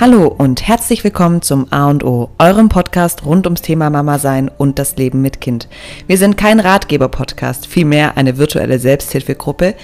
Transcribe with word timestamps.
Hallo 0.00 0.28
und 0.28 0.66
herzlich 0.66 1.04
willkommen 1.04 1.42
zum 1.42 1.70
A 1.70 1.90
und 1.90 2.04
O, 2.04 2.30
eurem 2.38 2.70
Podcast 2.70 3.26
rund 3.26 3.46
ums 3.46 3.60
Thema 3.60 3.90
Mama 3.90 4.18
sein 4.18 4.50
und 4.56 4.78
das 4.78 4.96
Leben 4.96 5.20
mit 5.20 5.42
Kind. 5.42 5.68
Wir 6.06 6.16
sind 6.16 6.38
kein 6.38 6.58
Ratgeber-Podcast, 6.58 7.66
vielmehr 7.66 8.16
eine 8.16 8.38
virtuelle 8.38 8.78
Selbsthilfegruppe, 8.78 9.74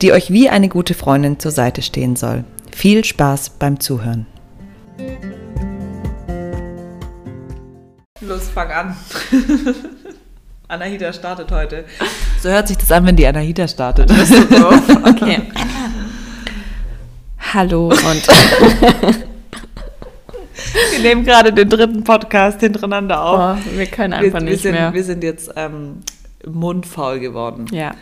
die 0.00 0.12
euch 0.12 0.30
wie 0.30 0.48
eine 0.48 0.70
gute 0.70 0.94
Freundin 0.94 1.38
zur 1.38 1.50
Seite 1.50 1.82
stehen 1.82 2.16
soll. 2.16 2.44
Viel 2.74 3.04
Spaß 3.04 3.50
beim 3.50 3.78
Zuhören. 3.78 4.26
Los, 8.22 8.48
fang 8.48 8.70
an. 8.70 8.96
Anahita 10.68 11.12
startet 11.12 11.52
heute. 11.52 11.84
So 12.42 12.48
hört 12.48 12.68
sich 12.68 12.78
das 12.78 12.90
an, 12.92 13.04
wenn 13.04 13.16
die 13.16 13.26
Anahita 13.26 13.68
startet. 13.68 14.08
Das 14.08 14.30
ist 14.30 14.48
so. 14.48 14.70
Okay. 15.06 15.42
Hallo 17.52 17.88
und 17.88 19.26
Wir 20.92 20.98
nehmen 21.00 21.24
gerade 21.24 21.52
den 21.52 21.68
dritten 21.68 22.04
Podcast 22.04 22.60
hintereinander 22.60 23.22
auf. 23.22 23.58
Oh, 23.58 23.76
wir 23.76 23.86
können 23.86 24.12
einfach 24.12 24.40
wir, 24.40 24.44
nicht 24.44 24.52
wir 24.52 24.58
sind, 24.58 24.72
mehr. 24.72 24.92
Wir 24.92 25.04
sind 25.04 25.22
jetzt 25.24 25.50
ähm, 25.56 26.02
mundfaul 26.46 27.18
geworden. 27.20 27.66
Ja. 27.72 27.94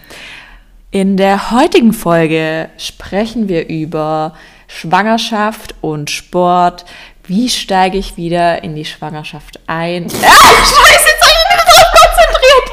In 0.90 1.16
der 1.16 1.50
heutigen 1.50 1.92
Folge 1.92 2.68
sprechen 2.78 3.48
wir 3.48 3.68
über 3.68 4.34
Schwangerschaft 4.68 5.74
und 5.80 6.10
Sport. 6.10 6.84
Wie 7.26 7.48
steige 7.48 7.98
ich 7.98 8.16
wieder 8.16 8.62
in 8.62 8.74
die 8.76 8.84
Schwangerschaft 8.84 9.59
ein? 9.66 10.06
Ah, 10.06 10.09
scheiße, 10.10 11.09
jetzt 11.09 11.23
habe 11.23 11.32
ich 11.32 11.48
mich 11.50 11.64
drauf 11.64 11.90
konzentriert. 11.90 12.66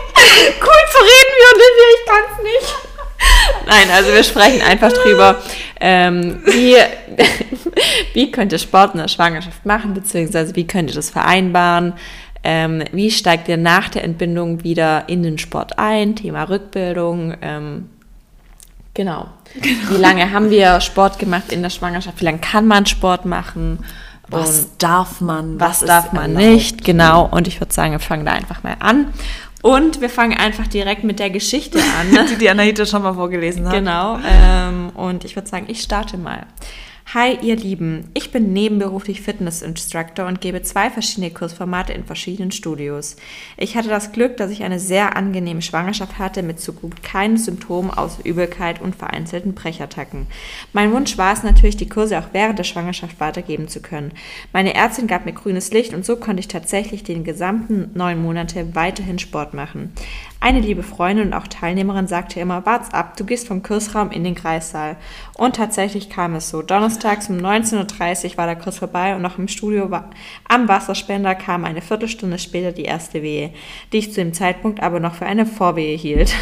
Cool 0.61 0.83
zu 0.91 0.99
reden 1.01 1.33
wie 1.37 1.45
Olivia, 1.55 1.87
ich 1.95 2.05
kann 2.05 2.23
es 2.29 2.37
nicht. 2.43 2.69
Nein, 3.71 3.89
also 3.89 4.11
wir 4.11 4.23
sprechen 4.25 4.61
einfach 4.61 4.91
drüber, 4.91 5.37
ähm, 5.79 6.41
wie, 6.43 6.75
wie 8.13 8.29
könnt 8.29 8.51
ihr 8.51 8.59
Sport 8.59 8.95
in 8.95 8.99
der 8.99 9.07
Schwangerschaft 9.07 9.65
machen, 9.65 9.93
beziehungsweise 9.93 10.57
wie 10.57 10.67
könnt 10.67 10.89
ihr 10.89 10.95
das 10.95 11.09
vereinbaren, 11.09 11.93
ähm, 12.43 12.83
wie 12.91 13.09
steigt 13.09 13.47
ihr 13.47 13.55
nach 13.55 13.87
der 13.87 14.03
Entbindung 14.03 14.65
wieder 14.65 15.05
in 15.07 15.23
den 15.23 15.37
Sport 15.37 15.79
ein, 15.79 16.17
Thema 16.17 16.43
Rückbildung, 16.43 17.33
ähm, 17.41 17.89
genau. 18.93 19.29
Wie 19.53 19.97
lange 19.97 20.33
haben 20.33 20.49
wir 20.49 20.81
Sport 20.81 21.17
gemacht 21.17 21.53
in 21.53 21.61
der 21.61 21.69
Schwangerschaft, 21.69 22.19
wie 22.19 22.25
lange 22.25 22.39
kann 22.39 22.67
man 22.67 22.85
Sport 22.85 23.23
machen? 23.23 23.85
Was 24.27 24.77
darf 24.77 25.19
man? 25.21 25.59
was 25.59 25.81
ist 25.81 25.87
darf 25.89 26.13
man 26.13 26.35
erlaubt? 26.35 26.53
nicht, 26.53 26.83
genau. 26.83 27.27
Und 27.29 27.47
ich 27.47 27.59
würde 27.59 27.73
sagen, 27.73 27.91
wir 27.91 27.99
fangen 27.99 28.25
da 28.25 28.31
einfach 28.31 28.63
mal 28.63 28.75
an. 28.79 29.13
Und 29.61 30.01
wir 30.01 30.09
fangen 30.09 30.37
einfach 30.37 30.67
direkt 30.67 31.03
mit 31.03 31.19
der 31.19 31.29
Geschichte 31.29 31.79
an. 31.79 32.27
Die 32.31 32.35
die 32.35 32.49
Anahita 32.49 32.85
schon 32.85 33.03
mal 33.03 33.13
vorgelesen 33.13 33.65
hat. 33.67 33.73
Genau. 33.73 34.19
Ähm, 34.25 34.89
und 34.95 35.23
ich 35.23 35.35
würde 35.35 35.47
sagen, 35.47 35.65
ich 35.67 35.81
starte 35.81 36.17
mal. 36.17 36.45
Hi, 37.13 37.37
ihr 37.41 37.57
Lieben. 37.57 38.05
Ich 38.13 38.31
bin 38.31 38.53
nebenberuflich 38.53 39.19
Fitness-Instructor 39.19 40.27
und 40.27 40.39
gebe 40.39 40.61
zwei 40.61 40.89
verschiedene 40.89 41.29
Kursformate 41.29 41.91
in 41.91 42.05
verschiedenen 42.05 42.51
Studios. 42.53 43.17
Ich 43.57 43.75
hatte 43.75 43.89
das 43.89 44.13
Glück, 44.13 44.37
dass 44.37 44.49
ich 44.49 44.63
eine 44.63 44.79
sehr 44.79 45.17
angenehme 45.17 45.61
Schwangerschaft 45.61 46.19
hatte 46.19 46.41
mit 46.41 46.61
so 46.61 46.71
gut 46.71 47.03
keinen 47.03 47.35
Symptomen 47.35 47.91
außer 47.91 48.23
Übelkeit 48.23 48.79
und 48.79 48.95
vereinzelten 48.95 49.53
Brechattacken. 49.53 50.27
Mein 50.71 50.93
Wunsch 50.93 51.17
war 51.17 51.33
es 51.33 51.43
natürlich, 51.43 51.75
die 51.75 51.89
Kurse 51.89 52.17
auch 52.17 52.29
während 52.31 52.59
der 52.59 52.63
Schwangerschaft 52.63 53.19
weitergeben 53.19 53.67
zu 53.67 53.81
können. 53.81 54.13
Meine 54.53 54.73
Ärztin 54.73 55.07
gab 55.07 55.25
mir 55.25 55.33
grünes 55.33 55.73
Licht 55.73 55.93
und 55.93 56.05
so 56.05 56.15
konnte 56.15 56.39
ich 56.39 56.47
tatsächlich 56.47 57.03
den 57.03 57.25
gesamten 57.25 57.91
neun 57.93 58.21
Monate 58.21 58.73
weiterhin 58.73 59.19
Sport 59.19 59.53
machen. 59.53 59.91
Eine 60.43 60.59
liebe 60.59 60.81
Freundin 60.81 61.27
und 61.27 61.33
auch 61.35 61.45
Teilnehmerin 61.45 62.07
sagte 62.07 62.39
immer, 62.39 62.65
wart's 62.65 62.91
ab, 62.95 63.15
du 63.15 63.25
gehst 63.25 63.47
vom 63.47 63.61
Kursraum 63.61 64.09
in 64.09 64.23
den 64.23 64.33
Kreissaal. 64.33 64.97
Und 65.37 65.55
tatsächlich 65.55 66.09
kam 66.09 66.33
es 66.33 66.49
so. 66.49 66.63
Donnerstags 66.63 67.29
um 67.29 67.37
19.30 67.37 68.31
Uhr 68.31 68.37
war 68.37 68.47
der 68.47 68.55
Kurs 68.55 68.79
vorbei 68.79 69.15
und 69.15 69.21
noch 69.21 69.37
im 69.37 69.47
Studio 69.47 69.87
am 70.47 70.67
Wasserspender 70.67 71.35
kam 71.35 71.63
eine 71.63 71.83
Viertelstunde 71.83 72.39
später 72.39 72.71
die 72.71 72.85
erste 72.85 73.21
Wehe, 73.21 73.53
die 73.93 73.99
ich 73.99 74.13
zu 74.13 74.19
dem 74.19 74.33
Zeitpunkt 74.33 74.81
aber 74.81 74.99
noch 74.99 75.13
für 75.13 75.27
eine 75.27 75.45
Vorwehe 75.45 75.95
hielt. 75.95 76.33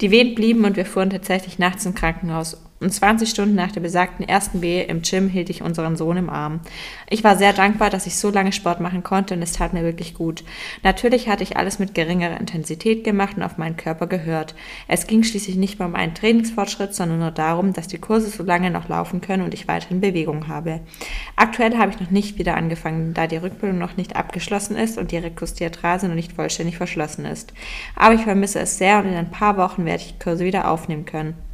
Die 0.00 0.12
Wehen 0.12 0.36
blieben 0.36 0.64
und 0.64 0.76
wir 0.76 0.86
fuhren 0.86 1.10
tatsächlich 1.10 1.58
nachts 1.58 1.84
im 1.86 1.96
Krankenhaus. 1.96 2.67
Und 2.80 2.92
20 2.92 3.28
Stunden 3.28 3.56
nach 3.56 3.72
der 3.72 3.80
besagten 3.80 4.26
ersten 4.26 4.62
Wehe 4.62 4.84
im 4.84 5.02
Gym 5.02 5.28
hielt 5.28 5.50
ich 5.50 5.62
unseren 5.62 5.96
Sohn 5.96 6.16
im 6.16 6.30
Arm. 6.30 6.60
Ich 7.10 7.24
war 7.24 7.36
sehr 7.36 7.52
dankbar, 7.52 7.90
dass 7.90 8.06
ich 8.06 8.16
so 8.16 8.30
lange 8.30 8.52
Sport 8.52 8.80
machen 8.80 9.02
konnte 9.02 9.34
und 9.34 9.42
es 9.42 9.52
tat 9.52 9.72
mir 9.72 9.82
wirklich 9.82 10.14
gut. 10.14 10.44
Natürlich 10.84 11.28
hatte 11.28 11.42
ich 11.42 11.56
alles 11.56 11.80
mit 11.80 11.94
geringerer 11.94 12.38
Intensität 12.38 13.02
gemacht 13.02 13.36
und 13.36 13.42
auf 13.42 13.58
meinen 13.58 13.76
Körper 13.76 14.06
gehört. 14.06 14.54
Es 14.86 15.08
ging 15.08 15.24
schließlich 15.24 15.56
nicht 15.56 15.80
mehr 15.80 15.88
um 15.88 15.96
einen 15.96 16.14
Trainingsfortschritt, 16.14 16.94
sondern 16.94 17.18
nur 17.18 17.32
darum, 17.32 17.72
dass 17.72 17.88
die 17.88 17.98
Kurse 17.98 18.28
so 18.28 18.44
lange 18.44 18.70
noch 18.70 18.88
laufen 18.88 19.20
können 19.20 19.42
und 19.42 19.54
ich 19.54 19.66
weiterhin 19.66 20.00
Bewegung 20.00 20.46
habe. 20.46 20.80
Aktuell 21.34 21.76
habe 21.76 21.90
ich 21.90 22.00
noch 22.00 22.10
nicht 22.10 22.38
wieder 22.38 22.56
angefangen, 22.56 23.12
da 23.12 23.26
die 23.26 23.38
Rückbildung 23.38 23.78
noch 23.78 23.96
nicht 23.96 24.14
abgeschlossen 24.14 24.76
ist 24.76 24.98
und 24.98 25.10
die 25.10 25.18
Rektusdiatrase 25.18 26.06
noch 26.06 26.14
nicht 26.14 26.32
vollständig 26.32 26.76
verschlossen 26.76 27.24
ist. 27.24 27.52
Aber 27.96 28.14
ich 28.14 28.22
vermisse 28.22 28.60
es 28.60 28.78
sehr 28.78 29.00
und 29.00 29.06
in 29.06 29.16
ein 29.16 29.32
paar 29.32 29.56
Wochen 29.56 29.84
werde 29.84 30.02
ich 30.04 30.12
die 30.12 30.22
Kurse 30.22 30.44
wieder 30.44 30.70
aufnehmen 30.70 31.04
können. 31.04 31.47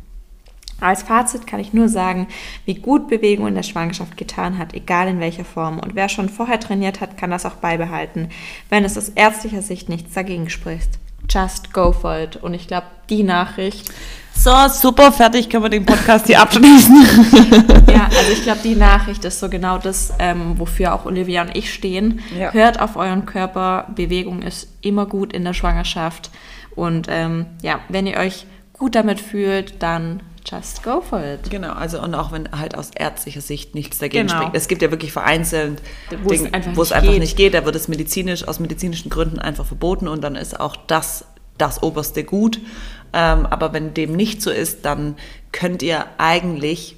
Als 0.80 1.02
Fazit 1.02 1.46
kann 1.46 1.60
ich 1.60 1.72
nur 1.72 1.88
sagen, 1.88 2.26
wie 2.64 2.74
gut 2.74 3.08
Bewegung 3.08 3.46
in 3.46 3.54
der 3.54 3.62
Schwangerschaft 3.62 4.16
getan 4.16 4.58
hat, 4.58 4.74
egal 4.74 5.08
in 5.08 5.20
welcher 5.20 5.44
Form. 5.44 5.78
Und 5.78 5.94
wer 5.94 6.08
schon 6.08 6.28
vorher 6.28 6.60
trainiert 6.60 7.00
hat, 7.00 7.16
kann 7.16 7.30
das 7.30 7.46
auch 7.46 7.54
beibehalten, 7.54 8.28
wenn 8.68 8.84
es 8.84 8.98
aus 8.98 9.10
ärztlicher 9.10 9.62
Sicht 9.62 9.88
nichts 9.88 10.14
dagegen 10.14 10.50
spricht. 10.50 10.90
Just 11.28 11.72
go 11.72 11.92
for 11.92 12.18
it. 12.18 12.36
Und 12.36 12.54
ich 12.54 12.66
glaube, 12.66 12.86
die 13.08 13.22
Nachricht, 13.22 13.90
So, 14.34 14.50
super, 14.68 15.12
fertig, 15.12 15.48
können 15.48 15.62
wir 15.62 15.70
den 15.70 15.86
Podcast 15.86 16.26
hier 16.26 16.40
abschließen. 16.40 17.06
ja, 17.88 18.04
also 18.18 18.32
ich 18.32 18.42
glaube, 18.42 18.60
die 18.62 18.74
Nachricht 18.74 19.24
ist 19.24 19.40
so 19.40 19.48
genau 19.48 19.78
das, 19.78 20.12
ähm, 20.18 20.58
wofür 20.58 20.92
auch 20.92 21.06
Olivia 21.06 21.42
und 21.42 21.56
ich 21.56 21.72
stehen. 21.72 22.20
Ja. 22.38 22.52
Hört 22.52 22.80
auf 22.80 22.96
euren 22.96 23.24
Körper. 23.24 23.86
Bewegung 23.94 24.42
ist 24.42 24.68
immer 24.82 25.06
gut 25.06 25.32
in 25.32 25.44
der 25.44 25.54
Schwangerschaft. 25.54 26.30
Und 26.74 27.06
ähm, 27.08 27.46
ja, 27.62 27.80
wenn 27.88 28.06
ihr 28.06 28.18
euch 28.18 28.46
gut 28.72 28.96
damit 28.96 29.20
fühlt, 29.20 29.82
dann 29.82 30.20
just 30.44 30.82
go 30.82 31.00
for 31.00 31.22
it. 31.22 31.50
Genau, 31.50 31.72
also 31.72 32.00
und 32.02 32.14
auch 32.14 32.32
wenn 32.32 32.50
halt 32.52 32.76
aus 32.76 32.90
ärztlicher 32.94 33.40
Sicht 33.40 33.74
nichts 33.74 33.98
dagegen 33.98 34.26
Genau. 34.28 34.40
spricht. 34.40 34.54
Es 34.56 34.68
gibt 34.68 34.82
ja 34.82 34.90
wirklich 34.90 35.12
vereinzelt 35.12 35.80
Wo 36.22 36.30
es 36.30 36.38
Dinge, 36.42 36.54
einfach 36.54 36.76
wo 36.76 36.82
es 36.82 36.90
nicht 36.90 36.96
einfach 36.96 37.10
geht. 37.12 37.20
nicht 37.20 37.36
geht, 37.36 37.54
da 37.54 37.64
wird 37.64 37.76
es 37.76 37.88
medizinisch, 37.88 38.46
aus 38.46 38.60
medizinischen 38.60 39.10
Gründen 39.10 39.38
einfach 39.38 39.64
verboten 39.66 40.08
und 40.08 40.22
dann 40.22 40.36
ist 40.36 40.58
auch 40.60 40.76
das 40.76 41.24
das 41.56 41.82
oberste 41.84 42.24
Gut. 42.24 42.58
Ähm, 43.12 43.46
aber 43.46 43.72
wenn 43.72 43.94
dem 43.94 44.12
nicht 44.16 44.42
so 44.42 44.50
ist, 44.50 44.84
dann 44.84 45.16
könnt 45.52 45.82
ihr 45.82 46.04
eigentlich 46.18 46.96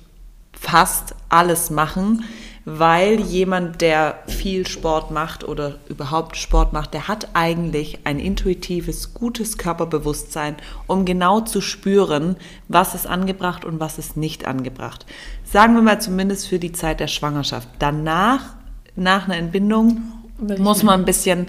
fast 0.58 1.14
alles 1.28 1.68
machen, 1.68 2.24
weil 2.68 3.20
jemand, 3.20 3.80
der 3.80 4.18
viel 4.26 4.66
Sport 4.66 5.12
macht 5.12 5.44
oder 5.44 5.76
überhaupt 5.88 6.36
Sport 6.36 6.72
macht, 6.72 6.94
der 6.94 7.06
hat 7.06 7.28
eigentlich 7.32 8.00
ein 8.02 8.18
intuitives, 8.18 9.14
gutes 9.14 9.56
Körperbewusstsein, 9.56 10.56
um 10.88 11.04
genau 11.04 11.40
zu 11.40 11.60
spüren, 11.60 12.36
was 12.66 12.96
ist 12.96 13.06
angebracht 13.06 13.64
und 13.64 13.78
was 13.78 13.98
ist 13.98 14.16
nicht 14.16 14.48
angebracht. 14.48 15.06
Sagen 15.44 15.74
wir 15.76 15.82
mal 15.82 16.00
zumindest 16.00 16.48
für 16.48 16.58
die 16.58 16.72
Zeit 16.72 16.98
der 16.98 17.06
Schwangerschaft. 17.06 17.68
Danach, 17.78 18.56
nach 18.96 19.26
einer 19.26 19.36
Entbindung, 19.36 20.02
muss 20.58 20.82
man 20.82 21.00
ein 21.00 21.06
bisschen 21.06 21.46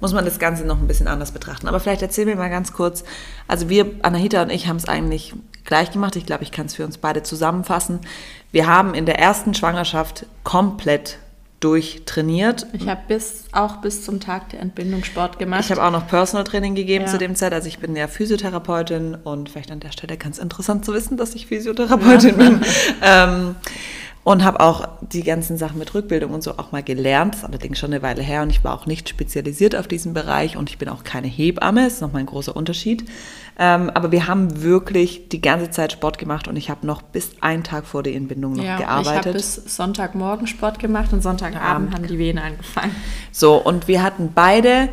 muss 0.00 0.12
man 0.12 0.24
das 0.26 0.38
Ganze 0.38 0.66
noch 0.66 0.78
ein 0.80 0.86
bisschen 0.86 1.08
anders 1.08 1.32
betrachten. 1.32 1.66
Aber 1.66 1.80
vielleicht 1.80 2.02
erzähl 2.02 2.26
mir 2.26 2.36
mal 2.36 2.50
ganz 2.50 2.74
kurz. 2.74 3.04
Also 3.48 3.70
wir, 3.70 3.90
Anahita 4.02 4.42
und 4.42 4.50
ich, 4.50 4.66
haben 4.66 4.76
es 4.76 4.86
eigentlich 4.86 5.34
gleich 5.64 5.92
gemacht. 5.92 6.16
Ich 6.16 6.26
glaube, 6.26 6.42
ich 6.42 6.52
kann 6.52 6.66
es 6.66 6.74
für 6.74 6.84
uns 6.84 6.98
beide 6.98 7.22
zusammenfassen. 7.22 8.00
Wir 8.54 8.68
haben 8.68 8.94
in 8.94 9.04
der 9.04 9.18
ersten 9.18 9.52
Schwangerschaft 9.52 10.26
komplett 10.44 11.18
durchtrainiert. 11.58 12.68
Ich 12.72 12.86
habe 12.86 13.00
bis, 13.08 13.46
auch 13.50 13.78
bis 13.78 14.04
zum 14.04 14.20
Tag 14.20 14.50
der 14.50 14.60
Entbindung 14.60 15.02
Sport 15.02 15.40
gemacht. 15.40 15.62
Ich 15.64 15.72
habe 15.72 15.82
auch 15.82 15.90
noch 15.90 16.06
Personal 16.06 16.44
Training 16.44 16.76
gegeben 16.76 17.06
Ja. 17.06 17.10
zu 17.10 17.18
dem 17.18 17.34
Zeit. 17.34 17.52
Also 17.52 17.66
ich 17.66 17.80
bin 17.80 17.96
ja 17.96 18.06
Physiotherapeutin 18.06 19.16
und 19.16 19.48
vielleicht 19.48 19.72
an 19.72 19.80
der 19.80 19.90
Stelle 19.90 20.16
ganz 20.16 20.38
interessant 20.38 20.84
zu 20.84 20.94
wissen, 20.94 21.16
dass 21.16 21.34
ich 21.34 21.48
Physiotherapeutin 21.48 22.36
bin. 22.36 22.60
Ähm, 23.02 23.56
und 24.22 24.42
habe 24.42 24.60
auch 24.60 24.88
die 25.02 25.22
ganzen 25.22 25.58
Sachen 25.58 25.78
mit 25.78 25.92
Rückbildung 25.92 26.32
und 26.32 26.42
so 26.42 26.52
auch 26.52 26.72
mal 26.72 26.82
gelernt. 26.82 27.34
Das 27.34 27.40
ist 27.42 27.48
allerdings 27.48 27.78
schon 27.78 27.92
eine 27.92 28.02
Weile 28.02 28.22
her 28.22 28.42
und 28.42 28.50
ich 28.50 28.64
war 28.64 28.72
auch 28.72 28.86
nicht 28.86 29.08
spezialisiert 29.08 29.76
auf 29.76 29.86
diesen 29.86 30.14
Bereich 30.14 30.56
und 30.56 30.70
ich 30.70 30.78
bin 30.78 30.88
auch 30.88 31.04
keine 31.04 31.26
Hebamme. 31.26 31.84
Das 31.84 31.94
ist 31.94 32.00
nochmal 32.00 32.20
ein 32.20 32.26
großer 32.26 32.56
Unterschied. 32.56 33.04
Ähm, 33.56 33.90
aber 33.90 34.10
wir 34.10 34.26
haben 34.26 34.62
wirklich 34.62 35.28
die 35.28 35.40
ganze 35.40 35.70
Zeit 35.70 35.92
Sport 35.92 36.18
gemacht 36.18 36.48
und 36.48 36.56
ich 36.56 36.70
habe 36.70 36.86
noch 36.86 37.02
bis 37.02 37.30
einen 37.40 37.62
Tag 37.62 37.86
vor 37.86 38.02
der 38.02 38.14
Entbindung 38.14 38.54
noch 38.54 38.64
ja, 38.64 38.74
ich 38.74 38.80
gearbeitet. 38.80 39.26
habe 39.26 39.32
bis 39.32 39.54
Sonntagmorgen 39.54 40.46
Sport 40.46 40.80
gemacht 40.80 41.12
und 41.12 41.22
Sonntagabend 41.22 41.94
haben 41.94 42.06
die 42.06 42.18
Wehen 42.18 42.38
angefangen. 42.38 42.94
So, 43.30 43.56
und 43.56 43.86
wir 43.86 44.02
hatten 44.02 44.32
beide 44.34 44.88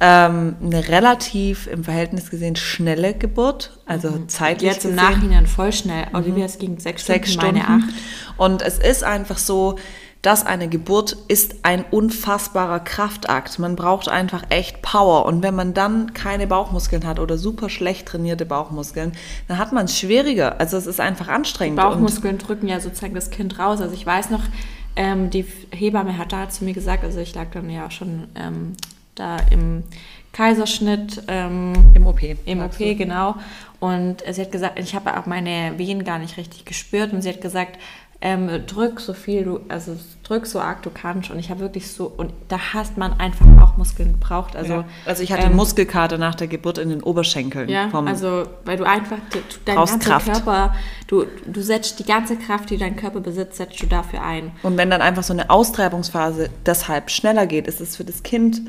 ähm, 0.00 0.56
eine 0.62 0.88
relativ 0.88 1.66
im 1.66 1.82
Verhältnis 1.82 2.30
gesehen 2.30 2.56
schnelle 2.56 3.14
Geburt, 3.14 3.78
also 3.86 4.24
zeitlich 4.26 4.70
Jetzt 4.70 4.84
im 4.84 4.92
gesehen. 4.96 5.10
Nachhinein 5.10 5.46
voll 5.46 5.72
schnell. 5.72 6.06
Olivia, 6.12 6.44
es 6.44 6.58
ging 6.58 6.78
sechs 6.78 7.02
Stunden, 7.02 7.22
sechs 7.22 7.32
Stunden. 7.32 7.58
meine 7.58 7.84
acht. 7.84 7.94
Und 8.36 8.62
es 8.62 8.78
ist 8.78 9.02
einfach 9.02 9.38
so, 9.38 9.76
dass 10.24 10.46
eine 10.46 10.68
Geburt 10.68 11.18
ist 11.28 11.56
ein 11.64 11.84
unfassbarer 11.90 12.80
Kraftakt. 12.80 13.58
Man 13.58 13.76
braucht 13.76 14.08
einfach 14.08 14.42
echt 14.48 14.80
Power. 14.80 15.26
Und 15.26 15.42
wenn 15.42 15.54
man 15.54 15.74
dann 15.74 16.14
keine 16.14 16.46
Bauchmuskeln 16.46 17.06
hat 17.06 17.18
oder 17.18 17.36
super 17.36 17.68
schlecht 17.68 18.06
trainierte 18.06 18.46
Bauchmuskeln, 18.46 19.12
dann 19.48 19.58
hat 19.58 19.72
man 19.72 19.84
es 19.84 19.98
schwieriger. 19.98 20.58
Also 20.58 20.78
es 20.78 20.86
ist 20.86 20.98
einfach 20.98 21.28
anstrengend. 21.28 21.78
Und 21.78 21.84
Bauchmuskeln 21.84 22.38
drücken 22.38 22.68
ja 22.68 22.80
sozusagen 22.80 23.14
das 23.14 23.28
Kind 23.28 23.58
raus. 23.58 23.82
Also 23.82 23.92
ich 23.92 24.06
weiß 24.06 24.30
noch, 24.30 24.40
ähm, 24.96 25.28
die 25.28 25.44
Hebamme 25.70 26.16
hat 26.16 26.32
da 26.32 26.48
zu 26.48 26.64
mir 26.64 26.72
gesagt, 26.72 27.04
also 27.04 27.20
ich 27.20 27.34
lag 27.34 27.48
dann 27.52 27.68
ja 27.68 27.90
schon 27.90 28.28
ähm, 28.34 28.72
da 29.14 29.36
im 29.50 29.82
Kaiserschnitt. 30.32 31.22
Ähm, 31.28 31.74
Im 31.92 32.06
OP. 32.06 32.22
Im 32.46 32.60
OP, 32.62 32.78
du? 32.78 32.96
genau. 32.96 33.34
Und 33.78 34.22
sie 34.30 34.40
hat 34.40 34.50
gesagt, 34.50 34.78
ich 34.78 34.94
habe 34.94 35.18
auch 35.18 35.26
meine 35.26 35.74
Wehen 35.76 36.04
gar 36.04 36.18
nicht 36.18 36.38
richtig 36.38 36.64
gespürt 36.64 37.12
und 37.12 37.20
sie 37.20 37.28
hat 37.28 37.42
gesagt, 37.42 37.78
ähm, 38.24 38.48
drück 38.66 39.00
so 39.00 39.12
viel 39.12 39.44
du, 39.44 39.60
also 39.68 39.98
drück 40.22 40.46
so 40.46 40.58
arg 40.58 40.82
du 40.82 40.88
kannst. 40.88 41.30
Und 41.30 41.38
ich 41.38 41.50
habe 41.50 41.60
wirklich 41.60 41.92
so, 41.92 42.06
und 42.06 42.32
da 42.48 42.58
hast 42.72 42.96
man 42.96 43.12
einfach 43.20 43.44
auch 43.60 43.76
Muskeln 43.76 44.14
gebraucht. 44.14 44.56
Also, 44.56 44.72
ja. 44.72 44.84
also 45.04 45.22
ich 45.22 45.30
hatte 45.30 45.48
ähm, 45.48 45.56
Muskelkater 45.56 46.16
nach 46.16 46.34
der 46.34 46.46
Geburt 46.46 46.78
in 46.78 46.88
den 46.88 47.02
Oberschenkeln. 47.02 47.68
Ja, 47.68 47.90
also 47.92 48.44
weil 48.64 48.78
du 48.78 48.84
einfach, 48.84 49.18
du, 49.30 49.40
dein 49.66 49.76
ganzer 49.76 49.98
Kraft. 49.98 50.32
Körper, 50.32 50.74
du, 51.06 51.26
du 51.46 51.60
setzt 51.60 51.98
die 51.98 52.04
ganze 52.04 52.36
Kraft, 52.36 52.70
die 52.70 52.78
dein 52.78 52.96
Körper 52.96 53.20
besitzt, 53.20 53.58
setzt 53.58 53.82
du 53.82 53.86
dafür 53.86 54.22
ein. 54.22 54.52
Und 54.62 54.78
wenn 54.78 54.88
dann 54.88 55.02
einfach 55.02 55.22
so 55.22 55.34
eine 55.34 55.50
Austreibungsphase 55.50 56.48
deshalb 56.64 57.10
schneller 57.10 57.46
geht, 57.46 57.66
ist 57.66 57.82
es 57.82 57.94
für 57.94 58.04
das 58.04 58.22
Kind 58.22 58.62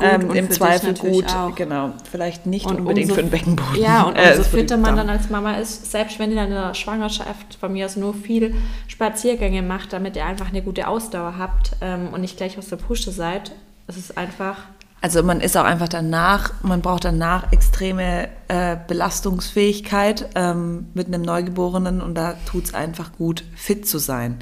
ähm, 0.00 0.30
im 0.32 0.50
Zweifel 0.50 0.94
gut. 0.94 1.26
Auch. 1.34 1.54
Genau, 1.54 1.92
vielleicht 2.10 2.46
nicht 2.46 2.66
und 2.66 2.80
unbedingt 2.80 3.10
umso, 3.10 3.14
für 3.14 3.22
den 3.22 3.30
Beckenboden. 3.30 3.80
Ja, 3.80 4.02
und 4.02 4.18
umso 4.18 4.40
äh, 4.40 4.44
fitter 4.44 4.76
man 4.76 4.96
dann 4.96 5.08
als 5.08 5.30
Mama 5.30 5.54
ist, 5.56 5.90
selbst 5.90 6.18
wenn 6.18 6.30
ihr 6.30 6.36
dann 6.36 6.48
in 6.48 6.54
der 6.54 6.74
Schwangerschaft 6.74 7.56
von 7.58 7.72
mir 7.72 7.86
aus 7.86 7.96
nur 7.96 8.14
viel 8.14 8.54
Spaziergänge 8.88 9.62
macht, 9.62 9.92
damit 9.92 10.16
ihr 10.16 10.24
einfach 10.24 10.48
eine 10.48 10.62
gute 10.62 10.88
Ausdauer 10.88 11.38
habt 11.38 11.72
ähm, 11.80 12.08
und 12.12 12.20
nicht 12.20 12.36
gleich 12.36 12.58
aus 12.58 12.68
der 12.68 12.76
Pusche 12.76 13.10
seid. 13.10 13.52
Es 13.86 13.96
ist 13.96 14.16
einfach. 14.16 14.56
Also 15.00 15.22
man 15.22 15.40
ist 15.40 15.56
auch 15.56 15.64
einfach 15.64 15.88
danach, 15.88 16.52
man 16.62 16.80
braucht 16.80 17.04
danach 17.04 17.52
extreme 17.52 18.28
äh, 18.48 18.76
Belastungsfähigkeit 18.88 20.30
ähm, 20.34 20.86
mit 20.94 21.08
einem 21.08 21.20
Neugeborenen 21.20 22.00
und 22.00 22.14
da 22.14 22.36
tut 22.46 22.64
es 22.64 22.74
einfach 22.74 23.12
gut, 23.12 23.44
fit 23.54 23.86
zu 23.86 23.98
sein. 23.98 24.38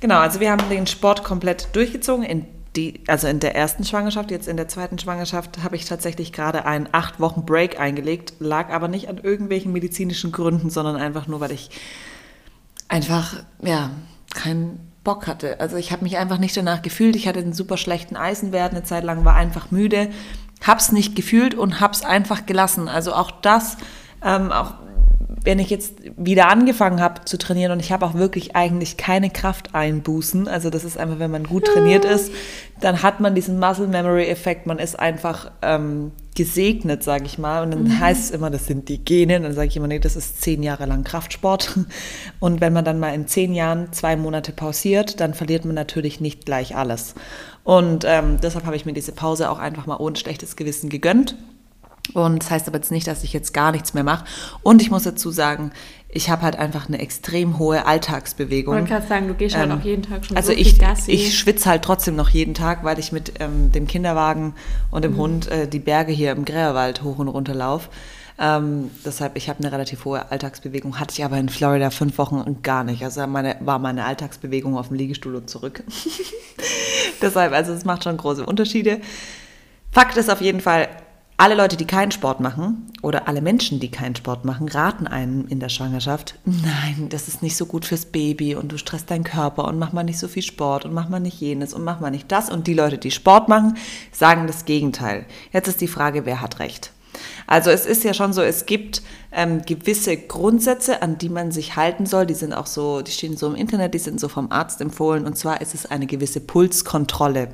Genau, 0.00 0.18
also 0.18 0.40
wir 0.40 0.50
haben 0.50 0.68
den 0.68 0.86
Sport 0.86 1.22
komplett 1.22 1.68
durchgezogen 1.74 2.24
in 2.24 2.44
die, 2.76 3.00
also 3.06 3.28
in 3.28 3.40
der 3.40 3.54
ersten 3.54 3.84
Schwangerschaft, 3.84 4.30
jetzt 4.30 4.48
in 4.48 4.56
der 4.56 4.68
zweiten 4.68 4.98
Schwangerschaft, 4.98 5.62
habe 5.62 5.76
ich 5.76 5.84
tatsächlich 5.84 6.32
gerade 6.32 6.64
einen 6.64 6.88
acht 6.92 7.20
Wochen 7.20 7.46
Break 7.46 7.78
eingelegt, 7.78 8.34
lag 8.40 8.70
aber 8.70 8.88
nicht 8.88 9.08
an 9.08 9.18
irgendwelchen 9.18 9.72
medizinischen 9.72 10.32
Gründen, 10.32 10.70
sondern 10.70 10.96
einfach 10.96 11.26
nur, 11.26 11.40
weil 11.40 11.52
ich 11.52 11.70
einfach, 12.88 13.36
ja, 13.62 13.90
keinen 14.34 14.92
Bock 15.04 15.26
hatte. 15.26 15.60
Also 15.60 15.76
ich 15.76 15.92
habe 15.92 16.02
mich 16.02 16.16
einfach 16.16 16.38
nicht 16.38 16.56
danach 16.56 16.82
gefühlt. 16.82 17.14
Ich 17.14 17.28
hatte 17.28 17.40
einen 17.40 17.52
super 17.52 17.76
schlechten 17.76 18.16
Eisenwert, 18.16 18.72
eine 18.72 18.82
Zeit 18.82 19.04
lang 19.04 19.24
war 19.24 19.34
einfach 19.34 19.70
müde, 19.70 20.10
hab's 20.66 20.92
nicht 20.92 21.14
gefühlt 21.14 21.54
und 21.54 21.80
hab's 21.80 22.02
einfach 22.02 22.46
gelassen. 22.46 22.88
Also 22.88 23.12
auch 23.12 23.30
das, 23.30 23.76
ähm, 24.22 24.50
auch 24.50 24.74
wenn 25.44 25.58
ich 25.58 25.70
jetzt 25.70 25.96
wieder 26.16 26.48
angefangen 26.48 27.00
habe 27.00 27.24
zu 27.26 27.38
trainieren 27.38 27.70
und 27.70 27.80
ich 27.80 27.92
habe 27.92 28.04
auch 28.06 28.14
wirklich 28.14 28.56
eigentlich 28.56 28.96
keine 28.96 29.30
Kraft 29.30 29.74
einbußen, 29.74 30.48
also 30.48 30.70
das 30.70 30.84
ist 30.84 30.98
einfach, 30.98 31.18
wenn 31.18 31.30
man 31.30 31.44
gut 31.44 31.66
trainiert 31.66 32.04
ist, 32.04 32.32
dann 32.80 33.02
hat 33.02 33.20
man 33.20 33.34
diesen 33.34 33.60
Muscle 33.60 33.86
Memory 33.86 34.24
Effekt, 34.24 34.66
man 34.66 34.78
ist 34.78 34.98
einfach 34.98 35.50
ähm, 35.62 36.12
gesegnet, 36.34 37.02
sage 37.02 37.24
ich 37.26 37.38
mal. 37.38 37.62
Und 37.62 37.70
dann 37.70 37.84
mhm. 37.84 38.00
heißt 38.00 38.24
es 38.24 38.30
immer, 38.30 38.50
das 38.50 38.66
sind 38.66 38.88
die 38.88 38.98
Gene. 38.98 39.40
Dann 39.40 39.54
sage 39.54 39.68
ich 39.68 39.76
immer, 39.76 39.86
nee, 39.86 39.98
das 39.98 40.16
ist 40.16 40.42
zehn 40.42 40.62
Jahre 40.62 40.86
lang 40.86 41.04
Kraftsport. 41.04 41.78
Und 42.40 42.60
wenn 42.60 42.72
man 42.72 42.84
dann 42.84 42.98
mal 42.98 43.14
in 43.14 43.26
zehn 43.26 43.54
Jahren 43.54 43.92
zwei 43.92 44.16
Monate 44.16 44.52
pausiert, 44.52 45.20
dann 45.20 45.34
verliert 45.34 45.64
man 45.64 45.74
natürlich 45.74 46.20
nicht 46.20 46.44
gleich 46.44 46.76
alles. 46.76 47.14
Und 47.62 48.04
ähm, 48.06 48.38
deshalb 48.42 48.66
habe 48.66 48.76
ich 48.76 48.84
mir 48.84 48.92
diese 48.92 49.12
Pause 49.12 49.50
auch 49.50 49.58
einfach 49.58 49.86
mal 49.86 49.96
ohne 49.96 50.16
schlechtes 50.16 50.56
Gewissen 50.56 50.90
gegönnt. 50.90 51.36
Und 52.12 52.42
das 52.42 52.50
heißt 52.50 52.68
aber 52.68 52.76
jetzt 52.76 52.90
nicht, 52.90 53.06
dass 53.06 53.24
ich 53.24 53.32
jetzt 53.32 53.54
gar 53.54 53.72
nichts 53.72 53.94
mehr 53.94 54.04
mache. 54.04 54.24
Und 54.62 54.82
ich 54.82 54.90
muss 54.90 55.04
dazu 55.04 55.30
sagen, 55.30 55.72
ich 56.08 56.30
habe 56.30 56.42
halt 56.42 56.56
einfach 56.56 56.86
eine 56.86 57.00
extrem 57.00 57.58
hohe 57.58 57.86
Alltagsbewegung. 57.86 58.74
Man 58.74 58.86
kann 58.86 59.06
sagen, 59.06 59.26
du 59.26 59.34
gehst 59.34 59.56
halt 59.56 59.70
ähm, 59.70 59.78
auch 59.78 59.84
jeden 59.84 60.02
Tag 60.02 60.24
schon 60.24 60.36
also 60.36 60.52
so 60.52 60.58
ich, 60.58 60.78
Gassi. 60.78 61.10
ich 61.10 61.36
schwitze 61.36 61.68
halt 61.68 61.82
trotzdem 61.82 62.14
noch 62.14 62.28
jeden 62.28 62.54
Tag, 62.54 62.84
weil 62.84 62.98
ich 62.98 63.10
mit 63.10 63.32
ähm, 63.40 63.72
dem 63.72 63.88
Kinderwagen 63.88 64.54
und 64.90 65.02
dem 65.02 65.14
mhm. 65.14 65.18
Hund 65.18 65.48
äh, 65.48 65.66
die 65.66 65.80
Berge 65.80 66.12
hier 66.12 66.32
im 66.32 66.44
Gräerwald 66.44 67.02
hoch 67.02 67.18
und 67.18 67.28
runter 67.28 67.54
laufe. 67.54 67.88
Ähm, 68.38 68.90
deshalb, 69.04 69.36
ich 69.36 69.48
habe 69.48 69.60
eine 69.60 69.72
relativ 69.72 70.04
hohe 70.04 70.30
Alltagsbewegung, 70.30 70.98
hatte 70.98 71.14
ich 71.16 71.24
aber 71.24 71.38
in 71.38 71.48
Florida 71.48 71.90
fünf 71.90 72.18
Wochen 72.18 72.62
gar 72.62 72.84
nicht. 72.84 73.04
Also 73.04 73.26
meine, 73.26 73.56
war 73.60 73.78
meine 73.78 74.04
Alltagsbewegung 74.04 74.76
auf 74.76 74.88
dem 74.88 74.96
Liegestuhl 74.96 75.34
und 75.36 75.48
zurück. 75.48 75.84
deshalb, 77.22 77.52
also 77.52 77.72
es 77.72 77.84
macht 77.84 78.04
schon 78.04 78.16
große 78.16 78.44
Unterschiede. 78.44 79.00
Fakt 79.92 80.16
ist 80.16 80.30
auf 80.30 80.40
jeden 80.40 80.60
Fall, 80.60 80.88
alle 81.36 81.56
Leute, 81.56 81.76
die 81.76 81.86
keinen 81.86 82.12
Sport 82.12 82.40
machen 82.40 82.86
oder 83.02 83.26
alle 83.26 83.42
Menschen, 83.42 83.80
die 83.80 83.90
keinen 83.90 84.14
Sport 84.14 84.44
machen, 84.44 84.68
raten 84.68 85.06
einem 85.06 85.46
in 85.48 85.58
der 85.58 85.68
Schwangerschaft, 85.68 86.38
nein, 86.44 87.08
das 87.08 87.26
ist 87.26 87.42
nicht 87.42 87.56
so 87.56 87.66
gut 87.66 87.84
fürs 87.84 88.06
Baby 88.06 88.54
und 88.54 88.70
du 88.70 88.78
stresst 88.78 89.10
deinen 89.10 89.24
Körper 89.24 89.64
und 89.64 89.78
mach 89.78 89.92
mal 89.92 90.04
nicht 90.04 90.18
so 90.18 90.28
viel 90.28 90.44
Sport 90.44 90.84
und 90.84 90.94
mach 90.94 91.08
mal 91.08 91.20
nicht 91.20 91.40
jenes 91.40 91.74
und 91.74 91.82
mach 91.82 91.98
mal 91.98 92.10
nicht 92.10 92.30
das. 92.30 92.50
Und 92.50 92.66
die 92.66 92.74
Leute, 92.74 92.98
die 92.98 93.10
Sport 93.10 93.48
machen, 93.48 93.76
sagen 94.12 94.46
das 94.46 94.64
Gegenteil. 94.64 95.26
Jetzt 95.52 95.68
ist 95.68 95.80
die 95.80 95.88
Frage, 95.88 96.24
wer 96.24 96.40
hat 96.40 96.60
recht? 96.60 96.92
Also 97.46 97.70
es 97.70 97.86
ist 97.86 98.04
ja 98.04 98.14
schon 98.14 98.32
so, 98.32 98.42
es 98.42 98.66
gibt 98.66 99.02
ähm, 99.34 99.62
gewisse 99.62 100.16
Grundsätze, 100.16 101.02
an 101.02 101.18
die 101.18 101.28
man 101.28 101.50
sich 101.50 101.76
halten 101.76 102.06
soll. 102.06 102.26
Die 102.26 102.34
sind 102.34 102.52
auch 102.52 102.66
so, 102.66 103.02
die 103.02 103.10
stehen 103.10 103.36
so 103.36 103.48
im 103.48 103.56
Internet, 103.56 103.94
die 103.94 103.98
sind 103.98 104.20
so 104.20 104.28
vom 104.28 104.50
Arzt 104.50 104.80
empfohlen. 104.80 105.26
Und 105.26 105.36
zwar 105.36 105.60
ist 105.60 105.74
es 105.74 105.86
eine 105.86 106.06
gewisse 106.06 106.40
Pulskontrolle. 106.40 107.48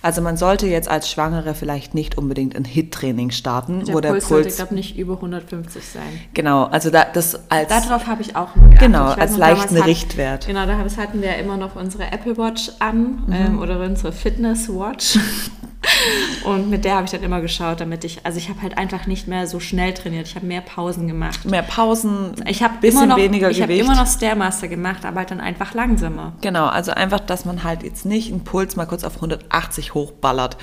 Also 0.00 0.22
man 0.22 0.36
sollte 0.36 0.66
jetzt 0.66 0.88
als 0.88 1.10
Schwangere 1.10 1.54
vielleicht 1.54 1.94
nicht 1.94 2.16
unbedingt 2.16 2.56
ein 2.56 2.64
HIT-Training 2.64 3.30
starten, 3.30 3.84
der 3.84 3.94
wo 3.94 4.00
der 4.00 4.10
Puls, 4.10 4.26
Puls 4.26 4.44
sollte, 4.44 4.56
glaube 4.56 4.74
nicht 4.74 4.96
über 4.96 5.14
150 5.14 5.84
sein. 5.84 6.02
Genau, 6.32 6.64
also 6.64 6.90
da, 6.90 7.04
das 7.12 7.50
als 7.50 7.68
darauf 7.68 8.06
habe 8.06 8.22
ich 8.22 8.36
auch 8.36 8.54
geachtet. 8.54 8.78
Genau, 8.78 9.06
als 9.06 9.36
leichten 9.36 9.76
Richtwert. 9.76 10.46
Genau, 10.46 10.66
da 10.66 10.78
hatten 10.78 11.20
wir 11.20 11.36
immer 11.36 11.56
noch 11.56 11.76
unsere 11.76 12.04
Apple 12.12 12.36
Watch 12.36 12.70
an 12.78 13.24
mhm. 13.26 13.32
ähm, 13.32 13.58
oder 13.58 13.80
unsere 13.80 14.12
Fitness 14.12 14.68
Watch. 14.68 15.18
Und 16.44 16.70
mit 16.70 16.84
der 16.84 16.96
habe 16.96 17.04
ich 17.04 17.10
dann 17.10 17.22
immer 17.22 17.40
geschaut, 17.40 17.80
damit 17.80 18.04
ich, 18.04 18.24
also 18.24 18.38
ich 18.38 18.48
habe 18.48 18.62
halt 18.62 18.78
einfach 18.78 19.06
nicht 19.06 19.28
mehr 19.28 19.33
so 19.46 19.60
schnell 19.60 19.92
trainiert. 19.94 20.26
Ich 20.26 20.36
habe 20.36 20.46
mehr 20.46 20.60
Pausen 20.60 21.06
gemacht. 21.06 21.44
Mehr 21.44 21.62
Pausen, 21.62 22.34
ich 22.46 22.62
habe 22.62 22.78
bisschen 22.80 23.08
noch, 23.08 23.16
weniger 23.16 23.50
ich 23.50 23.58
Gewicht. 23.58 23.80
Ich 23.80 23.86
habe 23.86 23.92
immer 23.94 24.04
noch 24.04 24.10
Stairmaster 24.10 24.68
gemacht, 24.68 25.04
aber 25.04 25.20
halt 25.20 25.30
dann 25.30 25.40
einfach 25.40 25.74
langsamer. 25.74 26.32
Genau, 26.40 26.66
also 26.66 26.92
einfach, 26.92 27.20
dass 27.20 27.44
man 27.44 27.64
halt 27.64 27.82
jetzt 27.82 28.04
nicht 28.06 28.32
einen 28.32 28.44
Puls 28.44 28.76
mal 28.76 28.86
kurz 28.86 29.04
auf 29.04 29.16
180 29.16 29.94
hochballert, 29.94 30.56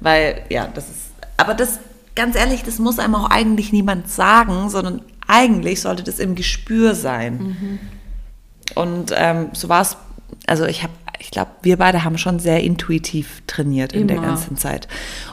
weil 0.00 0.42
ja, 0.50 0.66
das 0.66 0.88
ist, 0.88 1.10
aber 1.36 1.54
das, 1.54 1.80
ganz 2.14 2.36
ehrlich, 2.36 2.62
das 2.62 2.78
muss 2.78 2.98
einem 2.98 3.14
auch 3.14 3.30
eigentlich 3.30 3.72
niemand 3.72 4.10
sagen, 4.10 4.68
sondern 4.68 5.02
eigentlich 5.26 5.80
sollte 5.80 6.02
das 6.02 6.18
im 6.18 6.34
Gespür 6.34 6.94
sein. 6.94 7.38
Mhm. 7.38 7.78
Und 8.74 9.12
ähm, 9.14 9.50
so 9.52 9.68
war 9.68 9.82
es, 9.82 9.96
also 10.46 10.66
ich 10.66 10.82
habe 10.82 10.92
ich 11.18 11.30
glaube, 11.30 11.50
wir 11.62 11.76
beide 11.76 12.04
haben 12.04 12.18
schon 12.18 12.38
sehr 12.38 12.62
intuitiv 12.62 13.42
trainiert 13.46 13.92
in 13.92 14.02
Immer. 14.02 14.20
der 14.20 14.30
ganzen 14.30 14.56
Zeit. 14.56 14.88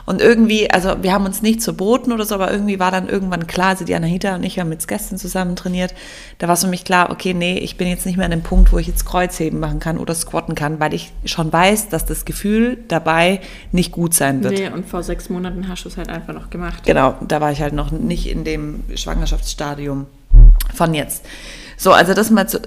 Und 0.06 0.20
irgendwie, 0.20 0.70
also 0.70 1.02
wir 1.02 1.12
haben 1.12 1.24
uns 1.24 1.42
nicht 1.42 1.62
verboten 1.62 2.12
oder 2.12 2.24
so, 2.24 2.34
aber 2.34 2.50
irgendwie 2.50 2.78
war 2.78 2.90
dann 2.90 3.08
irgendwann 3.08 3.46
klar, 3.46 3.68
also 3.68 3.84
die 3.84 3.94
Anahita 3.94 4.34
und 4.34 4.42
ich 4.44 4.58
haben 4.58 4.68
mit 4.68 4.86
gestern 4.86 5.18
zusammen 5.18 5.56
trainiert, 5.56 5.94
da 6.38 6.48
war 6.48 6.54
es 6.54 6.62
für 6.62 6.70
mich 6.70 6.84
klar, 6.84 7.10
okay, 7.10 7.34
nee, 7.34 7.58
ich 7.58 7.76
bin 7.76 7.88
jetzt 7.88 8.06
nicht 8.06 8.16
mehr 8.16 8.24
an 8.24 8.30
dem 8.30 8.42
Punkt, 8.42 8.72
wo 8.72 8.78
ich 8.78 8.86
jetzt 8.86 9.04
Kreuzheben 9.04 9.60
machen 9.60 9.80
kann 9.80 9.98
oder 9.98 10.14
squatten 10.14 10.54
kann, 10.54 10.80
weil 10.80 10.94
ich 10.94 11.12
schon 11.24 11.52
weiß, 11.52 11.88
dass 11.88 12.06
das 12.06 12.24
Gefühl 12.24 12.78
dabei 12.88 13.40
nicht 13.72 13.92
gut 13.92 14.14
sein 14.14 14.42
wird. 14.42 14.54
Nee, 14.54 14.68
und 14.68 14.86
vor 14.86 15.02
sechs 15.02 15.28
Monaten 15.28 15.68
hast 15.68 15.84
du 15.84 15.88
es 15.88 15.96
halt 15.96 16.08
einfach 16.08 16.34
noch 16.34 16.50
gemacht. 16.50 16.84
Genau, 16.84 17.16
da 17.26 17.40
war 17.40 17.52
ich 17.52 17.60
halt 17.60 17.74
noch 17.74 17.90
nicht 17.90 18.28
in 18.28 18.44
dem 18.44 18.84
Schwangerschaftsstadium 18.94 20.06
von 20.74 20.94
jetzt. 20.94 21.24
So, 21.76 21.92
also 21.92 22.14
das 22.14 22.30
mal 22.30 22.48
zu, 22.48 22.60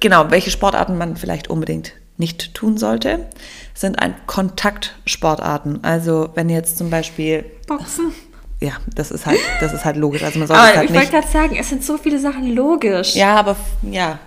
genau, 0.00 0.30
welche 0.30 0.50
Sportarten 0.50 0.96
man 0.96 1.16
vielleicht 1.16 1.48
unbedingt 1.48 1.92
nicht 2.16 2.54
tun 2.54 2.78
sollte, 2.78 3.26
sind 3.74 3.98
ein 3.98 4.14
Kontaktsportarten. 4.26 5.82
Also 5.82 6.30
wenn 6.34 6.48
jetzt 6.48 6.78
zum 6.78 6.90
Beispiel 6.90 7.44
Boxen. 7.66 8.12
Ja, 8.60 8.74
das 8.94 9.10
ist 9.10 9.26
halt, 9.26 9.40
das 9.60 9.72
ist 9.72 9.84
halt 9.84 9.96
logisch. 9.96 10.22
Also 10.22 10.38
man 10.38 10.46
sollte 10.46 10.62
aber 10.62 10.76
halt 10.76 10.90
ich 10.90 10.94
wollte 10.94 11.10
gerade 11.10 11.26
sagen, 11.26 11.56
es 11.58 11.68
sind 11.68 11.82
so 11.82 11.98
viele 11.98 12.20
Sachen 12.20 12.54
logisch. 12.54 13.16
Ja, 13.16 13.34
aber 13.34 13.56
ja. 13.82 14.20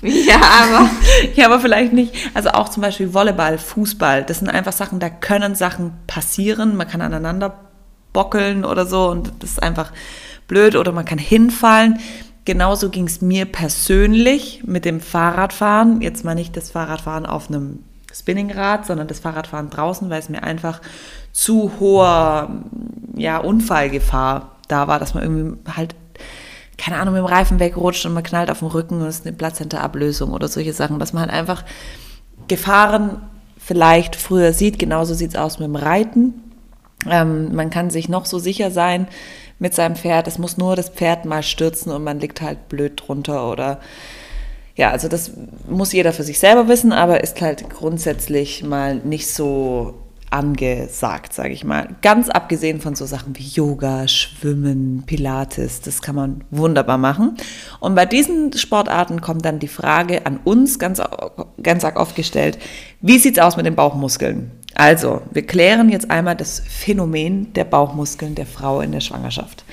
Ja, 0.00 0.40
aber. 0.40 0.90
ja, 1.34 1.46
aber 1.46 1.60
vielleicht 1.60 1.92
nicht. 1.92 2.14
Also 2.32 2.50
auch 2.50 2.68
zum 2.70 2.82
Beispiel 2.82 3.12
Volleyball, 3.12 3.58
Fußball, 3.58 4.24
das 4.24 4.38
sind 4.38 4.48
einfach 4.48 4.72
Sachen, 4.72 5.00
da 5.00 5.10
können 5.10 5.54
Sachen 5.54 5.92
passieren. 6.06 6.76
Man 6.76 6.88
kann 6.88 7.02
aneinander 7.02 7.58
bockeln 8.12 8.64
oder 8.64 8.86
so 8.86 9.08
und 9.08 9.32
das 9.40 9.50
ist 9.50 9.62
einfach 9.62 9.92
blöd 10.46 10.74
oder 10.74 10.92
man 10.92 11.04
kann 11.04 11.18
hinfallen. 11.18 11.98
Genauso 12.48 12.88
ging 12.88 13.06
es 13.06 13.20
mir 13.20 13.44
persönlich 13.44 14.62
mit 14.64 14.86
dem 14.86 15.02
Fahrradfahren. 15.02 16.00
Jetzt 16.00 16.24
mal 16.24 16.34
nicht 16.34 16.56
das 16.56 16.70
Fahrradfahren 16.70 17.26
auf 17.26 17.50
einem 17.50 17.80
Spinningrad, 18.10 18.86
sondern 18.86 19.06
das 19.06 19.20
Fahrradfahren 19.20 19.68
draußen, 19.68 20.08
weil 20.08 20.18
es 20.18 20.30
mir 20.30 20.42
einfach 20.42 20.80
zu 21.30 21.72
hoher 21.78 22.48
ja, 23.14 23.36
Unfallgefahr 23.36 24.52
da 24.66 24.88
war, 24.88 24.98
dass 24.98 25.12
man 25.12 25.24
irgendwie 25.24 25.58
halt, 25.76 25.94
keine 26.78 26.96
Ahnung, 26.96 27.12
mit 27.12 27.22
dem 27.22 27.26
Reifen 27.26 27.60
wegrutscht 27.60 28.06
und 28.06 28.14
man 28.14 28.22
knallt 28.22 28.50
auf 28.50 28.60
den 28.60 28.68
Rücken 28.68 29.02
und 29.02 29.06
es 29.08 29.18
ist 29.18 29.26
eine 29.26 29.36
Plazenta-Ablösung 29.36 30.30
oder 30.30 30.48
solche 30.48 30.72
Sachen, 30.72 30.98
dass 30.98 31.12
man 31.12 31.24
halt 31.24 31.32
einfach 31.32 31.64
Gefahren 32.48 33.20
vielleicht 33.58 34.16
früher 34.16 34.54
sieht. 34.54 34.78
Genauso 34.78 35.12
sieht 35.12 35.32
es 35.32 35.36
aus 35.36 35.58
mit 35.58 35.68
dem 35.68 35.76
Reiten. 35.76 36.32
Ähm, 37.06 37.54
man 37.54 37.68
kann 37.68 37.90
sich 37.90 38.08
noch 38.08 38.24
so 38.24 38.38
sicher 38.38 38.70
sein, 38.70 39.06
mit 39.58 39.74
seinem 39.74 39.96
Pferd. 39.96 40.28
Es 40.28 40.38
muss 40.38 40.56
nur 40.56 40.76
das 40.76 40.90
Pferd 40.90 41.24
mal 41.24 41.42
stürzen 41.42 41.92
und 41.92 42.04
man 42.04 42.20
liegt 42.20 42.40
halt 42.40 42.68
blöd 42.68 43.02
drunter 43.06 43.50
oder 43.50 43.80
ja, 44.76 44.90
also 44.90 45.08
das 45.08 45.32
muss 45.68 45.92
jeder 45.92 46.12
für 46.12 46.22
sich 46.22 46.38
selber 46.38 46.68
wissen, 46.68 46.92
aber 46.92 47.22
ist 47.24 47.40
halt 47.40 47.68
grundsätzlich 47.68 48.62
mal 48.62 48.94
nicht 48.94 49.26
so 49.26 49.94
angesagt, 50.30 51.32
sage 51.32 51.52
ich 51.52 51.64
mal. 51.64 51.88
Ganz 52.02 52.28
abgesehen 52.28 52.80
von 52.80 52.94
so 52.94 53.06
Sachen 53.06 53.36
wie 53.36 53.42
Yoga, 53.42 54.06
Schwimmen, 54.06 55.02
Pilates, 55.06 55.80
das 55.80 56.02
kann 56.02 56.14
man 56.14 56.44
wunderbar 56.50 56.98
machen. 56.98 57.36
Und 57.80 57.94
bei 57.94 58.06
diesen 58.06 58.52
Sportarten 58.52 59.20
kommt 59.20 59.44
dann 59.44 59.58
die 59.58 59.68
Frage 59.68 60.26
an 60.26 60.38
uns 60.44 60.78
ganz, 60.78 61.02
ganz 61.62 61.84
arg 61.84 61.98
oft 61.98 62.14
gestellt, 62.14 62.58
wie 63.00 63.18
sieht's 63.18 63.38
aus 63.38 63.56
mit 63.56 63.66
den 63.66 63.74
Bauchmuskeln? 63.74 64.52
Also, 64.78 65.22
wir 65.32 65.44
klären 65.44 65.88
jetzt 65.88 66.08
einmal 66.08 66.36
das 66.36 66.60
Phänomen 66.60 67.52
der 67.52 67.64
Bauchmuskeln 67.64 68.36
der 68.36 68.46
Frau 68.46 68.80
in 68.80 68.92
der 68.92 69.00
Schwangerschaft. 69.00 69.64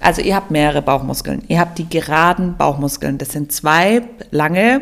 Also 0.00 0.22
ihr 0.22 0.34
habt 0.34 0.50
mehrere 0.50 0.80
Bauchmuskeln. 0.80 1.42
Ihr 1.48 1.60
habt 1.60 1.76
die 1.76 1.86
geraden 1.86 2.56
Bauchmuskeln. 2.56 3.18
Das 3.18 3.30
sind 3.30 3.52
zwei 3.52 4.04
lange 4.30 4.80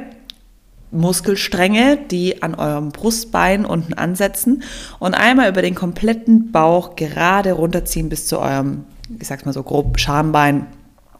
Muskelstränge, 0.92 1.98
die 2.12 2.44
an 2.44 2.54
eurem 2.54 2.90
Brustbein 2.90 3.64
unten 3.64 3.94
ansetzen 3.94 4.62
und 5.00 5.14
einmal 5.14 5.50
über 5.50 5.62
den 5.62 5.74
kompletten 5.74 6.52
Bauch 6.52 6.94
gerade 6.94 7.50
runterziehen 7.52 8.08
bis 8.08 8.28
zu 8.28 8.38
eurem, 8.38 8.84
ich 9.18 9.26
sag's 9.26 9.46
mal 9.46 9.52
so 9.52 9.64
grob, 9.64 9.98
Schambein 9.98 10.68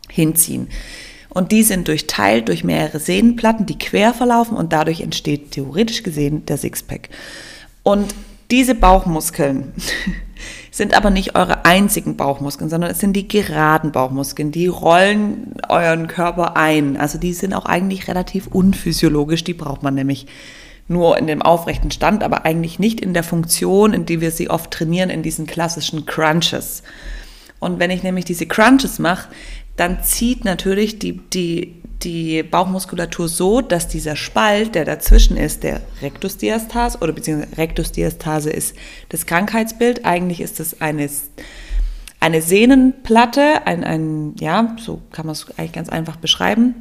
hinziehen. 0.09 0.69
Und 1.31 1.50
die 1.50 1.65
sind 1.65 1.88
durchteilt 1.88 2.47
durch 2.47 2.62
mehrere 2.62 3.00
Sehnenplatten, 3.00 3.67
die 3.67 3.76
quer 3.76 4.15
verlaufen 4.15 4.57
und 4.57 4.73
dadurch 4.73 5.00
entsteht 5.00 5.50
theoretisch 5.50 6.05
gesehen 6.05 6.47
der 6.47 6.59
Sixpack. 6.59 7.09
Und 7.83 8.15
diese 8.50 8.75
Bauchmuskeln 8.75 9.73
sind 10.71 10.95
aber 10.95 11.11
nicht 11.11 11.35
eure 11.35 11.65
einzigen 11.65 12.17
Bauchmuskeln, 12.17 12.69
sondern 12.71 12.91
es 12.91 13.00
sind 13.00 13.15
die 13.15 13.29
geraden 13.29 13.93
Bauchmuskeln. 13.93 14.53
Die 14.53 14.67
rollen 14.67 15.55
euren 15.69 16.07
Körper 16.07 16.57
ein. 16.57 16.97
Also 16.97 17.19
die 17.19 17.33
sind 17.33 17.55
auch 17.55 17.65
eigentlich 17.65 18.09
relativ 18.09 18.47
unphysiologisch. 18.49 19.43
Die 19.43 19.55
braucht 19.55 19.83
man 19.83 19.95
nämlich 19.95 20.26
nur 20.88 21.19
in 21.19 21.26
dem 21.26 21.43
aufrechten 21.43 21.91
Stand, 21.91 22.23
aber 22.23 22.45
eigentlich 22.45 22.79
nicht 22.79 23.00
in 23.00 23.15
der 23.15 23.25
Funktion, 23.25 23.93
in 23.93 24.07
die 24.07 24.21
wir 24.21 24.31
sie 24.31 24.50
oft 24.50 24.71
trainieren, 24.71 25.11
in 25.11 25.23
diesen 25.23 25.47
klassischen 25.47 26.07
Crunches. 26.07 26.83
Und 27.59 27.79
wenn 27.79 27.91
ich 27.91 28.03
nämlich 28.03 28.25
diese 28.25 28.47
Crunches 28.47 28.99
mache, 28.99 29.29
dann 29.76 30.03
zieht 30.03 30.45
natürlich 30.45 30.99
die, 30.99 31.19
die, 31.33 31.83
die 32.03 32.43
Bauchmuskulatur 32.43 33.29
so, 33.29 33.61
dass 33.61 33.88
dieser 33.88 34.17
Spalt, 34.17 34.75
der 34.75 34.85
dazwischen 34.85 35.37
ist, 35.37 35.62
der 35.62 35.81
Rectusdiastase 36.03 36.99
oder 36.99 37.12
beziehungsweise 37.12 37.57
Rectusdiastase 37.57 38.50
ist 38.50 38.76
das 39.09 39.26
Krankheitsbild. 39.26 40.05
Eigentlich 40.05 40.41
ist 40.41 40.61
es 40.61 40.81
eine, 40.81 41.09
eine 42.21 42.43
Sehnenplatte, 42.43 43.67
ein, 43.67 43.83
ein, 43.83 44.35
ja, 44.38 44.76
so 44.79 45.00
kann 45.12 45.26
man 45.26 45.33
es 45.33 45.47
eigentlich 45.59 45.73
ganz 45.73 45.88
einfach 45.88 46.17
beschreiben, 46.17 46.75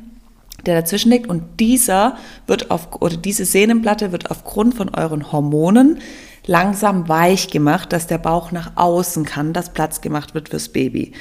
der 0.65 0.81
dazwischen 0.81 1.12
liegt. 1.12 1.27
Und 1.27 1.60
dieser 1.60 2.17
wird 2.45 2.69
auf, 2.69 3.01
oder 3.01 3.15
diese 3.15 3.45
Sehnenplatte 3.45 4.12
wird 4.12 4.31
aufgrund 4.31 4.75
von 4.75 4.89
euren 4.89 5.31
Hormonen 5.31 6.00
langsam 6.45 7.07
weich 7.07 7.50
gemacht, 7.50 7.93
dass 7.93 8.07
der 8.07 8.17
Bauch 8.17 8.51
nach 8.51 8.74
außen 8.75 9.25
kann, 9.25 9.53
dass 9.53 9.74
Platz 9.74 10.01
gemacht 10.01 10.36
wird 10.36 10.50
fürs 10.50 10.69
Baby. 10.69 11.13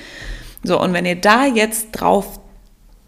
So, 0.64 0.80
und 0.80 0.92
wenn 0.92 1.06
ihr 1.06 1.20
da 1.20 1.46
jetzt 1.46 1.92
drauf 1.92 2.40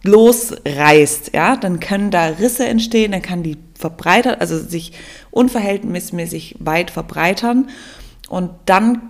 losreißt, 0.06 1.32
ja, 1.34 1.56
dann 1.56 1.80
können 1.80 2.10
da 2.10 2.26
Risse 2.26 2.66
entstehen, 2.66 3.12
dann 3.12 3.22
kann 3.22 3.42
die 3.42 3.58
verbreitert, 3.74 4.40
also 4.40 4.58
sich 4.58 4.92
unverhältnismäßig 5.30 6.56
weit 6.60 6.90
verbreitern 6.90 7.68
und 8.28 8.50
dann 8.66 9.02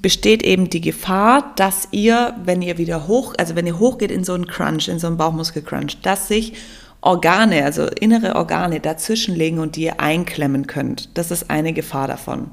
besteht 0.00 0.42
eben 0.42 0.68
die 0.68 0.82
Gefahr, 0.82 1.54
dass 1.56 1.88
ihr, 1.90 2.34
wenn 2.44 2.60
ihr 2.60 2.76
wieder 2.76 3.08
hoch, 3.08 3.34
also 3.38 3.56
wenn 3.56 3.66
ihr 3.66 3.78
hochgeht 3.78 4.10
in 4.10 4.22
so 4.22 4.34
einen 4.34 4.46
Crunch, 4.46 4.88
in 4.88 4.98
so 4.98 5.06
einen 5.06 5.16
Bauchmuskelcrunch, 5.16 6.02
dass 6.02 6.28
sich 6.28 6.54
Organe, 7.00 7.64
also 7.64 7.86
innere 7.86 8.34
Organe 8.36 8.80
dazwischenlegen 8.80 9.58
und 9.58 9.76
die 9.76 9.84
ihr 9.84 10.00
einklemmen 10.00 10.66
könnt. 10.66 11.16
Das 11.16 11.30
ist 11.30 11.50
eine 11.50 11.72
Gefahr 11.74 12.08
davon. 12.08 12.50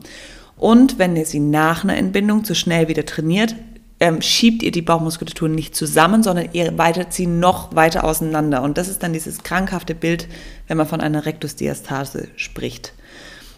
Und 0.57 0.99
wenn 0.99 1.15
ihr 1.15 1.25
sie 1.25 1.39
nach 1.39 1.83
einer 1.83 1.97
Entbindung 1.97 2.43
zu 2.43 2.53
schnell 2.53 2.87
wieder 2.87 3.05
trainiert, 3.05 3.55
ähm, 4.01 4.19
schiebt 4.23 4.63
ihr 4.63 4.71
die 4.71 4.81
Bauchmuskulatur 4.81 5.47
nicht 5.47 5.75
zusammen, 5.75 6.23
sondern 6.23 6.49
ihr 6.53 6.75
weitet 6.77 7.13
sie 7.13 7.27
noch 7.27 7.75
weiter 7.75 8.03
auseinander. 8.03 8.63
Und 8.63 8.79
das 8.79 8.87
ist 8.87 9.03
dann 9.03 9.13
dieses 9.13 9.43
krankhafte 9.43 9.93
Bild, 9.93 10.27
wenn 10.67 10.77
man 10.77 10.87
von 10.87 11.01
einer 11.01 11.27
Rektusdiastase 11.27 12.27
spricht. 12.35 12.93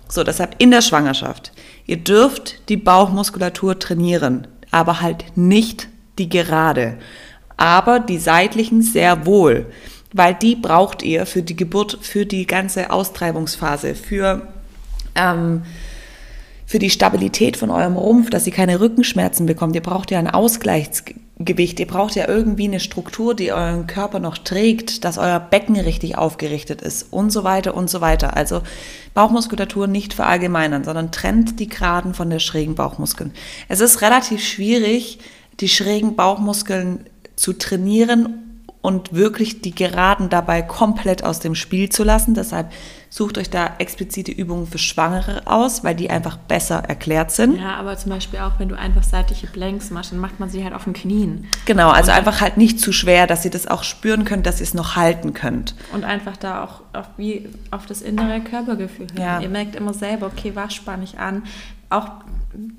So, 0.09 0.23
deshalb 0.25 0.55
in 0.57 0.69
der 0.69 0.81
Schwangerschaft. 0.81 1.53
Ihr 1.85 1.95
dürft 1.95 2.67
die 2.67 2.75
Bauchmuskulatur 2.75 3.79
trainieren, 3.79 4.45
aber 4.69 4.99
halt 4.99 5.23
nicht 5.35 5.87
die 6.19 6.27
gerade, 6.27 6.97
aber 7.55 8.01
die 8.01 8.19
seitlichen 8.19 8.81
sehr 8.81 9.25
wohl, 9.25 9.67
weil 10.11 10.35
die 10.35 10.55
braucht 10.55 11.03
ihr 11.03 11.25
für 11.25 11.41
die 11.41 11.55
Geburt, 11.55 11.99
für 12.01 12.25
die 12.25 12.45
ganze 12.45 12.91
Austreibungsphase, 12.91 13.95
für 13.95 14.45
ähm, 15.15 15.63
für 16.73 16.79
die 16.79 16.89
Stabilität 16.89 17.55
von 17.55 17.69
eurem 17.69 17.97
Rumpf, 17.97 18.31
dass 18.31 18.47
ihr 18.47 18.51
keine 18.51 18.79
Rückenschmerzen 18.79 19.45
bekommt. 19.45 19.75
Ihr 19.75 19.83
braucht 19.83 20.09
ja 20.09 20.17
ein 20.17 20.27
Ausgleichsgewicht. 20.27 21.79
Ihr 21.79 21.85
braucht 21.85 22.15
ja 22.15 22.27
irgendwie 22.27 22.63
eine 22.63 22.79
Struktur, 22.79 23.35
die 23.35 23.53
euren 23.53 23.85
Körper 23.85 24.17
noch 24.17 24.39
trägt, 24.39 25.05
dass 25.05 25.19
euer 25.19 25.39
Becken 25.39 25.79
richtig 25.79 26.17
aufgerichtet 26.17 26.81
ist 26.81 27.13
und 27.13 27.29
so 27.29 27.43
weiter 27.43 27.75
und 27.75 27.91
so 27.91 28.01
weiter. 28.01 28.35
Also 28.35 28.63
Bauchmuskulatur 29.13 29.85
nicht 29.85 30.15
verallgemeinern, 30.15 30.83
sondern 30.83 31.11
trennt 31.11 31.59
die 31.59 31.69
Geraden 31.69 32.15
von 32.15 32.31
der 32.31 32.39
schrägen 32.39 32.73
Bauchmuskeln. 32.73 33.33
Es 33.69 33.79
ist 33.79 34.01
relativ 34.01 34.43
schwierig, 34.43 35.19
die 35.59 35.69
schrägen 35.69 36.15
Bauchmuskeln 36.15 37.05
zu 37.35 37.53
trainieren 37.53 38.52
und 38.83 39.13
wirklich 39.13 39.61
die 39.61 39.73
Geraden 39.73 40.29
dabei 40.29 40.61
komplett 40.61 41.23
aus 41.23 41.39
dem 41.39 41.55
Spiel 41.55 41.87
zu 41.87 42.03
lassen. 42.03 42.33
Deshalb 42.33 42.69
sucht 43.09 43.37
euch 43.37 43.49
da 43.49 43.75
explizite 43.77 44.31
Übungen 44.31 44.67
für 44.67 44.77
Schwangere 44.77 45.43
aus, 45.45 45.85
weil 45.85 45.95
die 45.95 46.09
einfach 46.09 46.35
besser 46.35 46.83
erklärt 46.85 47.31
sind. 47.31 47.57
Ja, 47.57 47.75
aber 47.77 47.95
zum 47.95 48.11
Beispiel 48.11 48.39
auch, 48.39 48.59
wenn 48.59 48.67
du 48.67 48.77
einfach 48.77 49.03
seitliche 49.03 49.47
Blanks 49.47 49.89
machst, 49.89 50.11
dann 50.11 50.19
macht 50.19 50.41
man 50.41 50.49
sie 50.49 50.65
halt 50.65 50.73
auf 50.73 50.83
den 50.83 50.91
Knien. 50.91 51.47
Genau, 51.65 51.91
also 51.91 52.11
und 52.11 52.17
einfach 52.17 52.41
halt 52.41 52.57
nicht 52.57 52.77
zu 52.77 52.91
schwer, 52.91 53.25
dass 53.25 53.45
ihr 53.45 53.51
das 53.51 53.67
auch 53.67 53.83
spüren 53.83 54.25
könnt, 54.25 54.45
dass 54.45 54.59
ihr 54.59 54.65
es 54.65 54.73
noch 54.73 54.97
halten 54.97 55.33
könnt. 55.33 55.75
Und 55.93 56.03
einfach 56.03 56.35
da 56.35 56.65
auch 56.65 56.81
auf, 56.91 57.07
wie 57.15 57.47
auf 57.71 57.85
das 57.85 58.01
innere 58.01 58.41
Körpergefühl 58.41 59.07
hören. 59.13 59.21
Ja. 59.21 59.39
Ihr 59.39 59.49
merkt 59.49 59.75
immer 59.75 59.93
selber, 59.93 60.25
okay, 60.25 60.51
was 60.55 60.73
spanne 60.73 61.05
ich 61.05 61.19
an? 61.19 61.43
Auch 61.89 62.09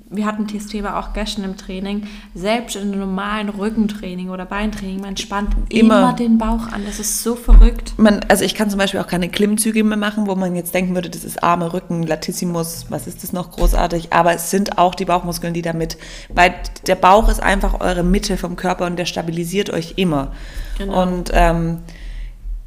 wir 0.09 0.25
hatten 0.25 0.47
das 0.47 0.67
Thema 0.67 0.99
auch 0.99 1.13
gestern 1.13 1.43
im 1.43 1.57
Training, 1.57 2.07
selbst 2.33 2.75
in 2.75 2.93
einem 2.93 2.99
normalen 2.99 3.49
Rückentraining 3.49 4.29
oder 4.29 4.45
Beintraining, 4.45 5.01
man 5.01 5.17
spannt 5.17 5.53
immer, 5.69 5.99
immer 5.99 6.13
den 6.13 6.37
Bauch 6.37 6.67
an. 6.71 6.83
Das 6.85 6.99
ist 6.99 7.23
so 7.23 7.35
verrückt. 7.35 7.93
Man, 7.97 8.21
also 8.29 8.43
ich 8.43 8.55
kann 8.55 8.69
zum 8.69 8.79
Beispiel 8.79 8.99
auch 8.99 9.07
keine 9.07 9.29
Klimmzüge 9.29 9.83
mehr 9.83 9.97
machen, 9.97 10.27
wo 10.27 10.35
man 10.35 10.55
jetzt 10.55 10.73
denken 10.73 10.95
würde, 10.95 11.09
das 11.09 11.23
ist 11.23 11.43
Arme, 11.43 11.73
Rücken, 11.73 12.03
Latissimus, 12.03 12.85
was 12.89 13.07
ist 13.07 13.23
das 13.23 13.33
noch 13.33 13.51
großartig. 13.51 14.13
Aber 14.13 14.33
es 14.33 14.51
sind 14.51 14.77
auch 14.77 14.95
die 14.95 15.05
Bauchmuskeln, 15.05 15.53
die 15.53 15.61
damit, 15.61 15.97
weil 16.33 16.53
der 16.87 16.95
Bauch 16.95 17.29
ist 17.29 17.41
einfach 17.41 17.81
eure 17.81 18.03
Mitte 18.03 18.37
vom 18.37 18.55
Körper 18.55 18.85
und 18.85 18.97
der 18.97 19.05
stabilisiert 19.05 19.69
euch 19.69 19.93
immer. 19.97 20.31
Genau. 20.77 21.01
Und 21.01 21.31
ähm, 21.33 21.79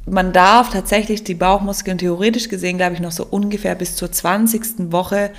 man 0.05 0.33
darf 0.33 0.71
tatsächlich 0.71 1.23
die 1.23 1.35
Bauchmuskeln 1.35 1.97
theoretisch 1.97 2.49
gesehen, 2.49 2.77
glaube 2.77 2.95
ich, 2.95 2.99
noch 2.99 3.11
so 3.11 3.25
ungefähr 3.25 3.75
bis 3.75 3.95
zur 3.95 4.11
20. 4.11 4.91
Woche 4.91 5.31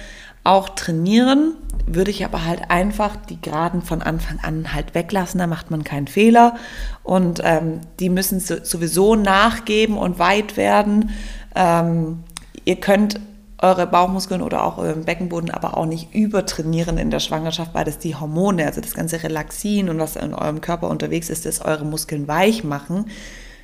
auch 0.45 0.71
trainieren, 0.71 1.55
würde 1.87 2.11
ich 2.11 2.25
aber 2.25 2.45
halt 2.45 2.71
einfach 2.71 3.17
die 3.17 3.41
Geraden 3.41 3.83
von 3.83 4.01
Anfang 4.01 4.39
an 4.41 4.73
halt 4.73 4.95
weglassen, 4.95 5.39
da 5.39 5.47
macht 5.47 5.71
man 5.71 5.85
keinen 5.85 6.07
Fehler 6.07 6.57
und 7.03 7.41
ähm, 7.45 7.81
die 7.99 8.09
müssen 8.09 8.41
sowieso 8.41 9.17
nachgeben 9.17 9.99
und 9.99 10.19
weit 10.19 10.57
werden. 10.57 11.11
Ähm, 11.55 12.25
ihr 12.65 12.77
könnt 12.77 13.21
eure 13.63 13.87
Bauchmuskeln 13.87 14.41
oder 14.41 14.65
auch 14.65 14.79
euren 14.79 15.05
Beckenboden 15.05 15.51
aber 15.51 15.77
auch 15.77 15.85
nicht 15.85 16.15
übertrainieren 16.15 16.97
in 16.97 17.11
der 17.11 17.21
Schwangerschaft, 17.21 17.75
weil 17.75 17.85
das 17.85 17.99
die 17.99 18.17
Hormone, 18.17 18.65
also 18.65 18.81
das 18.81 18.95
ganze 18.95 19.23
Relaxin 19.23 19.91
und 19.91 19.99
was 19.99 20.17
in 20.17 20.33
eurem 20.33 20.63
Körper 20.63 20.89
unterwegs 20.89 21.29
ist, 21.29 21.45
das 21.45 21.61
eure 21.61 21.85
Muskeln 21.85 22.27
weich 22.27 22.65
machen, 22.65 23.07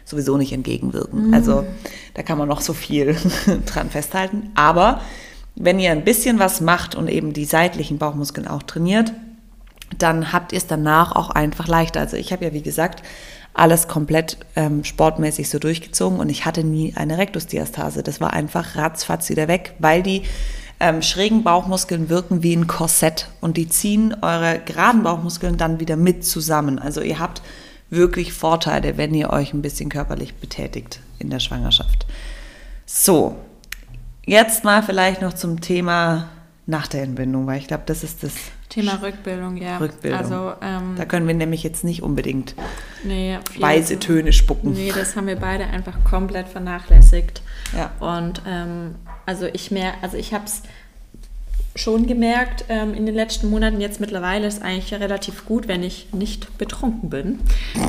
sowieso 0.05 0.37
nicht 0.37 0.53
entgegenwirken. 0.53 1.29
Mhm. 1.29 1.35
Also 1.35 1.65
da 2.13 2.23
kann 2.23 2.37
man 2.37 2.49
noch 2.49 2.61
so 2.61 2.75
viel 2.75 3.17
dran 3.67 3.89
festhalten. 3.89 4.51
Aber 4.55 5.01
wenn 5.57 5.79
ihr 5.81 5.91
ein 5.91 6.05
bisschen 6.05 6.39
was 6.39 6.61
macht 6.61 6.95
und 6.95 7.09
eben 7.09 7.33
die 7.33 7.47
seitlichen 7.47 7.99
Bauchmuskeln 7.99 8.47
auch 8.47 8.63
trainiert, 8.63 9.13
dann 9.99 10.33
habt 10.33 10.53
ihr 10.53 10.59
es 10.59 10.67
danach 10.67 11.17
auch 11.17 11.31
einfach 11.31 11.67
leichter. 11.67 12.01
Also 12.01 12.17
ich 12.17 12.33
habe 12.33 12.45
ja, 12.45 12.53
wie 12.53 12.63
gesagt, 12.63 13.03
alles 13.55 13.89
komplett 13.89 14.37
ähm, 14.55 14.85
sportmäßig 14.85 15.49
so 15.49 15.59
durchgezogen 15.59 16.21
und 16.21 16.29
ich 16.29 16.45
hatte 16.45 16.63
nie 16.63 16.93
eine 16.95 17.17
Rektusdiastase. 17.17 18.03
Das 18.03 18.21
war 18.21 18.35
einfach 18.35 18.77
ratzfatz 18.77 19.31
wieder 19.31 19.49
weg, 19.49 19.75
weil 19.79 20.03
die 20.03 20.23
ähm, 20.79 21.01
schrägen 21.01 21.43
Bauchmuskeln 21.43 22.11
wirken 22.11 22.43
wie 22.43 22.55
ein 22.55 22.67
Korsett 22.67 23.29
und 23.41 23.57
die 23.57 23.69
ziehen 23.69 24.15
eure 24.21 24.61
geraden 24.63 25.03
Bauchmuskeln 25.03 25.57
dann 25.57 25.81
wieder 25.81 25.97
mit 25.97 26.25
zusammen. 26.27 26.79
Also 26.79 27.01
ihr 27.01 27.19
habt 27.19 27.41
wirklich 27.89 28.35
Vorteile, 28.35 28.99
wenn 28.99 29.15
ihr 29.15 29.31
euch 29.31 29.55
ein 29.55 29.63
bisschen 29.63 29.89
körperlich 29.89 30.35
betätigt 30.35 31.01
in 31.19 31.31
der 31.31 31.41
Schwangerschaft. 31.41 32.07
So, 32.85 33.37
Jetzt 34.27 34.65
mal 34.65 34.83
vielleicht 34.83 35.23
noch 35.23 35.33
zum 35.33 35.61
Thema 35.61 36.29
nach 36.67 36.89
der 36.89 37.05
Entbindung, 37.05 37.47
weil 37.47 37.59
ich 37.59 37.69
glaube, 37.69 37.85
das 37.87 38.03
ist 38.03 38.25
das 38.25 38.35
Thema 38.69 39.01
Rückbildung, 39.01 39.57
ja. 39.57 39.79
Rückbildung. 39.79 40.19
Also, 40.19 40.53
ähm, 40.61 40.95
Da 40.97 41.05
können 41.05 41.29
wir 41.29 41.35
nämlich 41.35 41.63
jetzt 41.63 41.85
nicht 41.85 42.03
unbedingt 42.03 42.57
nee, 43.05 43.39
weiße 43.59 44.01
Töne 44.01 44.33
spucken. 44.33 44.73
Nee, 44.73 44.93
das 44.93 45.15
haben 45.15 45.29
wir 45.29 45.37
beide 45.37 45.65
einfach 45.69 46.03
komplett 46.03 46.49
vernachlässigt. 46.49 47.43
Ja. 47.77 47.93
Und 48.01 48.43
ähm, 48.49 48.97
also 49.27 49.47
ich 49.47 49.71
mehr, 49.71 49.95
also 50.03 50.17
ich 50.17 50.35
habe 50.35 50.45
es 50.47 50.63
schon 51.77 52.07
gemerkt 52.07 52.65
ähm, 52.69 52.95
in 52.95 53.07
den 53.07 53.15
letzten 53.15 53.49
Monaten. 53.49 53.81
Jetzt 53.81 54.01
mittlerweile 54.01 54.47
ist 54.47 54.63
eigentlich 54.63 54.93
relativ 54.95 55.45
gut, 55.45 55.69
wenn 55.69 55.83
ich 55.83 56.09
nicht 56.13 56.59
betrunken 56.59 57.11
bin. 57.11 57.39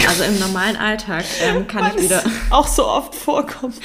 Also 0.08 0.24
im 0.24 0.40
normalen 0.40 0.76
Alltag 0.76 1.26
ähm, 1.42 1.68
kann 1.68 1.92
ich 1.96 2.04
wieder. 2.04 2.22
auch 2.50 2.68
so 2.68 2.88
oft 2.88 3.16
vorkommt. 3.16 3.76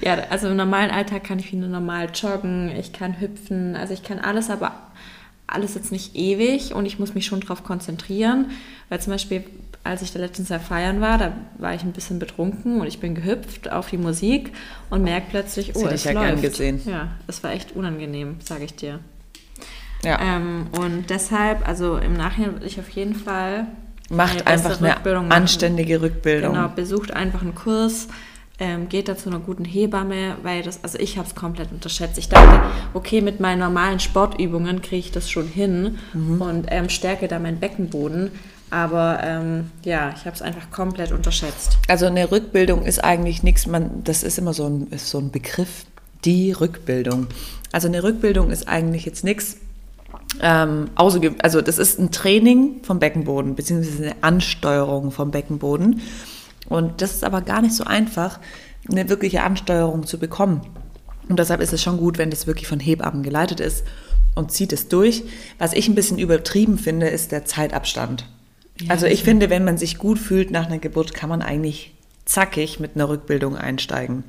Ja, 0.00 0.18
also 0.30 0.48
im 0.48 0.56
normalen 0.56 0.90
Alltag 0.90 1.24
kann 1.24 1.38
ich 1.38 1.52
wieder 1.52 1.68
normal 1.68 2.10
joggen, 2.14 2.74
ich 2.76 2.92
kann 2.92 3.20
hüpfen, 3.20 3.76
also 3.76 3.94
ich 3.94 4.02
kann 4.02 4.18
alles, 4.18 4.50
aber 4.50 4.72
alles 5.46 5.74
jetzt 5.74 5.92
nicht 5.92 6.16
ewig 6.16 6.74
und 6.74 6.86
ich 6.86 6.98
muss 6.98 7.14
mich 7.14 7.26
schon 7.26 7.40
darauf 7.40 7.62
konzentrieren, 7.64 8.50
weil 8.88 9.00
zum 9.00 9.12
Beispiel, 9.12 9.44
als 9.84 10.02
ich 10.02 10.12
da 10.12 10.18
letztens 10.18 10.48
Jahr 10.48 10.60
feiern 10.60 11.00
war, 11.00 11.18
da 11.18 11.32
war 11.58 11.74
ich 11.74 11.82
ein 11.82 11.92
bisschen 11.92 12.18
betrunken 12.18 12.80
und 12.80 12.86
ich 12.86 13.00
bin 13.00 13.14
gehüpft 13.14 13.70
auf 13.70 13.90
die 13.90 13.98
Musik 13.98 14.52
und 14.90 15.02
merke 15.02 15.26
plötzlich, 15.30 15.76
oh, 15.76 15.82
hätte 15.82 15.94
es 15.94 16.04
ich 16.04 16.06
ja 16.06 16.12
läuft. 16.12 16.26
gern 16.26 16.42
gesehen. 16.42 16.80
Ja, 16.86 17.08
das 17.26 17.42
war 17.42 17.52
echt 17.52 17.72
unangenehm, 17.72 18.36
sage 18.42 18.64
ich 18.64 18.74
dir. 18.74 19.00
Ja. 20.04 20.18
Ähm, 20.20 20.66
und 20.80 21.10
deshalb, 21.10 21.66
also 21.66 21.96
im 21.96 22.14
Nachhinein 22.14 22.54
würde 22.54 22.66
ich 22.66 22.78
auf 22.80 22.88
jeden 22.90 23.14
Fall 23.14 23.66
Macht 24.10 24.38
eine 24.40 24.46
einfach 24.46 24.80
eine 24.80 24.94
Rückbildung 24.96 25.28
machen. 25.28 25.42
anständige 25.42 26.02
Rückbildung. 26.02 26.54
Genau, 26.54 26.68
besucht 26.68 27.12
einfach 27.12 27.42
einen 27.42 27.54
Kurs, 27.54 28.08
ähm, 28.58 28.88
geht 28.88 29.08
da 29.08 29.16
zu 29.16 29.30
einer 29.30 29.38
guten 29.38 29.64
Hebamme, 29.64 30.36
weil 30.42 30.62
das, 30.62 30.82
also 30.84 30.98
ich 30.98 31.16
habe 31.18 31.26
es 31.28 31.34
komplett 31.34 31.72
unterschätzt. 31.72 32.18
Ich 32.18 32.28
dachte, 32.28 32.60
okay, 32.94 33.20
mit 33.20 33.40
meinen 33.40 33.60
normalen 33.60 34.00
Sportübungen 34.00 34.82
kriege 34.82 34.98
ich 34.98 35.12
das 35.12 35.30
schon 35.30 35.46
hin 35.48 35.98
Mhm. 36.12 36.40
und 36.42 36.66
ähm, 36.68 36.88
stärke 36.88 37.28
da 37.28 37.38
meinen 37.38 37.58
Beckenboden. 37.60 38.30
Aber 38.70 39.20
ähm, 39.22 39.70
ja, 39.84 40.12
ich 40.16 40.24
habe 40.24 40.34
es 40.34 40.40
einfach 40.42 40.70
komplett 40.70 41.12
unterschätzt. 41.12 41.76
Also 41.88 42.06
eine 42.06 42.30
Rückbildung 42.30 42.82
ist 42.84 43.04
eigentlich 43.04 43.42
nichts, 43.42 43.66
man, 43.66 44.02
das 44.04 44.22
ist 44.22 44.38
immer 44.38 44.54
so 44.54 44.66
ein, 44.66 44.86
so 44.96 45.18
ein 45.18 45.30
Begriff, 45.30 45.84
die 46.24 46.52
Rückbildung. 46.52 47.26
Also 47.70 47.88
eine 47.88 48.02
Rückbildung 48.02 48.50
ist 48.50 48.68
eigentlich 48.68 49.04
jetzt 49.04 49.24
nichts, 49.24 49.58
ähm, 50.40 50.90
also 50.96 51.60
das 51.60 51.78
ist 51.78 51.98
ein 51.98 52.10
Training 52.10 52.80
vom 52.82 52.98
Beckenboden, 52.98 53.54
beziehungsweise 53.54 54.02
eine 54.02 54.14
Ansteuerung 54.22 55.10
vom 55.10 55.30
Beckenboden. 55.30 56.00
Und 56.68 57.02
das 57.02 57.12
ist 57.12 57.24
aber 57.24 57.42
gar 57.42 57.62
nicht 57.62 57.74
so 57.74 57.84
einfach, 57.84 58.40
eine 58.90 59.08
wirkliche 59.08 59.42
Ansteuerung 59.42 60.06
zu 60.06 60.18
bekommen. 60.18 60.62
Und 61.28 61.38
deshalb 61.38 61.60
ist 61.60 61.72
es 61.72 61.82
schon 61.82 61.98
gut, 61.98 62.18
wenn 62.18 62.30
das 62.30 62.46
wirklich 62.46 62.66
von 62.66 62.80
Hebammen 62.80 63.22
geleitet 63.22 63.60
ist 63.60 63.84
und 64.34 64.50
zieht 64.50 64.72
es 64.72 64.88
durch. 64.88 65.24
Was 65.58 65.72
ich 65.72 65.88
ein 65.88 65.94
bisschen 65.94 66.18
übertrieben 66.18 66.78
finde, 66.78 67.08
ist 67.08 67.32
der 67.32 67.44
Zeitabstand. 67.44 68.26
also 68.88 69.06
ich 69.06 69.22
finde, 69.22 69.50
wenn 69.50 69.64
man 69.64 69.78
sich 69.78 69.98
gut 69.98 70.18
fühlt 70.18 70.50
nach 70.50 70.66
einer 70.66 70.78
Geburt, 70.78 71.14
kann 71.14 71.28
man 71.28 71.42
eigentlich 71.42 71.94
zackig 72.24 72.80
mit 72.80 72.92
einer 72.94 73.08
Rückbildung 73.08 73.56
einsteigen. 73.56 74.24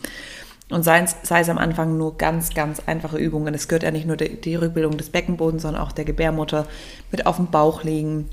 Und 0.69 0.83
sei 0.83 1.01
es, 1.01 1.15
sei 1.23 1.41
es 1.41 1.49
am 1.49 1.57
Anfang 1.57 1.97
nur 1.97 2.17
ganz, 2.17 2.53
ganz 2.53 2.81
einfache 2.85 3.17
Übungen. 3.17 3.53
Es 3.53 3.67
gehört 3.67 3.83
ja 3.83 3.91
nicht 3.91 4.07
nur 4.07 4.17
die, 4.17 4.39
die 4.39 4.55
Rückbildung 4.55 4.97
des 4.97 5.09
Beckenbodens, 5.09 5.61
sondern 5.61 5.81
auch 5.81 5.91
der 5.91 6.05
Gebärmutter 6.05 6.65
mit 7.11 7.25
auf 7.25 7.35
dem 7.35 7.47
Bauch 7.47 7.83
liegen. 7.83 8.29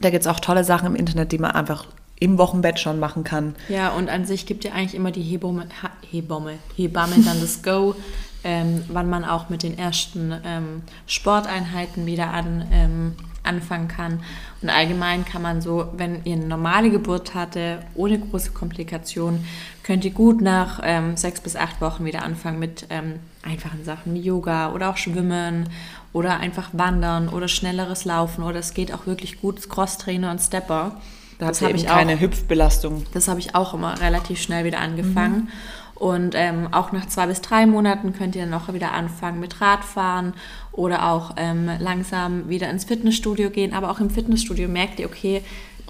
Da 0.00 0.10
gibt 0.10 0.22
es 0.22 0.26
auch 0.26 0.40
tolle 0.40 0.64
Sachen 0.64 0.86
im 0.86 0.96
Internet, 0.96 1.32
die 1.32 1.38
man 1.38 1.52
einfach 1.52 1.86
im 2.20 2.38
Wochenbett 2.38 2.80
schon 2.80 2.98
machen 2.98 3.24
kann. 3.24 3.54
Ja, 3.68 3.90
und 3.90 4.08
an 4.08 4.26
sich 4.26 4.46
gibt 4.46 4.64
ja 4.64 4.72
eigentlich 4.72 4.94
immer 4.94 5.12
die 5.12 5.22
Hebamme, 5.22 5.66
Hebamme, 6.10 6.54
Hebamme 6.76 7.16
dann 7.24 7.40
das 7.40 7.62
Go, 7.62 7.94
ähm, 8.44 8.84
wann 8.88 9.08
man 9.08 9.24
auch 9.24 9.48
mit 9.48 9.62
den 9.62 9.78
ersten 9.78 10.34
ähm, 10.44 10.82
Sporteinheiten 11.06 12.06
wieder 12.06 12.30
an, 12.30 12.66
ähm, 12.72 13.14
anfangen 13.48 13.88
kann. 13.88 14.20
Und 14.62 14.70
allgemein 14.70 15.24
kann 15.24 15.42
man 15.42 15.60
so, 15.60 15.88
wenn 15.96 16.24
ihr 16.24 16.36
eine 16.36 16.46
normale 16.46 16.90
Geburt 16.90 17.34
hatte, 17.34 17.80
ohne 17.94 18.18
große 18.18 18.52
Komplikationen, 18.52 19.44
könnt 19.82 20.04
ihr 20.04 20.10
gut 20.10 20.40
nach 20.40 20.80
ähm, 20.84 21.16
sechs 21.16 21.40
bis 21.40 21.56
acht 21.56 21.80
Wochen 21.80 22.04
wieder 22.04 22.22
anfangen 22.22 22.58
mit 22.58 22.86
ähm, 22.90 23.14
einfachen 23.42 23.84
Sachen 23.84 24.14
wie 24.14 24.20
Yoga 24.20 24.72
oder 24.72 24.90
auch 24.90 24.96
Schwimmen 24.96 25.68
oder 26.12 26.38
einfach 26.38 26.70
Wandern 26.72 27.28
oder 27.28 27.48
schnelleres 27.48 28.04
Laufen 28.04 28.42
oder 28.44 28.58
es 28.58 28.74
geht 28.74 28.92
auch 28.92 29.06
wirklich 29.06 29.40
gut 29.40 29.68
Crosstrainer 29.68 30.30
und 30.30 30.40
Stepper. 30.40 30.96
Da 31.38 31.48
Das 31.48 31.60
hat 31.60 31.68
habe 31.68 31.78
ich 31.78 31.88
auch 31.88 31.94
keine 31.94 32.20
Hüpfbelastung. 32.20 33.04
das 33.14 33.28
habe 33.28 33.38
ich 33.40 33.54
auch 33.54 33.72
immer 33.72 34.00
relativ 34.00 34.40
schnell 34.42 34.64
wieder 34.64 34.80
angefangen. 34.80 35.48
Und 35.98 36.36
ähm, 36.36 36.68
auch 36.70 36.92
nach 36.92 37.06
zwei 37.06 37.26
bis 37.26 37.40
drei 37.40 37.66
Monaten 37.66 38.12
könnt 38.12 38.36
ihr 38.36 38.44
dann 38.44 38.54
auch 38.54 38.72
wieder 38.72 38.92
anfangen 38.92 39.40
mit 39.40 39.60
Radfahren 39.60 40.32
oder 40.70 41.10
auch 41.10 41.32
ähm, 41.36 41.68
langsam 41.80 42.48
wieder 42.48 42.70
ins 42.70 42.84
Fitnessstudio 42.84 43.50
gehen. 43.50 43.74
Aber 43.74 43.90
auch 43.90 43.98
im 43.98 44.08
Fitnessstudio 44.08 44.68
merkt 44.68 45.00
ihr, 45.00 45.06
okay, 45.06 45.42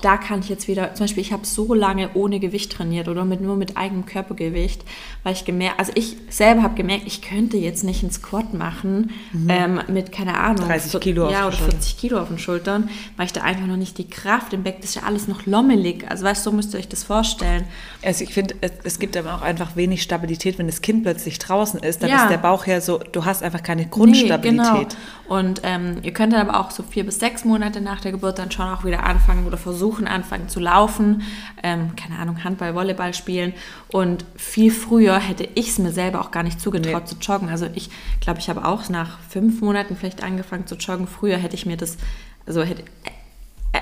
da 0.03 0.17
kann 0.17 0.41
ich 0.41 0.49
jetzt 0.49 0.69
wieder, 0.69 0.95
zum 0.95 1.05
Beispiel, 1.05 1.21
ich 1.23 1.33
habe 1.33 1.45
so 1.47 1.75
lange 1.75 2.11
ohne 2.15 2.41
Gewicht 2.41 2.73
trainiert 2.73 3.09
oder 3.09 3.25
mit, 3.25 3.41
nur 3.41 3.57
mit 3.57 3.77
eigenem 3.77 4.07
Körpergewicht, 4.07 4.83
weil 5.23 5.33
ich 5.33 5.45
gemerkt, 5.45 5.79
also 5.79 5.93
ich 5.95 6.17
selber 6.31 6.63
habe 6.63 6.75
gemerkt, 6.75 7.05
ich 7.07 7.23
könnte 7.23 7.57
jetzt 7.57 7.85
nicht 7.85 8.03
einen 8.03 8.13
Squat 8.13 8.55
machen 8.55 9.11
ähm, 9.49 9.81
mit, 9.89 10.13
keine 10.13 10.39
Ahnung, 10.39 10.67
30 10.69 10.91
so- 10.93 10.99
Kilo 10.99 11.27
auf 11.27 11.33
ja, 11.33 11.39
den 11.41 11.47
oder 11.49 11.57
Schultern. 11.57 11.81
40 11.81 11.97
Kilo 11.99 12.19
auf 12.21 12.29
den 12.29 12.39
Schultern, 12.39 12.89
weil 13.17 13.27
ich 13.27 13.33
da 13.33 13.43
einfach 13.43 13.67
noch 13.67 13.77
nicht 13.77 13.99
die 13.99 14.09
Kraft 14.09 14.53
im 14.53 14.63
Becken, 14.63 14.81
das 14.81 14.91
ist 14.91 14.97
ja 14.97 15.03
alles 15.03 15.29
noch 15.29 15.47
lommelig. 15.47 16.05
Also 16.11 16.25
weißt 16.25 16.45
du, 16.47 16.51
so 16.51 16.57
müsst 16.57 16.75
ihr 16.75 16.79
euch 16.79 16.89
das 16.89 17.03
vorstellen. 17.05 17.65
Also 18.03 18.25
ich 18.25 18.33
finde, 18.33 18.55
es, 18.85 18.99
gibt 18.99 19.17
aber 19.17 19.35
auch 19.35 19.43
einfach 19.43 19.77
wenig 19.77 20.03
Stabilität, 20.03 20.59
wenn 20.59 20.67
das 20.67 20.83
Kind 20.83 21.03
plötzlich 21.03 21.39
draußen 21.39 21.81
ist. 21.81 22.03
Dann 22.03 22.11
Ja. 22.11 22.25
ist 22.25 22.31
der 22.31 22.39
Bauch 22.39 22.67
ja 22.67 22.81
so, 22.81 22.99
du 22.99 23.25
hast 23.25 23.43
einfach 23.43 23.63
keine 23.63 23.83
Nee, 23.83 23.89
Grundstabilität. 23.91 24.67
genau. 24.67 24.87
Und 25.29 25.61
ähm, 25.63 25.99
ihr 26.03 26.13
könnt 26.15 26.33
dann 26.33 26.49
aber 26.49 26.59
auch 26.59 26.71
so 26.71 26.83
vier 26.83 27.05
bis 27.05 27.19
sechs 27.21 27.45
Monate 27.45 27.83
nach 27.83 28.01
der 28.01 28.13
Geburt 28.13 28.39
dann 28.39 28.51
schon 28.51 28.67
auch 28.67 28.85
wieder 28.85 29.05
anfangen 29.05 29.47
oder 29.47 29.59
versuchen, 29.59 30.09
anfangen 30.09 30.49
zu 30.49 30.59
laufen. 30.59 31.23
Ähm, 31.63 31.93
keine 31.97 32.19
Ahnung, 32.19 32.43
Handball, 32.45 32.75
Volleyball 32.75 33.13
spielen. 33.13 33.53
Und 33.93 34.25
viel 34.37 34.71
früher 34.71 35.19
hätte 35.19 35.47
ich 35.55 35.69
es 35.69 35.79
mir 35.79 35.93
selber 35.93 36.23
auch 36.23 36.31
gar 36.31 36.43
nicht 36.43 36.61
zugetraut 36.61 37.03
Nee. 37.05 37.09
zu 37.11 37.17
joggen. 37.21 37.51
Also 37.51 37.67
ich 37.75 37.91
glaube, 38.21 38.39
ich 38.41 38.49
habe 38.49 38.65
auch 38.65 38.89
nach 38.89 39.19
fünf 39.29 39.61
Monaten 39.61 39.97
vielleicht 39.97 40.23
angefangen 40.23 40.67
zu 40.67 40.77
joggen. 40.77 41.07
Früher 41.07 41.37
hätte 41.37 41.55
ich 41.57 41.67
mir 41.67 41.77
das, 41.77 41.99
also 42.47 42.63
hätte, 42.63 42.83
äh, 43.73 43.81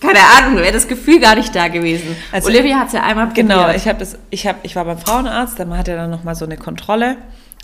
keine 0.00 0.18
Ahnung, 0.38 0.56
wäre 0.62 0.72
das 0.72 0.88
Gefühl 0.88 1.20
gar 1.20 1.34
nicht 1.36 1.54
da 1.54 1.68
gewesen. 1.68 2.16
Also- 2.32 2.48
Olivia 2.48 2.78
hat 2.78 2.88
es 2.88 2.92
ja 2.94 3.02
einmal 3.02 3.26
probiert. 3.26 3.48
Genau, 3.48 3.70
ich 3.70 3.86
habe 3.86 3.98
das, 3.98 4.18
ich 4.30 4.46
habe, 4.46 4.58
ich 4.62 4.74
war 4.76 4.84
beim 4.86 4.98
Frauenarzt, 4.98 5.58
dann 5.58 5.76
hat 5.76 5.88
er 5.88 5.96
dann 5.96 6.10
noch 6.10 6.24
mal 6.24 6.34
so 6.34 6.44
eine 6.46 6.56
Kontrolle 6.56 7.16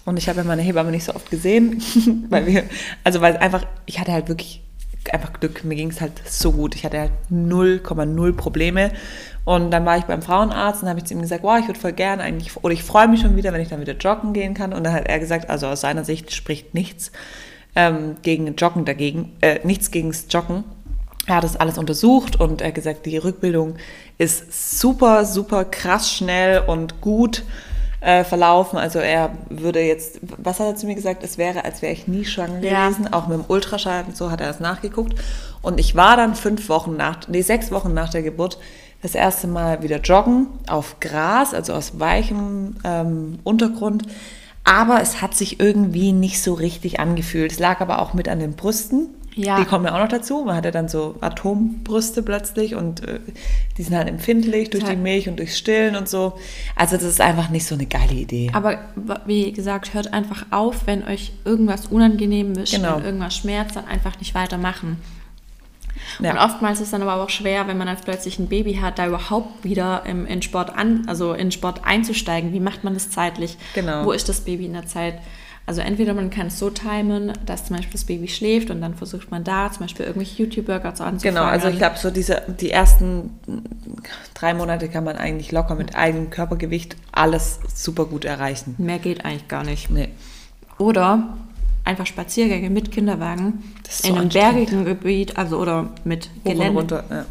und 0.05 0.19
ich 0.19 0.29
habe 0.29 0.39
ja 0.39 0.45
meine 0.45 0.63
Hebamme 0.63 0.91
nicht 0.91 1.05
so 1.05 1.15
oft 1.15 1.31
gesehen, 1.31 1.83
weil 2.31 2.47
wir, 2.47 2.65
also 3.05 3.21
weil 3.21 3.37
einfach, 3.37 3.65
ich 3.87 4.01
hatte 4.01 4.13
halt 4.13 4.29
wirklich 4.29 4.63
einfach 5.11 5.33
Glück, 5.33 5.65
mir 5.65 5.75
ging 5.75 5.91
es 5.91 6.01
halt 6.01 6.13
so 6.27 6.53
gut, 6.53 6.75
ich 6.75 6.85
hatte 6.85 6.99
halt 7.01 7.13
0,0 7.31 8.33
Probleme. 8.35 8.93
Und 9.45 9.73
dann 9.73 9.85
war 9.85 9.99
ich 9.99 10.05
beim 10.05 10.23
Frauenarzt 10.23 10.83
und 10.83 10.89
habe 10.89 11.01
ich 11.01 11.07
zu 11.07 11.15
ihm 11.15 11.23
gesagt, 11.23 11.43
wow, 11.43 11.59
ich 11.59 11.67
würde 11.67 11.81
voll 11.81 11.93
gern 11.93 12.21
eigentlich, 12.21 12.57
oder 12.63 12.73
ich 12.73 12.85
freue 12.85 13.09
mich 13.09 13.21
schon 13.21 13.37
wieder, 13.37 13.53
wenn 13.53 13.61
ich 13.61 13.69
dann 13.69 13.81
wieder 13.81 13.97
joggen 13.97 14.33
gehen 14.33 14.55
kann. 14.55 14.73
Und 14.73 14.85
dann 14.85 14.93
hat 14.93 15.09
er 15.09 15.19
gesagt, 15.19 15.51
also 15.51 15.67
aus 15.67 15.81
seiner 15.81 16.05
Sicht 16.05 16.33
spricht 16.33 16.75
nichts 16.75 17.11
ähm, 17.75 18.17
gegen 18.23 18.55
Joggen 18.55 18.85
dagegen, 18.85 19.33
äh, 19.41 19.59
nichts 19.65 19.91
gegens 19.91 20.27
Joggen. 20.31 20.65
Er 21.27 21.37
hat 21.37 21.45
das 21.45 21.57
alles 21.57 21.79
untersucht 21.79 22.41
und 22.41 22.61
er 22.61 22.69
hat 22.69 22.75
gesagt, 22.75 23.07
die 23.07 23.17
Rückbildung 23.17 23.77
ist 24.19 24.81
super, 24.81 25.25
super 25.25 25.65
krass 25.65 26.13
schnell 26.13 26.61
und 26.67 27.01
gut 27.01 27.45
äh, 28.03 28.25
verlaufen. 28.25 28.79
Also 28.79 28.99
er 28.99 29.31
würde 29.49 29.81
jetzt, 29.81 30.19
was 30.37 30.59
hat 30.61 30.67
er 30.67 30.77
zu 30.77 30.87
mir 30.87 30.95
gesagt? 30.97 31.23
Es 31.23 31.39
wäre, 31.39 31.65
als 31.65 31.83
wäre 31.83 31.93
ich 31.93 32.09
nie 32.09 32.25
schwanger 32.25 32.61
Ja. 32.61 32.89
gewesen. 32.89 33.13
Auch 33.13 33.29
mit 33.29 33.39
dem 33.39 33.45
Ultraschall 33.49 34.05
und 34.07 34.17
so 34.17 34.31
hat 34.31 34.41
er 34.41 34.49
das 34.49 34.61
nachgeguckt. 34.61 35.15
Und 35.63 35.79
ich 35.79 35.95
war 35.95 36.17
dann 36.17 36.35
fünf 36.35 36.69
Wochen 36.69 36.97
nach, 36.97 37.29
nee, 37.29 37.43
sechs 37.43 37.71
Wochen 37.71 37.95
nach 37.95 38.11
der 38.11 38.23
Geburt 38.23 38.59
das 39.03 39.15
erste 39.15 39.47
Mal 39.47 39.83
wieder 39.83 39.99
joggen 40.01 40.47
auf 40.69 41.01
Gras, 41.01 41.55
also 41.55 41.73
aus 41.73 41.99
weichem 41.99 42.77
ähm, 42.85 43.39
Untergrund. 43.45 44.05
Aber 44.65 45.01
es 45.01 45.21
hat 45.23 45.35
sich 45.35 45.59
irgendwie 45.61 46.13
nicht 46.13 46.41
so 46.43 46.55
richtig 46.55 47.01
angefühlt. 47.01 47.53
Es 47.53 47.59
lag 47.59 47.81
aber 47.81 48.01
auch 48.01 48.15
mit 48.15 48.29
an 48.29 48.39
den 48.39 48.55
Brüsten. 48.55 49.09
Ja. 49.35 49.59
Die 49.59 49.65
kommen 49.65 49.87
ja 49.87 49.95
auch 49.95 49.99
noch 50.01 50.09
dazu. 50.09 50.45
Man 50.45 50.57
hat 50.57 50.65
ja 50.65 50.71
dann 50.71 50.89
so 50.89 51.17
Atombrüste 51.21 52.23
plötzlich 52.23 52.75
und 52.75 53.07
äh, 53.07 53.21
die 53.79 53.83
sind 53.83 53.97
halt 53.97 54.09
empfindlich 54.09 54.71
durch 54.71 54.85
die. 54.85 54.97
Milch 54.97 55.29
und 55.29 55.39
durchs 55.39 55.57
Stillen 55.59 55.97
und 55.97 56.09
so. 56.09 56.35
Also 56.77 56.97
das 56.97 57.05
ist 57.05 57.21
einfach 57.21 57.49
nicht 57.49 57.67
so 57.67 57.75
eine 57.75 57.87
geile 57.87 58.13
Idee. 58.13 58.51
Aber 58.53 58.79
wie 59.27 59.51
gesagt, 59.53 59.95
hört 59.95 60.13
einfach 60.13 60.45
auf, 60.51 60.87
wenn 60.87 61.03
euch 61.05 61.33
irgendwas 61.45 61.87
unangenehm 61.87 62.53
ist, 62.53 62.73
Genau. 62.73 62.97
wenn 62.97 63.05
irgendwas 63.05 63.37
schmerzt, 63.37 63.77
dann 63.77 63.87
einfach 63.87 64.19
nicht 64.19 64.35
weitermachen. 64.35 64.99
Ja. 66.21 66.33
Und 66.33 66.39
oftmals 66.39 66.81
ist 66.81 66.87
es 66.87 66.91
dann 66.91 67.03
aber 67.03 67.23
auch 67.23 67.31
schwer, 67.31 67.67
wenn 67.69 67.79
man 67.79 67.87
dann 67.87 67.97
plötzlich 68.05 68.39
ein 68.39 68.49
Baby 68.49 68.75
hat, 68.75 68.99
da 68.99 69.07
überhaupt 69.07 69.65
wieder 69.65 70.03
im, 70.07 70.27
in 70.27 70.43
Sport 70.43 70.71
an, 70.77 71.05
also 71.07 71.33
in 71.33 71.53
Sport 71.53 71.83
einzusteigen. 71.85 72.53
Wie 72.53 72.61
macht 72.61 72.85
man 72.85 72.95
das 72.95 73.11
zeitlich? 73.11 73.57
Genau. 73.75 74.05
Wo 74.05 74.13
ist 74.13 74.29
das 74.29 74.43
Baby 74.43 74.67
in 74.67 74.75
der 74.75 74.87
Zeit? 74.87 75.15
Also 75.65 75.81
entweder 75.81 76.13
man 76.13 76.31
kann 76.31 76.49
es 76.49 76.59
so 76.59 76.71
timen, 76.71 77.33
dass 77.47 77.67
zum 77.67 77.77
Beispiel 77.77 77.93
das 77.93 78.05
Baby 78.05 78.27
schläft 78.27 78.71
und 78.71 78.81
dann 78.81 78.95
versucht 78.95 79.31
man 79.31 79.45
da 79.45 79.71
zum 79.71 79.83
Beispiel 79.85 80.07
irgendwelche 80.07 80.43
YouTube-Workouts 80.43 81.01
anzufangen. 81.01 81.37
Genau, 81.37 81.45
also 81.47 81.69
ich 81.69 81.79
glaube, 81.79 81.97
so 81.99 82.11
diese, 82.11 82.43
die 82.61 82.71
ersten 82.71 83.31
drei 84.35 84.55
Monate 84.55 84.89
kann 84.89 85.05
man 85.05 85.17
eigentlich 85.17 85.53
locker 85.53 85.77
mit 85.77 85.95
eigenem 85.95 86.31
Körpergewicht 86.31 86.97
alles 87.13 87.61
super 87.73 88.07
gut 88.07 88.25
erreichen. 88.25 88.75
Mehr 88.79 88.99
geht 88.99 89.25
eigentlich 89.25 89.47
gar 89.47 89.63
nicht. 89.63 89.89
Nee. 89.89 90.09
Oder 90.79 91.29
einfach 91.85 92.07
Spaziergänge 92.07 92.69
mit 92.69 92.91
Kinderwagen 92.91 93.63
so 93.89 94.09
in 94.09 94.19
einem 94.19 94.29
bergigen 94.31 94.85
Gebiet, 94.85 95.37
also 95.37 95.59
oder 95.59 95.91
mit 96.05 96.29
Hoch 96.45 96.51
Gelände. 96.51 96.79
runter. 96.79 97.05
Ja. 97.09 97.25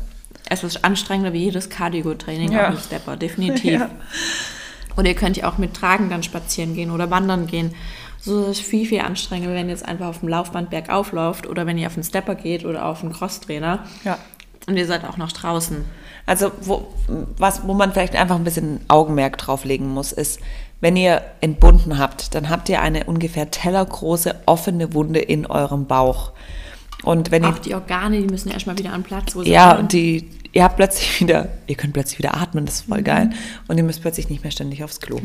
Es 0.50 0.64
ist 0.64 0.84
anstrengender 0.86 1.34
wie 1.34 1.44
jedes 1.46 1.70
Cardio-Training 1.70 2.52
Ja. 2.52 2.70
auf 2.70 2.76
dem 2.76 2.82
Stepper, 2.82 3.18
definitiv. 3.18 3.72
Ja. 3.80 3.90
Oder 4.98 5.10
ihr 5.10 5.16
könnt 5.16 5.38
ja 5.38 5.50
auch 5.50 5.58
mit 5.58 5.74
Tragen 5.74 6.10
dann 6.10 6.24
spazieren 6.24 6.74
gehen 6.76 6.92
oder 6.92 7.10
wandern 7.10 7.48
gehen. 7.48 7.74
So 8.22 8.44
ist 8.44 8.50
es 8.50 8.60
viel, 8.60 8.86
viel 8.86 9.02
anstrengender, 9.02 9.56
wenn 9.56 9.66
ihr 9.66 9.72
jetzt 9.72 9.88
einfach 9.88 10.08
auf 10.08 10.20
dem 10.20 10.30
Laufband 10.30 10.70
bergauf 10.70 11.12
lauft 11.12 11.48
oder 11.48 11.66
wenn 11.66 11.78
ihr 11.78 11.88
auf 11.88 11.96
den 11.96 12.04
Stepper 12.04 12.36
geht 12.36 12.66
oder 12.66 12.86
auf 12.86 13.04
einen 13.04 13.14
Crosstrainer. 13.14 13.84
Ja. 14.04 14.18
Und 14.68 14.78
ihr 14.78 14.86
seid 14.86 15.06
auch 15.06 15.18
noch 15.18 15.32
draußen. 15.32 15.84
Also 16.28 16.52
wo, 16.62 16.88
was, 17.38 17.68
wo 17.68 17.74
man 17.74 17.92
vielleicht 17.92 18.16
einfach 18.16 18.36
ein 18.36 18.44
bisschen 18.44 18.80
Augenmerk 18.88 19.40
drauflegen 19.40 19.88
muss, 19.88 20.12
ist, 20.12 20.40
wenn 20.82 20.96
ihr 20.96 21.22
entbunden 21.42 21.98
habt, 21.98 22.36
dann 22.36 22.50
habt 22.50 22.70
ihr 22.70 22.82
eine 22.82 23.06
ungefähr 23.06 23.50
tellergroße 23.50 24.36
offene 24.46 24.94
Wunde 24.94 25.20
in 25.20 25.48
eurem 25.48 25.88
Bauch. 25.88 26.32
Und 27.04 27.32
wenn 27.32 27.44
ihr 27.44 27.50
Auch 27.50 27.60
die 27.60 27.74
Organe, 27.74 28.22
die 28.22 28.28
müssen 28.28 28.52
erstmal 28.52 28.78
wieder 28.78 28.94
an 28.94 29.02
Platz, 29.02 29.36
wo 29.36 29.44
sie 29.44 29.50
Ja, 29.50 29.78
und 29.78 29.94
die, 29.94 30.30
ihr 30.54 30.64
habt 30.64 30.76
plötzlich 30.76 31.20
wieder, 31.22 31.48
ihr 31.68 31.76
könnt 31.76 31.94
plötzlich 31.94 32.20
wieder 32.20 32.36
atmen, 32.36 32.66
das 32.66 32.76
ist 32.76 32.88
Mhm. 32.88 32.94
voll 32.94 33.04
geil. 33.04 33.30
Und 33.68 33.78
ihr 33.78 33.84
müsst 33.84 34.02
plötzlich 34.02 34.30
nicht 34.30 34.44
mehr 34.44 34.52
ständig 34.52 34.84
aufs 34.84 35.00
Klo. 35.00 35.20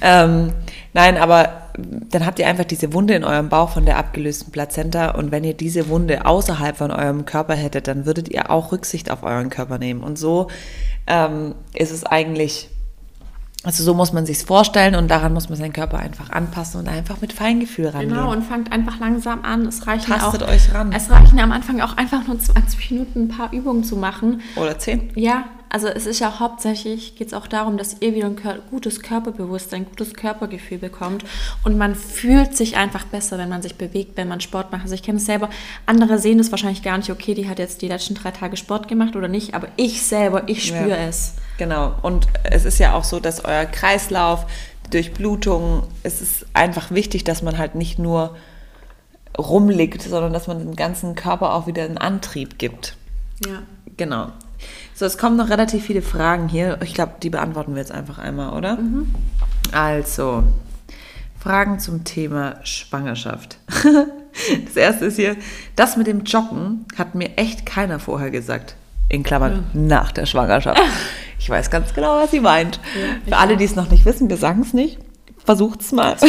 Ähm, 0.00 0.52
nein, 0.92 1.16
aber 1.16 1.70
dann 2.10 2.26
habt 2.26 2.38
ihr 2.38 2.46
einfach 2.46 2.64
diese 2.64 2.92
Wunde 2.92 3.14
in 3.14 3.24
eurem 3.24 3.48
Bauch 3.48 3.70
von 3.70 3.84
der 3.84 3.96
abgelösten 3.98 4.52
Plazenta. 4.52 5.10
Und 5.10 5.30
wenn 5.30 5.44
ihr 5.44 5.54
diese 5.54 5.88
Wunde 5.88 6.26
außerhalb 6.26 6.76
von 6.76 6.90
eurem 6.90 7.24
Körper 7.24 7.54
hättet, 7.54 7.88
dann 7.88 8.06
würdet 8.06 8.28
ihr 8.28 8.50
auch 8.50 8.72
Rücksicht 8.72 9.10
auf 9.10 9.22
euren 9.22 9.50
Körper 9.50 9.78
nehmen. 9.78 10.02
Und 10.02 10.18
so 10.18 10.48
ähm, 11.06 11.54
ist 11.74 11.90
es 11.92 12.04
eigentlich, 12.04 12.68
also 13.62 13.84
so 13.84 13.92
muss 13.94 14.12
man 14.12 14.24
sich's 14.24 14.42
vorstellen 14.42 14.94
und 14.94 15.08
daran 15.08 15.34
muss 15.34 15.48
man 15.50 15.58
seinen 15.58 15.72
Körper 15.72 15.98
einfach 15.98 16.30
anpassen 16.30 16.80
und 16.80 16.88
einfach 16.88 17.20
mit 17.20 17.32
Feingefühl 17.32 17.88
rangehen. 17.88 18.10
Genau, 18.10 18.32
und 18.32 18.42
fangt 18.42 18.72
einfach 18.72 18.98
langsam 19.00 19.44
an. 19.44 19.66
Es 19.66 19.86
reichen 19.86 20.12
Tastet 20.12 20.42
auch, 20.42 20.48
euch 20.48 20.72
ran. 20.72 20.92
Es 20.92 21.10
reichen 21.10 21.38
am 21.40 21.52
Anfang 21.52 21.80
auch 21.80 21.96
einfach 21.96 22.26
nur 22.26 22.38
20 22.38 22.90
Minuten 22.90 23.24
ein 23.24 23.28
paar 23.28 23.52
Übungen 23.52 23.84
zu 23.84 23.96
machen. 23.96 24.40
Oder 24.56 24.78
zehn. 24.78 25.10
Ja, 25.14 25.44
also 25.70 25.86
es 25.86 26.04
ist 26.04 26.18
ja 26.18 26.40
hauptsächlich, 26.40 27.14
geht 27.14 27.28
es 27.28 27.34
auch 27.34 27.46
darum, 27.46 27.78
dass 27.78 27.96
ihr 28.00 28.14
wieder 28.14 28.26
ein 28.26 28.36
gutes 28.70 29.00
Körperbewusstsein, 29.00 29.82
ein 29.82 29.86
gutes 29.86 30.14
Körpergefühl 30.14 30.78
bekommt 30.78 31.24
und 31.64 31.78
man 31.78 31.94
fühlt 31.94 32.56
sich 32.56 32.76
einfach 32.76 33.04
besser, 33.04 33.38
wenn 33.38 33.48
man 33.48 33.62
sich 33.62 33.76
bewegt, 33.76 34.16
wenn 34.16 34.28
man 34.28 34.40
Sport 34.40 34.72
macht. 34.72 34.82
Also 34.82 34.94
ich 34.94 35.02
kenne 35.02 35.18
es 35.18 35.26
selber, 35.26 35.48
andere 35.86 36.18
sehen 36.18 36.40
es 36.40 36.50
wahrscheinlich 36.50 36.82
gar 36.82 36.98
nicht, 36.98 37.10
okay, 37.10 37.34
die 37.34 37.48
hat 37.48 37.58
jetzt 37.60 37.82
die 37.82 37.88
letzten 37.88 38.14
drei 38.14 38.32
Tage 38.32 38.56
Sport 38.56 38.88
gemacht 38.88 39.14
oder 39.14 39.28
nicht, 39.28 39.54
aber 39.54 39.68
ich 39.76 40.02
selber, 40.02 40.42
ich 40.46 40.66
spüre 40.66 40.90
Ja. 40.90 40.96
es. 40.96 41.34
Genau. 41.56 41.94
Und 42.02 42.26
es 42.44 42.64
ist 42.64 42.78
ja 42.78 42.94
auch 42.94 43.04
so, 43.04 43.20
dass 43.20 43.44
euer 43.44 43.64
Kreislauf, 43.66 44.46
die 44.86 44.90
Durchblutung, 44.90 45.84
es 46.02 46.20
ist 46.20 46.46
einfach 46.52 46.90
wichtig, 46.90 47.22
dass 47.22 47.42
man 47.42 47.58
halt 47.58 47.76
nicht 47.76 47.98
nur 47.98 48.36
rumliegt, 49.38 50.02
sondern 50.02 50.32
dass 50.32 50.48
man 50.48 50.58
dem 50.58 50.74
ganzen 50.74 51.14
Körper 51.14 51.54
auch 51.54 51.66
wieder 51.66 51.84
einen 51.84 51.98
Antrieb 51.98 52.58
gibt. 52.58 52.96
Ja. 53.46 53.62
Genau. 53.96 54.32
So, 55.00 55.06
es 55.06 55.16
kommen 55.16 55.38
noch 55.38 55.48
relativ 55.48 55.86
viele 55.86 56.02
Fragen 56.02 56.46
hier. 56.46 56.76
Ich 56.84 56.92
glaube, 56.92 57.12
die 57.22 57.30
beantworten 57.30 57.72
wir 57.72 57.80
jetzt 57.80 57.90
einfach 57.90 58.18
einmal, 58.18 58.52
oder? 58.52 58.76
Also, 59.72 60.44
Fragen 61.42 61.78
zum 61.78 62.04
Thema 62.04 62.56
Schwangerschaft. 62.64 63.56
Das 64.64 64.76
erste 64.76 65.06
ist 65.06 65.16
hier, 65.16 65.36
das 65.74 65.96
mit 65.96 66.06
dem 66.06 66.22
Joggen 66.22 66.86
hat 66.96 67.16
mir 67.16 67.36
echt 67.36 67.66
keiner 67.66 67.98
vorher 67.98 68.30
gesagt. 68.30 68.76
In 69.08 69.24
Klammern, 69.24 69.64
nach 69.72 70.12
der 70.12 70.26
Schwangerschaft. 70.26 70.80
Ich 71.38 71.48
weiß 71.48 71.70
ganz 71.70 71.94
genau, 71.94 72.16
was 72.22 72.30
sie 72.30 72.40
meint. 72.40 72.78
ich 73.24 73.30
Für 73.30 73.38
alle, 73.38 73.56
die 73.56 73.64
es 73.64 73.74
noch 73.74 73.90
nicht 73.90 74.04
wissen, 74.04 74.28
wir 74.28 74.36
sagen 74.36 74.60
es 74.60 74.74
nicht. 74.74 74.98
Versucht's 75.44 75.90
mal. 75.90 76.16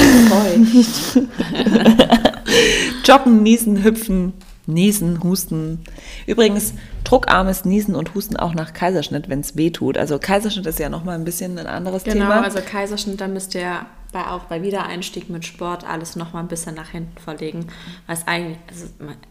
Joggen, 3.05 3.43
Niesen, 3.43 3.83
Hüpfen, 3.83 4.33
Niesen, 4.67 5.23
Husten. 5.23 5.79
Übrigens, 6.27 6.73
druckarmes 7.03 7.65
Niesen 7.65 7.95
und 7.95 8.13
Husten 8.13 8.37
auch 8.37 8.53
nach 8.53 8.73
Kaiserschnitt, 8.73 9.27
wenn 9.29 9.39
es 9.39 9.55
weh 9.55 9.71
tut. 9.71 9.97
Also 9.97 10.19
Kaiserschnitt 10.19 10.65
ist 10.65 10.79
ja 10.79 10.89
nochmal 10.89 11.15
ein 11.15 11.25
bisschen 11.25 11.57
ein 11.57 11.67
anderes 11.67 12.03
Genau, 12.03 12.25
Thema. 12.25 12.43
also 12.43 12.59
Kaiserschnitt, 12.61 13.19
da 13.19 13.27
müsst 13.27 13.55
ihr 13.55 13.85
bei, 14.13 14.27
auch 14.27 14.43
bei 14.43 14.61
Wiedereinstieg 14.61 15.29
mit 15.29 15.45
Sport 15.45 15.85
alles 15.87 16.15
nochmal 16.15 16.43
ein 16.43 16.47
bisschen 16.49 16.75
nach 16.75 16.89
hinten 16.89 17.17
verlegen, 17.17 17.67
weil 18.07 18.17
es 18.17 18.27
eigentlich, 18.27 18.57
also 18.69 18.85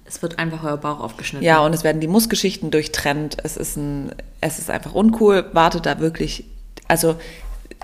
es 0.05 0.23
wird 0.23 0.39
einfach 0.39 0.65
euer 0.65 0.79
Bauch 0.79 1.01
aufgeschnitten. 1.01 1.47
ja, 1.47 1.61
und 1.65 1.75
es 1.75 1.85
werden 1.85 2.01
die 2.01 2.09
Muskelgeschichten 2.09 2.71
durchtrennt. 2.71 3.37
Es 3.45 3.57
ist, 3.57 3.77
ein, 3.77 4.11
es 4.41 4.59
ist 4.59 4.71
einfach 4.71 4.95
uncool. 4.95 5.45
Wartet 5.53 5.87
da 5.87 6.01
wirklich, 6.01 6.45
also 6.89 7.17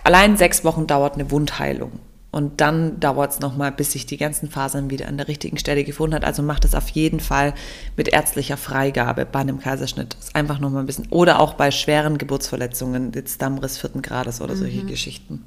allein 0.04 0.36
sechs 0.36 0.64
Wochen 0.64 0.86
dauert 0.86 1.14
eine 1.14 1.30
Wundheilung. 1.30 1.92
Und 2.32 2.60
dann 2.60 3.00
dauert 3.00 3.32
es 3.32 3.40
nochmal, 3.40 3.72
bis 3.72 3.92
sich 3.92 4.04
die 4.04 4.18
ganzen 4.18 4.50
Fasern 4.50 4.90
wieder 4.90 5.08
an 5.08 5.16
der 5.16 5.28
richtigen 5.28 5.56
Stelle 5.56 5.84
gefunden 5.84 6.14
hat. 6.14 6.24
Also 6.24 6.42
macht 6.42 6.64
es 6.64 6.74
auf 6.74 6.88
jeden 6.88 7.20
Fall 7.20 7.54
mit 7.96 8.08
ärztlicher 8.08 8.56
Freigabe 8.56 9.24
bei 9.24 9.38
einem 9.38 9.58
Kaiserschnitt. 9.58 10.16
Ist 10.20 10.36
einfach 10.36 10.58
nochmal 10.58 10.82
ein 10.82 10.86
bisschen. 10.86 11.06
Oder 11.10 11.40
auch 11.40 11.54
bei 11.54 11.70
schweren 11.70 12.18
Geburtsverletzungen, 12.18 13.12
jetzt 13.14 13.40
Dammriss 13.40 13.78
vierten 13.78 14.02
Grades 14.02 14.40
oder 14.40 14.54
solche 14.54 14.84
Geschichten. 14.84 15.44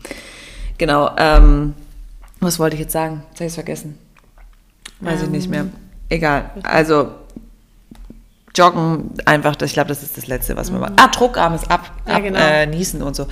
Genau. 0.79 1.11
Ähm, 1.17 1.73
was 2.39 2.57
wollte 2.57 2.75
ich 2.75 2.81
jetzt 2.81 2.93
sagen? 2.93 3.23
Jetzt 3.29 3.39
habe 3.39 3.45
ich 3.45 3.49
es 3.49 3.55
vergessen. 3.55 3.97
Weiß 5.01 5.21
ich 5.21 5.29
nicht 5.29 5.49
mehr. 5.49 5.67
Egal. 6.09 6.49
Also 6.63 7.11
Joggen 8.55 9.11
einfach, 9.25 9.55
ich 9.61 9.73
glaube, 9.73 9.89
das 9.89 10.03
ist 10.03 10.17
das 10.17 10.27
Letzte, 10.27 10.55
was 10.57 10.71
man 10.71 10.81
macht. 10.81 10.93
Ah, 10.97 11.07
Druckarm 11.07 11.53
ist 11.53 11.69
ab, 11.69 11.91
Ja, 12.07 12.15
ab 12.15 12.23
genau. 12.23 12.39
äh, 12.39 12.65
niesen 12.65 13.01
und 13.01 13.15
so. 13.15 13.27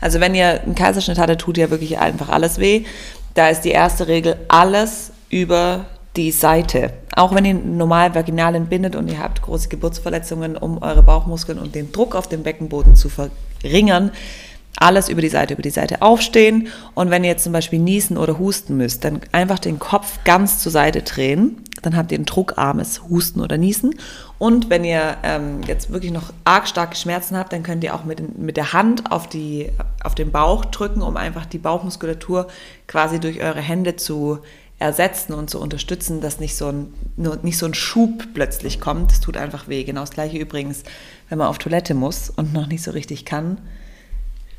Also 0.00 0.20
wenn 0.20 0.34
ihr 0.34 0.62
einen 0.62 0.74
Kaiserschnitt 0.74 1.18
hattet, 1.18 1.40
tut 1.40 1.58
ja 1.58 1.70
wirklich 1.70 1.98
einfach 1.98 2.28
alles 2.28 2.58
weh. 2.58 2.84
Da 3.34 3.48
ist 3.48 3.62
die 3.62 3.70
erste 3.70 4.08
Regel, 4.08 4.36
alles 4.48 5.12
über 5.30 5.86
die 6.16 6.30
Seite. 6.30 6.92
Auch 7.16 7.34
wenn 7.34 7.44
ihr 7.44 7.54
normal 7.54 8.14
vaginal 8.14 8.54
entbindet 8.54 8.96
und 8.96 9.08
ihr 9.10 9.18
habt 9.18 9.42
große 9.42 9.68
Geburtsverletzungen, 9.68 10.56
um 10.56 10.82
eure 10.82 11.02
Bauchmuskeln 11.02 11.58
und 11.58 11.74
den 11.74 11.92
Druck 11.92 12.14
auf 12.14 12.28
dem 12.28 12.42
Beckenboden 12.42 12.96
zu 12.96 13.08
verringern, 13.08 14.10
alles 14.76 15.08
über 15.08 15.20
die 15.20 15.28
Seite, 15.28 15.54
über 15.54 15.62
die 15.62 15.70
Seite 15.70 16.02
aufstehen. 16.02 16.68
Und 16.94 17.10
wenn 17.10 17.24
ihr 17.24 17.30
jetzt 17.30 17.44
zum 17.44 17.52
Beispiel 17.52 17.78
niesen 17.78 18.16
oder 18.16 18.38
husten 18.38 18.76
müsst, 18.76 19.04
dann 19.04 19.20
einfach 19.30 19.58
den 19.58 19.78
Kopf 19.78 20.18
ganz 20.24 20.58
zur 20.58 20.72
Seite 20.72 21.02
drehen. 21.02 21.62
Dann 21.82 21.96
habt 21.96 22.12
ihr 22.12 22.18
ein 22.18 22.24
druckarmes 22.24 23.02
Husten 23.08 23.40
oder 23.40 23.58
Niesen. 23.58 23.94
Und 24.42 24.70
wenn 24.70 24.82
ihr 24.84 25.18
ähm, 25.22 25.60
jetzt 25.68 25.92
wirklich 25.92 26.10
noch 26.10 26.32
arg 26.42 26.66
starke 26.66 26.96
Schmerzen 26.96 27.36
habt, 27.36 27.52
dann 27.52 27.62
könnt 27.62 27.84
ihr 27.84 27.94
auch 27.94 28.02
mit, 28.02 28.18
den- 28.18 28.44
mit 28.44 28.56
der 28.56 28.72
Hand 28.72 29.12
auf, 29.12 29.28
die, 29.28 29.70
auf 30.02 30.16
den 30.16 30.32
Bauch 30.32 30.64
drücken, 30.64 31.00
um 31.00 31.16
einfach 31.16 31.46
die 31.46 31.58
Bauchmuskulatur 31.58 32.48
quasi 32.88 33.20
durch 33.20 33.40
eure 33.40 33.60
Hände 33.60 33.94
zu 33.94 34.40
ersetzen 34.80 35.32
und 35.32 35.48
zu 35.48 35.60
unterstützen, 35.60 36.20
dass 36.20 36.40
nicht 36.40 36.56
so 36.56 36.66
ein, 36.72 36.92
nicht 37.44 37.56
so 37.56 37.66
ein 37.66 37.74
Schub 37.74 38.34
plötzlich 38.34 38.80
kommt. 38.80 39.12
Das 39.12 39.20
tut 39.20 39.36
einfach 39.36 39.68
weh. 39.68 39.84
Genau 39.84 40.00
das 40.00 40.10
gleiche 40.10 40.38
übrigens, 40.38 40.82
wenn 41.28 41.38
man 41.38 41.46
auf 41.46 41.58
Toilette 41.58 41.94
muss 41.94 42.28
und 42.28 42.52
noch 42.52 42.66
nicht 42.66 42.82
so 42.82 42.90
richtig 42.90 43.24
kann. 43.24 43.58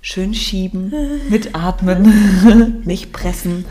Schön 0.02 0.34
schieben, 0.34 0.94
mitatmen, 1.30 2.84
nicht 2.86 3.12
pressen. 3.12 3.66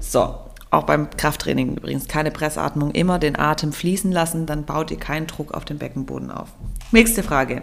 So, 0.00 0.34
auch 0.74 0.84
beim 0.84 1.08
Krafttraining 1.10 1.76
übrigens 1.76 2.08
keine 2.08 2.30
Pressatmung, 2.30 2.90
immer 2.90 3.18
den 3.18 3.38
Atem 3.38 3.72
fließen 3.72 4.12
lassen, 4.12 4.46
dann 4.46 4.64
baut 4.64 4.90
ihr 4.90 4.98
keinen 4.98 5.26
Druck 5.26 5.52
auf 5.54 5.64
den 5.64 5.78
Beckenboden 5.78 6.30
auf. 6.30 6.48
Nächste 6.92 7.22
Frage. 7.22 7.62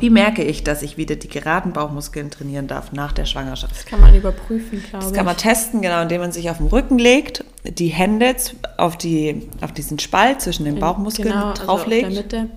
Wie 0.00 0.10
merke 0.10 0.42
ich, 0.42 0.64
dass 0.64 0.82
ich 0.82 0.96
wieder 0.96 1.14
die 1.14 1.28
geraden 1.28 1.72
Bauchmuskeln 1.72 2.28
trainieren 2.30 2.66
darf 2.66 2.90
nach 2.90 3.12
der 3.12 3.26
Schwangerschaft? 3.26 3.76
Das 3.76 3.86
kann 3.86 4.00
man 4.00 4.12
überprüfen, 4.14 4.82
glaube 4.82 5.04
Das 5.04 5.10
ich. 5.12 5.16
kann 5.16 5.24
man 5.24 5.36
testen, 5.36 5.82
genau, 5.82 6.02
indem 6.02 6.20
man 6.20 6.32
sich 6.32 6.50
auf 6.50 6.56
den 6.58 6.66
Rücken 6.66 6.98
legt, 6.98 7.44
die 7.62 7.88
Hände 7.88 8.34
auf, 8.76 8.98
die, 8.98 9.48
auf 9.60 9.70
diesen 9.70 10.00
Spalt 10.00 10.40
zwischen 10.40 10.64
den 10.64 10.80
Bauchmuskeln 10.80 11.28
genau, 11.28 11.50
also 11.50 11.62
drauflegt. 11.64 12.06
auf 12.08 12.12
der 12.28 12.42
Mitte. 12.42 12.50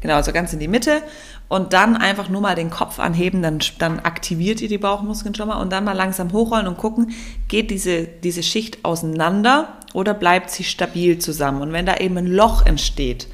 Genau, 0.00 0.20
so 0.22 0.32
ganz 0.32 0.52
in 0.52 0.58
die 0.58 0.68
Mitte. 0.68 1.02
Und 1.48 1.72
dann 1.72 1.96
einfach 1.96 2.28
nur 2.28 2.40
mal 2.40 2.54
den 2.54 2.70
Kopf 2.70 2.98
anheben, 2.98 3.42
dann, 3.42 3.60
dann 3.78 4.00
aktiviert 4.00 4.60
ihr 4.60 4.68
die 4.68 4.78
Bauchmuskeln 4.78 5.34
schon 5.34 5.48
mal 5.48 5.60
und 5.60 5.70
dann 5.72 5.84
mal 5.84 5.92
langsam 5.92 6.32
hochrollen 6.32 6.66
und 6.66 6.78
gucken, 6.78 7.12
geht 7.48 7.70
diese, 7.70 8.04
diese 8.04 8.42
Schicht 8.42 8.84
auseinander 8.84 9.74
oder 9.92 10.14
bleibt 10.14 10.50
sie 10.50 10.64
stabil 10.64 11.18
zusammen? 11.18 11.62
Und 11.62 11.72
wenn 11.72 11.86
da 11.86 11.96
eben 11.96 12.16
ein 12.16 12.26
Loch 12.26 12.64
entsteht 12.66 13.28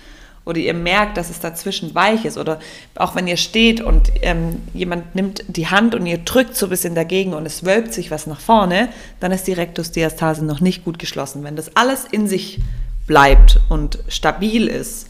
oder 0.44 0.58
ihr 0.58 0.74
merkt, 0.74 1.16
dass 1.16 1.30
es 1.30 1.40
dazwischen 1.40 1.94
weich 1.94 2.24
ist 2.24 2.36
oder 2.36 2.60
auch 2.96 3.14
wenn 3.14 3.26
ihr 3.26 3.36
steht 3.36 3.80
und 3.80 4.10
ähm, 4.22 4.60
jemand 4.74 5.14
nimmt 5.14 5.44
die 5.48 5.68
Hand 5.68 5.94
und 5.94 6.06
ihr 6.06 6.18
drückt 6.18 6.56
so 6.56 6.66
ein 6.66 6.70
bisschen 6.70 6.94
dagegen 6.94 7.34
und 7.34 7.46
es 7.46 7.64
wölbt 7.64 7.92
sich 7.92 8.10
was 8.10 8.26
nach 8.26 8.40
vorne, 8.40 8.88
dann 9.20 9.32
ist 9.32 9.46
die 9.46 9.52
Rektusdiastase 9.52 10.44
noch 10.44 10.60
nicht 10.60 10.84
gut 10.84 10.98
geschlossen. 10.98 11.44
Wenn 11.44 11.56
das 11.56 11.76
alles 11.76 12.04
in 12.04 12.26
sich 12.26 12.60
bleibt 13.06 13.60
und 13.68 13.98
stabil 14.08 14.66
ist, 14.66 15.09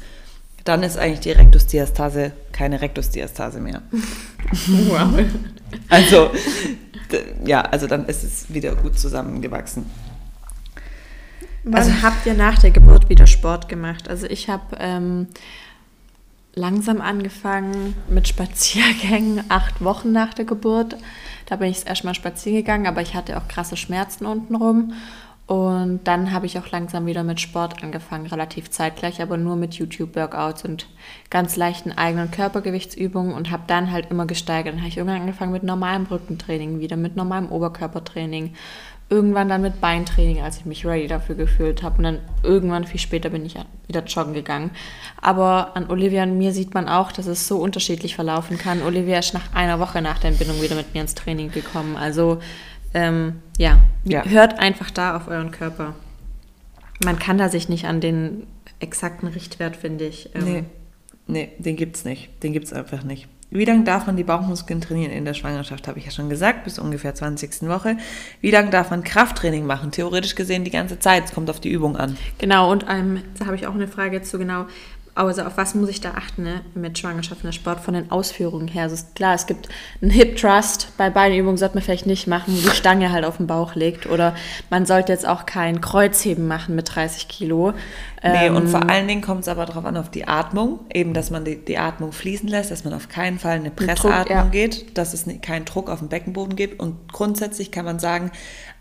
dann 0.64 0.83
ist 0.83 0.99
eigentlich 0.99 1.20
die 1.20 1.33
Rektusdiastase 1.33 2.33
keine 2.53 2.81
Rektusdiastase 2.81 3.61
mehr. 3.61 3.83
Wow. 4.88 5.25
Also, 5.88 6.31
ja, 7.44 7.61
also 7.62 7.87
dann 7.87 8.07
ist 8.07 8.23
es 8.25 8.53
wieder 8.53 8.75
gut 8.75 8.99
zusammengewachsen. 8.99 9.87
Wann 11.64 11.75
Also- 11.75 12.03
habt 12.03 12.27
ihr 12.27 12.35
nach 12.35 12.59
der 12.59 12.70
Geburt 12.70 13.09
wieder 13.09 13.27
Sport 13.27 13.68
gemacht? 13.68 14.09
Also 14.09 14.27
ich 14.27 14.49
habe 14.49 14.77
ähm, 14.79 15.29
langsam 16.55 17.01
angefangen 17.01 17.94
mit 18.09 18.29
Spaziergängen, 18.29 19.44
acht 19.49 19.83
Wochen 19.85 20.12
nach 20.12 20.35
der 20.35 20.44
Geburt. 20.44 20.96
Da 21.46 21.57
bin 21.57 21.70
ich 21.70 21.87
erstmal 21.87 22.14
spazieren 22.14 22.59
gegangen, 22.59 22.87
aber 22.87 23.03
ich 23.03 23.14
hatte 23.14 23.37
auch 23.37 23.49
krasse 23.49 23.77
Schmerzen 23.77 24.25
untenrum. 24.27 24.92
Und 25.50 26.02
dann 26.04 26.32
habe 26.32 26.46
ich 26.46 26.60
auch 26.60 26.70
langsam 26.70 27.06
wieder 27.06 27.24
mit 27.24 27.40
Sport 27.40 27.82
angefangen, 27.82 28.26
relativ 28.26 28.70
zeitgleich, 28.70 29.20
aber 29.20 29.36
nur 29.36 29.56
mit 29.56 29.74
YouTube-Workouts 29.74 30.64
und 30.64 30.86
ganz 31.28 31.56
leichten 31.56 31.90
eigenen 31.90 32.30
Körpergewichtsübungen 32.30 33.34
und 33.34 33.50
habe 33.50 33.64
dann 33.66 33.90
halt 33.90 34.12
immer 34.12 34.26
gesteigert. 34.26 34.74
Dann 34.74 34.82
habe 34.82 34.90
ich 34.90 34.96
irgendwann 34.96 35.22
angefangen 35.22 35.50
mit 35.50 35.64
normalem 35.64 36.06
Rückentraining 36.06 36.78
wieder, 36.78 36.96
mit 36.96 37.16
normalem 37.16 37.50
Oberkörpertraining. 37.50 38.54
Irgendwann 39.08 39.48
dann 39.48 39.62
mit 39.62 39.80
Beintraining, 39.80 40.40
als 40.40 40.58
ich 40.58 40.66
mich 40.66 40.86
ready 40.86 41.08
dafür 41.08 41.34
gefühlt 41.34 41.82
habe. 41.82 41.98
Und 41.98 42.04
dann 42.04 42.18
irgendwann, 42.44 42.84
viel 42.84 43.00
später, 43.00 43.30
bin 43.30 43.44
ich 43.44 43.56
wieder 43.88 44.04
joggen 44.04 44.34
gegangen. 44.34 44.70
Aber 45.20 45.76
an 45.76 45.90
Olivia 45.90 46.22
und 46.22 46.38
mir 46.38 46.52
sieht 46.52 46.74
man 46.74 46.88
auch, 46.88 47.10
dass 47.10 47.26
es 47.26 47.48
so 47.48 47.58
unterschiedlich 47.58 48.14
verlaufen 48.14 48.56
kann. 48.56 48.82
Olivia 48.82 49.18
ist 49.18 49.34
nach 49.34 49.52
einer 49.52 49.80
Woche 49.80 50.00
nach 50.00 50.20
der 50.20 50.30
Entbindung 50.30 50.62
wieder 50.62 50.76
mit 50.76 50.94
mir 50.94 51.00
ins 51.00 51.16
Training 51.16 51.50
gekommen. 51.50 51.96
Also 51.96 52.38
ähm, 52.94 53.40
ja. 53.59 53.83
ja, 54.05 54.24
hört 54.24 54.59
einfach 54.59 54.90
da 54.90 55.16
auf 55.16 55.29
euren 55.29 55.50
Körper. 55.50 55.94
Man 57.05 57.18
kann 57.18 57.38
da 57.38 57.48
sich 57.48 57.68
nicht 57.68 57.87
an 57.87 58.00
den 58.00 58.46
exakten 58.79 59.29
Richtwert, 59.29 59.76
finde 59.76 60.07
ich. 60.07 60.31
Ähm, 60.35 60.44
nee. 60.44 60.64
nee, 61.26 61.53
den 61.59 61.76
gibt 61.76 61.96
es 61.96 62.05
nicht. 62.05 62.31
Den 62.42 62.53
gibt 62.53 62.66
es 62.66 62.72
einfach 62.72 63.05
nicht. 63.05 63.29
Wie 63.53 63.64
lange 63.64 63.83
darf 63.83 64.07
man 64.07 64.16
die 64.16 64.22
Bauchmuskeln 64.22 64.81
trainieren 64.81 65.11
in 65.11 65.24
der 65.24 65.35
Schwangerschaft, 65.35 65.88
habe 65.88 65.98
ich 65.98 66.05
ja 66.05 66.12
schon 66.12 66.31
gesagt, 66.31 66.62
bis 66.62 66.79
ungefähr 66.79 67.16
20. 67.16 67.62
Woche. 67.62 67.96
Wie 68.40 68.53
lange 68.53 68.70
darf 68.70 68.90
man 68.90 69.03
Krafttraining 69.03 69.66
machen? 69.66 69.90
Theoretisch 69.90 70.37
gesehen 70.37 70.62
die 70.62 70.70
ganze 70.70 71.00
Zeit. 71.00 71.24
Es 71.24 71.33
kommt 71.33 71.50
auf 71.50 71.59
die 71.59 71.70
Übung 71.70 71.96
an. 71.96 72.16
Genau, 72.38 72.70
und 72.70 72.87
ähm, 72.88 73.22
da 73.38 73.46
habe 73.46 73.57
ich 73.57 73.66
auch 73.66 73.74
eine 73.74 73.88
Frage 73.88 74.24
so 74.24 74.38
genau. 74.38 74.66
Also 75.14 75.42
auf 75.42 75.57
was 75.57 75.75
muss 75.75 75.88
ich 75.88 76.01
da 76.01 76.12
achten 76.12 76.44
ne? 76.44 76.61
mit 76.75 76.99
Schwangerschaft 76.99 77.44
und 77.44 77.55
Sport 77.55 77.81
von 77.81 77.94
den 77.94 78.11
Ausführungen 78.11 78.68
her? 78.68 78.85
Also 78.85 79.05
klar, 79.14 79.35
es 79.35 79.46
gibt 79.46 79.68
einen 80.01 80.11
Hip 80.11 80.37
Thrust, 80.37 80.96
bei 80.96 81.11
Beinübungen 81.11 81.57
sollte 81.57 81.75
man 81.75 81.83
vielleicht 81.83 82.07
nicht 82.07 82.27
machen, 82.27 82.57
wo 82.57 82.68
die 82.68 82.75
Stange 82.75 83.11
halt 83.11 83.25
auf 83.25 83.37
dem 83.37 83.46
Bauch 83.46 83.75
liegt. 83.75 84.07
Oder 84.07 84.35
man 84.70 84.87
sollte 84.87 85.12
jetzt 85.12 85.27
auch 85.27 85.46
kein 85.46 85.81
Kreuzheben 85.81 86.46
machen 86.46 86.77
mit 86.77 86.94
30 86.94 87.29
Kilo. 87.29 87.75
Nee, 88.22 88.48
ähm, 88.48 88.56
und 88.56 88.68
vor 88.68 88.88
allen 88.88 89.09
Dingen 89.09 89.22
kommt 89.22 89.42
es 89.42 89.48
aber 89.48 89.64
darauf 89.64 89.85
an, 89.85 89.96
auf 89.96 90.11
die 90.11 90.28
Atmung. 90.28 90.80
Eben, 90.92 91.14
dass 91.14 91.30
man 91.30 91.44
die, 91.44 91.56
die 91.56 91.78
Atmung 91.78 92.12
fließen 92.12 92.48
lässt, 92.48 92.70
dass 92.70 92.85
man 92.85 92.92
auf 92.92 93.09
keinen 93.09 93.38
Fall 93.38 93.56
eine 93.56 93.70
Pressatmung 93.70 94.37
ja. 94.37 94.44
geht, 94.44 94.98
dass 94.98 95.14
es 95.14 95.24
keinen 95.40 95.64
Druck 95.64 95.88
auf 95.88 96.00
den 96.00 96.09
Beckenboden 96.09 96.54
gibt. 96.54 96.80
Und 96.80 97.11
grundsätzlich 97.11 97.70
kann 97.70 97.87
man 97.87 97.98
sagen, 97.98 98.30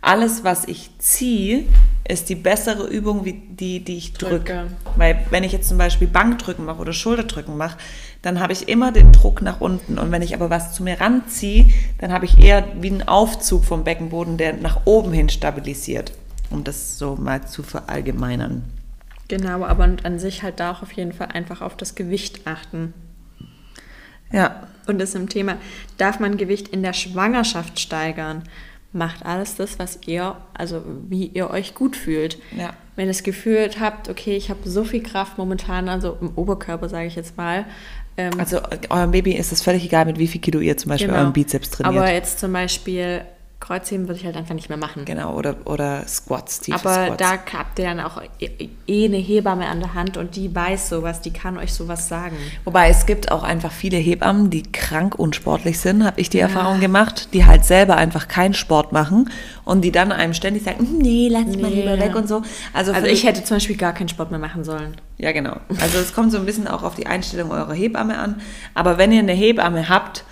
alles, 0.02 0.43
was 0.43 0.65
ich 0.65 0.91
ziehe, 0.99 1.65
ist 2.08 2.30
die 2.30 2.36
bessere 2.36 2.88
Übung 2.88 3.23
wie 3.23 3.34
die, 3.34 3.84
die 3.84 3.97
ich 3.97 4.13
drücke. 4.13 4.38
Drücke. 4.38 4.67
Weil 4.97 5.25
wenn 5.30 5.43
ich 5.43 5.54
jetzt 5.54 5.69
zum 5.69 5.78
Beispiel 5.78 6.08
Bankdrücken 6.08 6.65
mache 6.65 6.80
oder 6.80 6.93
Schulterdrücken 6.93 7.56
mache, 7.56 7.78
dann 8.21 8.41
habe 8.41 8.52
ich 8.52 8.67
immer 8.67 8.91
den 8.91 9.13
Druck 9.13 9.41
nach 9.41 9.62
unten. 9.62 9.97
Und 9.97 10.12
wenn 10.12 10.21
ich 10.21 10.34
aber 10.34 10.49
was 10.49 10.73
zu 10.73 10.84
mir 10.84 10.99
ranziehe, 10.99 11.69
dann 11.99 12.12
habe 12.12 12.25
ich 12.25 12.43
eher 12.43 12.65
wie 12.82 12.89
einen 12.89 13.08
Aufzug 13.08 13.63
vom 13.63 13.86
Beckenboden, 13.86 14.38
der 14.38 14.54
nach 14.54 14.82
oben 14.86 15.13
hin 15.13 15.30
stabilisiert. 15.30 16.12
Um 16.49 16.63
das 16.63 16.97
so 16.97 17.15
mal 17.15 17.45
zu 17.47 17.63
verallgemeinern. 17.63 18.63
Genau, 19.30 19.63
aber 19.63 19.96
an 20.04 20.20
sich 20.20 20.44
halt 20.44 20.60
da 20.60 20.72
auch 20.72 20.82
auf 20.82 20.92
jeden 20.92 21.13
Fall 21.13 21.28
einfach 21.28 21.62
auf 21.62 21.78
das 21.78 21.96
Gewicht 21.96 22.46
achten. 22.46 22.94
Ja. 24.32 24.68
Und 24.88 25.00
das 25.00 25.15
im 25.15 25.30
Thema, 25.30 25.58
darf 25.98 26.20
man 26.20 26.38
Gewicht 26.38 26.68
in 26.68 26.84
der 26.84 26.94
Schwangerschaft 26.94 27.80
steigern? 27.80 28.44
macht 28.92 29.26
alles 29.26 29.56
das, 29.56 29.78
was 29.78 30.00
ihr, 30.06 30.36
also 30.54 30.82
wie 31.08 31.28
ihr 31.28 31.50
euch 31.50 31.76
gut 31.76 31.96
fühlt. 31.96 32.38
Ja. 32.58 32.74
Wenn 32.96 33.06
ihr 33.06 33.12
das 33.12 33.24
Gefühl 33.24 33.70
habt, 33.80 34.10
okay, 34.10 34.36
ich 34.36 34.50
habe 34.50 34.68
so 34.68 34.84
viel 34.84 35.04
Kraft 35.04 35.38
momentan, 35.38 35.89
also 35.89 36.18
im 36.22 36.32
Oberkörper 36.36 36.89
sage 36.89 37.08
ich 37.08 37.15
jetzt 37.15 37.38
mal. 37.38 37.65
Ähm, 38.18 38.34
also 38.38 38.60
eurem 38.89 39.12
Baby 39.12 39.34
ist 39.34 39.52
es 39.52 39.62
völlig 39.62 39.86
egal, 39.86 40.06
mit 40.06 40.18
wie 40.18 40.28
viel 40.28 40.42
Kilo 40.42 40.60
ihr 40.60 40.76
zum 40.76 40.89
Beispiel 40.89 41.08
genau. 41.08 41.20
euren 41.20 41.34
Bizeps 41.34 41.70
trainiert. 41.70 41.96
Aber 41.96 42.12
jetzt 42.12 42.39
zum 42.39 42.52
Beispiel 42.52 43.22
Kreuzheben 43.60 44.08
würde 44.08 44.19
ich 44.19 44.26
halt 44.26 44.38
einfach 44.38 44.56
nicht 44.56 44.69
mehr 44.69 44.78
machen. 44.78 45.04
Genau, 45.04 45.36
oder, 45.36 45.56
oder 45.65 46.08
Squats, 46.08 46.62
tiefe 46.62 46.80
Aber 46.80 47.06
Squats. 47.06 47.17
da 47.17 47.58
habt 47.58 47.78
ihr 47.78 47.86
dann 47.86 48.00
auch 48.00 48.22
eh, 48.39 48.69
eh 48.88 49.06
eine 49.06 49.17
Hebamme 49.17 49.67
an 49.67 49.82
der 49.82 49.93
Hand 49.93 50.15
und 50.15 50.38
die 50.38 50.54
weiß 50.56 50.88
sowas, 50.88 51.19
die 51.19 51.32
kann 51.32 51.58
euch 51.58 51.74
sowas 51.74 52.08
sagen. 52.08 52.38
Wobei 52.63 52.89
es 52.89 53.06
gibt 53.06 53.32
auch 53.32 53.43
einfach 53.43 53.72
viele 53.72 53.98
Hebammen, 53.98 54.50
die 54.50 54.63
krank 54.63 55.15
und 55.15 55.36
sportlich 55.36 55.80
sind, 55.80 56.06
habe 56.06 56.22
ich 56.22 56.30
die 56.30 56.38
ja. 56.38 56.45
Erfahrung 56.45 56.80
gemacht, 56.80 57.34
die 57.34 57.45
halt 57.45 57.65
selber 57.65 57.98
einfach 57.98 58.30
keinen 58.30 58.54
Sport 58.54 58.93
machen 58.93 59.30
und 59.65 59.82
die 59.82 59.91
dann 59.91 60.13
einem 60.13 60.34
ständig 60.34 60.63
sagen, 60.63 60.80
hm, 60.80 60.98
nee, 60.98 61.28
lass 61.30 61.45
nee. 61.45 61.62
mal 61.62 61.69
lieber 61.69 62.00
weg 62.00 62.15
und 62.15 62.30
so. 62.30 62.41
Also, 62.74 62.93
also 62.93 63.08
ich 63.08 63.26
hätte 63.26 63.43
zum 63.43 63.58
Beispiel 63.58 63.76
gar 63.76 63.93
keinen 63.93 64.10
Sport 64.10 64.32
mehr 64.32 64.39
machen 64.39 64.63
sollen. 64.63 64.95
Ja, 65.17 65.34
genau. 65.34 65.58
Also 65.82 65.98
es 65.98 66.13
kommt 66.13 66.32
so 66.32 66.38
ein 66.38 66.45
bisschen 66.45 66.67
auch 66.67 66.84
auf 66.84 66.95
die 66.95 67.08
Einstellung 67.08 67.52
eurer 67.52 67.74
Hebamme 67.74 68.17
an. 68.17 68.41
Aber 68.74 68.98
wenn 68.98 69.12
ihr 69.12 69.19
eine 69.19 69.34
Hebamme 69.34 69.89
habt, 69.89 70.24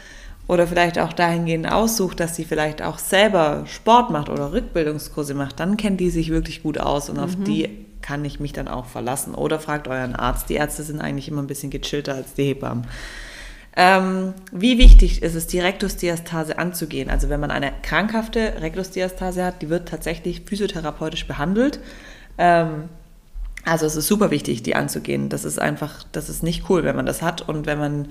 oder 0.47 0.67
vielleicht 0.67 0.97
auch 0.99 1.13
dahingehend 1.13 1.71
aussucht, 1.71 2.19
dass 2.19 2.35
sie 2.35 2.45
vielleicht 2.45 2.81
auch 2.81 2.99
selber 2.99 3.63
Sport 3.65 4.09
macht 4.09 4.29
oder 4.29 4.53
Rückbildungskurse 4.53 5.33
macht, 5.33 5.59
dann 5.59 5.77
kennt 5.77 5.99
die 5.99 6.09
sich 6.09 6.29
wirklich 6.29 6.63
gut 6.63 6.79
aus 6.79 7.09
und 7.09 7.17
mhm. 7.17 7.23
auf 7.23 7.35
die 7.35 7.69
kann 8.01 8.23
ich 8.23 8.39
mich 8.39 8.53
dann 8.53 8.69
auch 8.69 8.85
verlassen. 8.85 9.35
Oder 9.35 9.59
fragt 9.59 9.89
euren 9.89 10.15
Arzt. 10.15 10.49
Die 10.49 10.53
Ärzte 10.53 10.83
sind 10.83 11.01
eigentlich 11.01 11.27
immer 11.27 11.41
ein 11.41 11.47
bisschen 11.47 11.71
gechillter 11.71 12.15
als 12.15 12.33
die 12.35 12.45
Hebammen. 12.45 12.87
Ähm, 13.75 14.33
wie 14.51 14.77
wichtig 14.77 15.21
ist 15.21 15.35
es, 15.35 15.45
die 15.47 15.59
Rektusdiastase 15.59 16.57
anzugehen? 16.57 17.09
Also 17.09 17.27
wenn 17.29 17.39
man 17.39 17.51
eine 17.51 17.73
krankhafte 17.83 18.61
Rektusdiastase 18.61 19.43
hat, 19.43 19.61
die 19.61 19.69
wird 19.69 19.89
tatsächlich 19.89 20.41
physiotherapeutisch 20.45 21.27
behandelt. 21.27 21.79
Ähm, 22.37 22.85
also 23.67 23.85
es 23.85 23.95
ist 23.95 24.07
super 24.07 24.31
wichtig, 24.31 24.63
die 24.63 24.75
anzugehen. 24.75 25.29
Das 25.29 25.43
ist 25.43 25.59
einfach, 25.59 26.03
das 26.11 26.29
ist 26.29 26.41
nicht 26.41 26.69
cool, 26.69 26.83
wenn 26.83 26.95
man 26.95 27.05
das 27.05 27.21
hat 27.21 27.47
und 27.47 27.65
wenn 27.65 27.77
man 27.77 28.07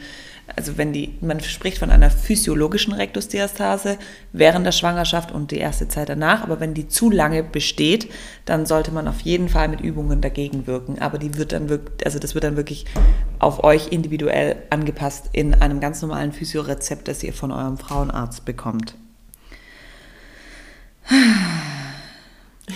also 0.55 0.79
wenn 0.79 0.93
die, 0.93 1.15
man 1.21 1.41
spricht 1.41 1.79
von 1.79 1.91
einer 1.91 2.11
physiologischen 2.11 2.93
Rektusdiastase 2.93 3.99
während 4.33 4.65
der 4.65 4.73
Schwangerschaft 4.73 5.33
und 5.33 5.51
die 5.51 5.59
erste 5.59 5.89
Zeit 5.89 6.09
danach, 6.09 6.43
aber 6.43 6.61
wenn 6.61 6.73
die 6.73 6.87
zu 6.87 7.11
lange 7.11 7.43
besteht, 7.43 8.09
dann 8.45 8.65
sollte 8.65 8.93
man 8.93 9.09
auf 9.09 9.21
jeden 9.23 9.49
Fall 9.49 9.69
mit 9.69 9.81
Übungen 9.81 10.21
dagegen 10.21 10.69
wirken. 10.69 11.01
Aber 11.01 11.19
die 11.19 11.37
wird 11.37 11.53
dann 11.53 11.69
wirklich, 11.69 12.07
also 12.07 12.21
das 12.21 12.35
wird 12.35 12.45
dann 12.45 12.57
wirklich 12.57 12.85
auf 13.41 13.65
euch 13.65 13.89
individuell 13.91 14.63
angepasst 14.71 15.31
in 15.33 15.55
einem 15.55 15.81
ganz 15.81 16.01
normalen 16.01 16.33
Physiorezept, 16.33 17.09
das 17.09 17.25
ihr 17.25 17.33
von 17.33 17.51
eurem 17.51 17.77
Frauenarzt 17.77 18.45
bekommt. 18.45 18.95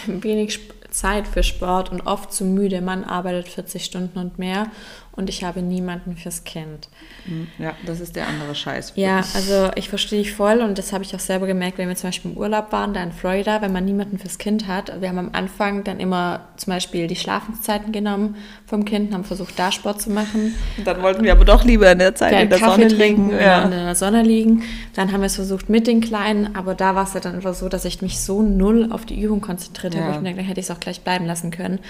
Wenig 0.07 0.61
Zeit 0.91 1.27
für 1.27 1.43
Sport 1.43 1.91
und 1.91 2.07
oft 2.07 2.33
zu 2.33 2.45
müde. 2.45 2.81
Man 2.81 3.05
arbeitet 3.05 3.49
40 3.49 3.85
Stunden 3.85 4.19
und 4.19 4.39
mehr 4.39 4.67
und 5.13 5.29
ich 5.29 5.45
habe 5.45 5.61
niemanden 5.61 6.17
fürs 6.17 6.45
Kind. 6.45 6.89
Hm, 7.25 7.49
ja, 7.59 7.75
das 7.85 8.01
ist 8.01 8.17
der 8.17 8.29
andere 8.29 8.55
Scheiß. 8.55 8.93
Ja, 8.95 9.19
also 9.35 9.71
ich 9.75 9.89
verstehe 9.89 10.21
dich 10.21 10.33
voll 10.33 10.61
und 10.61 10.79
das 10.79 10.93
habe 10.93 11.03
ich 11.03 11.15
auch 11.15 11.21
selber 11.21 11.47
gemerkt, 11.47 11.79
wenn 11.79 11.89
wir 11.89 11.97
zum 11.97 12.09
Beispiel 12.09 12.31
im 12.31 12.37
Urlaub 12.37 12.71
waren, 12.73 12.95
da 12.95 13.03
in 13.03 13.13
Florida, 13.13 13.61
wenn 13.61 13.73
man 13.73 13.85
niemanden 13.85 14.19
fürs 14.19 14.39
Kind 14.39 14.69
hat. 14.69 15.01
Wir 15.01 15.09
haben 15.09 15.19
am 15.19 15.31
Anfang 15.33 15.85
dann 15.85 15.99
immer 15.99 16.49
zum 16.57 16.73
Beispiel 16.73 17.09
die 17.09 17.17
Schlafenszeiten 17.17 17.93
genommen 17.93 18.37
vom 18.67 18.85
Kind, 18.85 19.13
haben 19.13 19.25
versucht, 19.25 19.59
da 19.59 19.73
Sport 19.73 20.01
zu 20.01 20.11
machen. 20.11 20.55
Und 20.79 20.87
dann 20.87 21.03
wollten 21.03 21.25
wir 21.25 21.33
aber 21.33 21.45
doch 21.45 21.65
lieber 21.65 21.91
in 21.91 21.99
der 21.99 22.15
Zeit 22.15 22.33
in 22.41 22.49
der 22.49 22.59
Kaffee 22.59 22.83
Sonne 22.83 22.97
trinken, 22.97 23.31
ja. 23.31 23.63
in 23.63 23.71
der 23.73 23.95
Sonne 23.95 24.23
liegen. 24.23 24.63
Dann 24.95 25.13
haben 25.13 25.21
wir 25.21 25.27
es 25.27 25.35
versucht 25.35 25.69
mit 25.69 25.87
den 25.87 26.01
Kleinen, 26.01 26.55
aber 26.55 26.75
da 26.75 26.95
war 26.95 27.05
es 27.05 27.15
ja 27.15 27.21
dann 27.21 27.35
einfach 27.35 27.55
so, 27.55 27.69
dass 27.69 27.85
ich 27.85 28.01
mich 28.01 28.21
so 28.21 28.43
null 28.43 28.89
auf 28.91 29.05
die 29.07 29.21
Übung 29.21 29.41
konzentriert 29.41 29.95
ja. 29.95 30.03
habe. 30.03 30.13
Ich 30.13 30.23
denke, 30.23 30.37
dann 30.37 30.47
hätte 30.47 30.61
ich 30.61 30.67
es 30.67 30.71
auch 30.71 30.81
gleich 30.81 31.01
bleiben 31.01 31.27
lassen 31.27 31.51
können. 31.51 31.81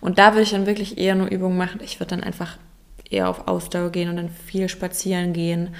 Und 0.00 0.18
da 0.18 0.32
würde 0.32 0.42
ich 0.42 0.50
dann 0.50 0.66
wirklich 0.66 0.98
eher 0.98 1.14
nur 1.14 1.28
Übungen 1.28 1.56
machen. 1.56 1.80
Ich 1.82 2.00
würde 2.00 2.10
dann 2.16 2.22
einfach 2.22 2.58
eher 3.10 3.28
auf 3.28 3.48
Ausdauer 3.48 3.90
gehen 3.90 4.08
und 4.08 4.16
dann 4.16 4.30
viel 4.30 4.68
spazieren 4.68 5.32
gehen. 5.32 5.74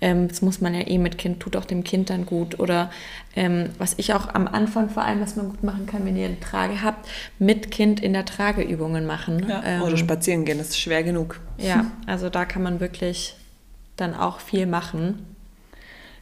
Ähm, 0.00 0.28
das 0.28 0.42
muss 0.42 0.60
man 0.60 0.74
ja 0.74 0.86
eh 0.86 0.98
mit 0.98 1.18
Kind, 1.18 1.40
tut 1.40 1.56
auch 1.56 1.64
dem 1.64 1.84
Kind 1.84 2.10
dann 2.10 2.26
gut. 2.26 2.58
Oder 2.60 2.90
ähm, 3.34 3.70
was 3.78 3.94
ich 3.96 4.12
auch 4.12 4.34
am 4.34 4.46
Anfang 4.46 4.90
vor 4.90 5.02
allem, 5.02 5.20
was 5.20 5.36
man 5.36 5.48
gut 5.48 5.62
machen 5.62 5.86
kann, 5.86 6.04
wenn 6.04 6.16
ihr 6.16 6.26
eine 6.26 6.40
Trage 6.40 6.82
habt, 6.82 7.08
mit 7.38 7.70
Kind 7.70 8.00
in 8.00 8.12
der 8.12 8.24
Trageübungen 8.24 9.06
machen. 9.06 9.46
Ja, 9.48 9.62
ähm, 9.64 9.82
oder 9.82 9.96
spazieren 9.96 10.44
gehen, 10.44 10.58
das 10.58 10.70
ist 10.70 10.80
schwer 10.80 11.02
genug. 11.02 11.40
Ja, 11.58 11.86
also 12.06 12.28
da 12.28 12.44
kann 12.44 12.62
man 12.62 12.80
wirklich 12.80 13.36
dann 13.96 14.14
auch 14.14 14.40
viel 14.40 14.66
machen. 14.66 15.26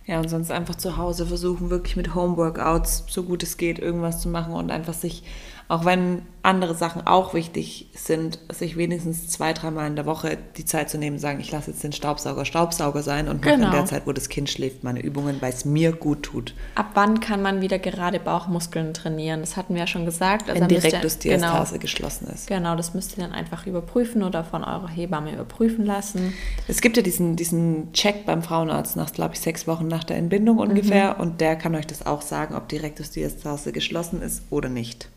Ja, 0.04 0.18
und 0.18 0.28
sonst 0.28 0.50
einfach 0.50 0.74
zu 0.74 0.96
Hause 0.96 1.26
versuchen, 1.26 1.70
wirklich 1.70 1.96
mit 1.96 2.14
Homeworkouts, 2.14 3.04
so 3.08 3.22
gut 3.22 3.42
es 3.42 3.56
geht, 3.56 3.78
irgendwas 3.78 4.20
zu 4.20 4.28
machen 4.28 4.52
und 4.52 4.70
einfach 4.70 4.94
sich 4.94 5.22
auch 5.68 5.84
wenn 5.84 6.22
andere 6.42 6.74
Sachen 6.74 7.06
auch 7.06 7.34
wichtig 7.34 7.88
sind, 7.94 8.38
sich 8.52 8.76
wenigstens 8.76 9.28
zwei, 9.28 9.52
dreimal 9.52 9.86
in 9.86 9.96
der 9.96 10.06
Woche 10.06 10.36
die 10.56 10.64
Zeit 10.64 10.90
zu 10.90 10.98
nehmen, 10.98 11.18
sagen, 11.18 11.40
ich 11.40 11.52
lasse 11.52 11.70
jetzt 11.70 11.84
den 11.84 11.92
Staubsauger 11.92 12.44
Staubsauger 12.44 13.02
sein 13.02 13.28
und 13.28 13.44
mache 13.44 13.54
in 13.54 13.60
der 13.60 13.70
genau. 13.70 13.84
Zeit, 13.84 14.06
wo 14.06 14.12
das 14.12 14.28
Kind 14.28 14.50
schläft, 14.50 14.82
meine 14.82 15.00
Übungen, 15.00 15.40
weil 15.40 15.52
es 15.52 15.64
mir 15.64 15.92
gut 15.92 16.24
tut. 16.24 16.54
Ab 16.74 16.90
wann 16.94 17.20
kann 17.20 17.42
man 17.42 17.60
wieder 17.60 17.78
gerade 17.78 18.18
Bauchmuskeln 18.18 18.92
trainieren? 18.92 19.40
Das 19.40 19.56
hatten 19.56 19.74
wir 19.74 19.80
ja 19.80 19.86
schon 19.86 20.04
gesagt. 20.04 20.48
Also 20.48 20.60
wenn 20.60 20.68
die 20.68 20.76
Rektusdiastase 20.76 21.74
genau, 21.74 21.80
geschlossen 21.80 22.28
ist. 22.34 22.48
Genau, 22.48 22.74
das 22.74 22.92
müsst 22.92 23.16
ihr 23.16 23.22
dann 23.22 23.32
einfach 23.32 23.66
überprüfen 23.66 24.22
oder 24.24 24.42
von 24.42 24.64
eurer 24.64 24.88
Hebamme 24.88 25.32
überprüfen 25.32 25.86
lassen. 25.86 26.34
Es 26.66 26.80
gibt 26.80 26.96
ja 26.96 27.02
diesen, 27.02 27.36
diesen 27.36 27.92
Check 27.92 28.26
beim 28.26 28.42
Frauenarzt 28.42 28.96
nach, 28.96 29.12
glaube 29.12 29.34
ich, 29.34 29.40
sechs 29.40 29.68
Wochen 29.68 29.86
nach 29.86 30.04
der 30.04 30.16
Entbindung 30.16 30.58
ungefähr 30.58 31.14
mhm. 31.14 31.20
und 31.20 31.40
der 31.40 31.54
kann 31.54 31.74
euch 31.76 31.86
das 31.86 32.04
auch 32.04 32.22
sagen, 32.22 32.56
ob 32.56 32.68
die 32.68 32.78
Rektusdiastase 32.78 33.72
geschlossen 33.72 34.22
ist 34.22 34.42
oder 34.50 34.68
nicht. 34.68 35.08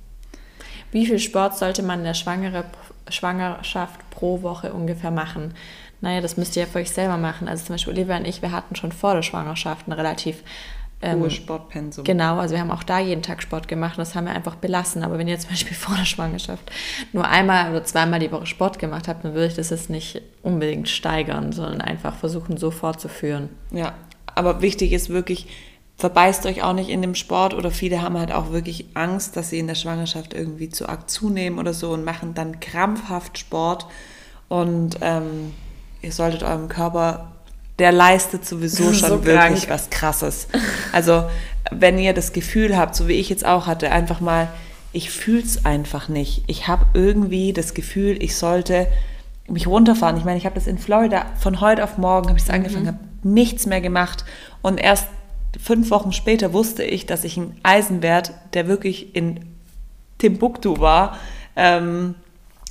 Wie 0.92 1.06
viel 1.06 1.20
Sport 1.20 1.58
sollte 1.58 1.84
man 1.84 2.00
in 2.00 2.06
der 2.06 2.14
Schwangere, 2.14 2.66
Schwangerschaft 3.10 4.10
pro 4.12 4.42
Woche 4.42 4.74
ungefähr 4.74 5.12
machen? 5.12 5.54
Naja, 6.02 6.22
das 6.22 6.38
müsst 6.38 6.56
ihr 6.56 6.64
ja 6.64 6.70
für 6.70 6.80
euch 6.80 6.92
selber 6.92 7.18
machen. 7.18 7.48
Also 7.48 7.66
zum 7.66 7.76
Beispiel 7.76 7.94
Olivia 7.94 8.18
und 8.18 8.28
ich, 8.28 8.42
wir 8.42 8.52
hatten 8.52 8.76
schon 8.76 8.92
vor 8.92 9.14
der 9.14 9.24
Schwangerschaft 9.24 9.88
einen 9.88 9.94
relativ 9.94 10.44
ähm, 11.02 11.20
Hohe 11.20 11.32
Sportpensum. 11.32 12.04
Genau, 12.04 12.38
also 12.38 12.56
wir 12.56 12.62
haben 12.62 12.72
auch 12.72 12.84
da 12.84 13.00
jeden 13.00 13.22
Tag 13.22 13.42
Sport 13.42 13.68
gemacht 13.68 13.98
und 13.98 14.02
das 14.02 14.16
haben 14.16 14.26
wir 14.26 14.34
einfach 14.34 14.56
belassen. 14.56 15.04
Aber 15.04 15.18
wenn 15.18 15.28
ihr 15.28 15.40
zum 15.40 15.52
Beispiel 15.52 15.76
vor 15.76 15.96
der 15.96 16.06
Schwangerschaft 16.06 16.72
nur 17.14 17.28
einmal 17.28 17.70
oder 17.72 17.84
zweimal 17.84 18.20
die 18.20 18.32
Woche 18.32 18.46
Sport 18.46 18.80
gemacht 18.80 19.08
habt, 19.08 19.24
dann 19.24 19.34
würde 19.34 19.48
ich 19.48 19.56
das 19.56 19.70
jetzt 19.70 19.90
nicht 19.90 20.22
unbedingt 20.42 20.90
steigern, 20.90 21.52
sondern 21.52 21.82
einfach 21.82 22.16
versuchen, 22.16 22.58
so 22.58 22.72
fortzuführen. 22.72 23.50
Ja, 23.72 23.94
aber 24.34 24.62
wichtig 24.62 24.92
ist 24.92 25.10
wirklich, 25.10 25.48
verbeißt 25.98 26.46
euch 26.46 26.62
auch 26.64 26.74
nicht 26.74 26.90
in 26.90 27.02
dem 27.02 27.16
Sport 27.16 27.54
oder 27.54 27.72
viele 27.72 28.02
haben 28.02 28.18
halt 28.18 28.32
auch 28.32 28.52
wirklich 28.52 28.86
Angst, 28.96 29.38
dass 29.38 29.50
sie 29.50 29.60
in 29.60 29.68
der 29.68 29.76
Schwangerschaft 29.76 30.34
irgendwie 30.34 30.70
zu 30.70 30.90
arg 30.90 31.10
zunehmen 31.10 31.58
oder 31.58 31.74
so 31.74 31.92
und 31.92 32.04
machen 32.04 32.34
dann 32.34 32.60
krampfhaft 32.60 33.38
Sport 33.38 33.88
und 34.50 34.98
ähm, 35.02 35.54
ihr 36.02 36.12
solltet 36.12 36.44
eurem 36.44 36.68
Körper 36.68 37.32
der 37.80 37.92
leistet 37.92 38.46
sowieso 38.46 38.94
schon 38.94 39.10
so 39.10 39.26
wirklich 39.26 39.70
was 39.70 39.90
Krasses. 39.90 40.48
Also 40.92 41.26
wenn 41.72 41.98
ihr 41.98 42.14
das 42.14 42.34
Gefühl 42.34 42.78
habt, 42.78 42.96
so 42.96 43.08
wie 43.08 43.14
ich 43.14 43.30
jetzt 43.30 43.46
auch 43.46 43.68
hatte, 43.68 43.92
einfach 43.92 44.22
mal, 44.22 44.50
ich 44.94 45.10
fühle 45.10 45.44
es 45.44 45.66
einfach 45.66 46.08
nicht. 46.08 46.44
Ich 46.48 46.68
habe 46.68 46.86
irgendwie 46.94 47.52
das 47.52 47.74
Gefühl, 47.74 48.22
ich 48.24 48.38
sollte 48.38 48.88
mich 49.48 49.68
runterfahren. 49.68 50.18
Ich 50.18 50.24
meine, 50.24 50.38
ich 50.38 50.46
habe 50.46 50.56
das 50.56 50.68
in 50.68 50.78
Florida 50.78 51.26
von 51.38 51.60
heute 51.60 51.84
auf 51.84 51.98
morgen, 51.98 52.30
habe 52.30 52.38
ich 52.38 52.44
es 52.44 52.50
mhm. 52.50 52.56
angefangen, 52.56 52.88
habe 52.88 53.00
nichts 53.24 53.66
mehr 53.66 53.82
gemacht 53.82 54.24
und 54.62 54.78
erst 54.78 55.08
fünf 55.62 55.90
Wochen 55.92 56.12
später 56.12 56.54
wusste 56.54 56.84
ich, 56.84 57.06
dass 57.06 57.24
ich 57.24 57.38
einen 57.38 57.60
Eisenwert, 57.64 58.34
der 58.54 58.68
wirklich 58.68 59.16
in 59.16 59.40
Timbuktu 60.18 60.80
war, 60.80 61.18
ähm, 61.56 62.16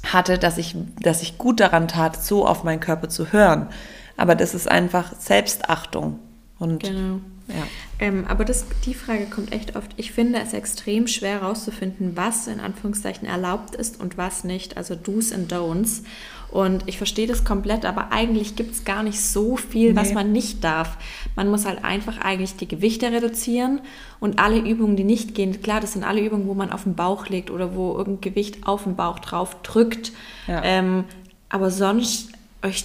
hatte, 0.05 0.39
dass 0.39 0.59
ich, 0.59 0.77
dass 1.01 1.23
ich 1.23 1.39
gut 1.39 1.61
daran 1.61 1.89
tat, 1.89 2.23
so 2.23 2.47
auf 2.47 2.65
meinen 2.65 2.81
Körper 2.81 3.09
zu 3.09 3.33
hören. 3.33 3.69
Aber 4.17 4.35
das 4.35 4.55
ist 4.55 4.71
einfach 4.71 5.19
Selbstachtung. 5.19 6.19
Und 6.59 6.83
genau. 6.83 7.21
Ja. 7.49 7.67
Ähm, 7.99 8.25
aber 8.27 8.45
das, 8.45 8.65
die 8.87 8.95
Frage 8.95 9.27
kommt 9.27 9.53
echt 9.53 9.77
oft. 9.77 9.91
Ich 9.97 10.13
finde 10.13 10.41
es 10.41 10.53
extrem 10.55 11.07
schwer 11.07 11.41
herauszufinden, 11.41 12.17
was 12.17 12.47
in 12.47 12.61
Anführungszeichen 12.61 13.29
erlaubt 13.29 13.75
ist 13.75 14.01
und 14.01 14.17
was 14.17 14.45
nicht. 14.45 14.77
Also 14.77 14.95
Do's 14.95 15.33
and 15.33 15.53
Don'ts. 15.53 16.03
Und 16.55 16.85
ich 16.87 16.99
verstehe 16.99 17.27
das 17.27 17.43
komplett, 17.43 17.85
aber 17.85 18.13
eigentlich 18.13 18.55
gibt 18.55 18.75
es 18.75 18.85
gar 18.85 19.03
nicht 19.03 19.21
so 19.21 19.57
viel, 19.57 19.93
nee. 19.93 20.01
was 20.01 20.15
man 20.15 20.31
nicht 20.31 20.63
darf. 20.63 20.97
Man 21.35 21.51
muss 21.51 21.67
halt 21.67 21.83
einfach 21.85 22.19
eigentlich 22.19 22.55
die 22.55 22.69
Gewichte 22.69 23.11
reduzieren 23.11 23.81
und 24.21 24.39
alle 24.39 24.61
Übungen, 24.61 24.95
die 24.95 25.03
nicht 25.03 25.35
gehen, 25.35 25.61
klar, 25.63 25.81
das 25.81 25.95
sind 25.95 26.05
alle 26.05 26.21
Übungen, 26.21 26.47
wo 26.47 26.55
man 26.55 26.71
auf 26.71 26.85
den 26.85 26.95
Bauch 26.95 27.29
legt 27.29 27.51
oder 27.51 27.75
wo 27.75 27.97
irgendein 27.97 28.21
Gewicht 28.21 28.69
auf 28.69 28.85
den 28.85 28.95
Bauch 28.95 29.19
drauf 29.19 29.63
drückt. 29.65 30.13
Ja. 30.47 30.63
Ähm, 30.63 31.07
aber 31.49 31.73
sonst 31.73 32.31
euch 32.63 32.85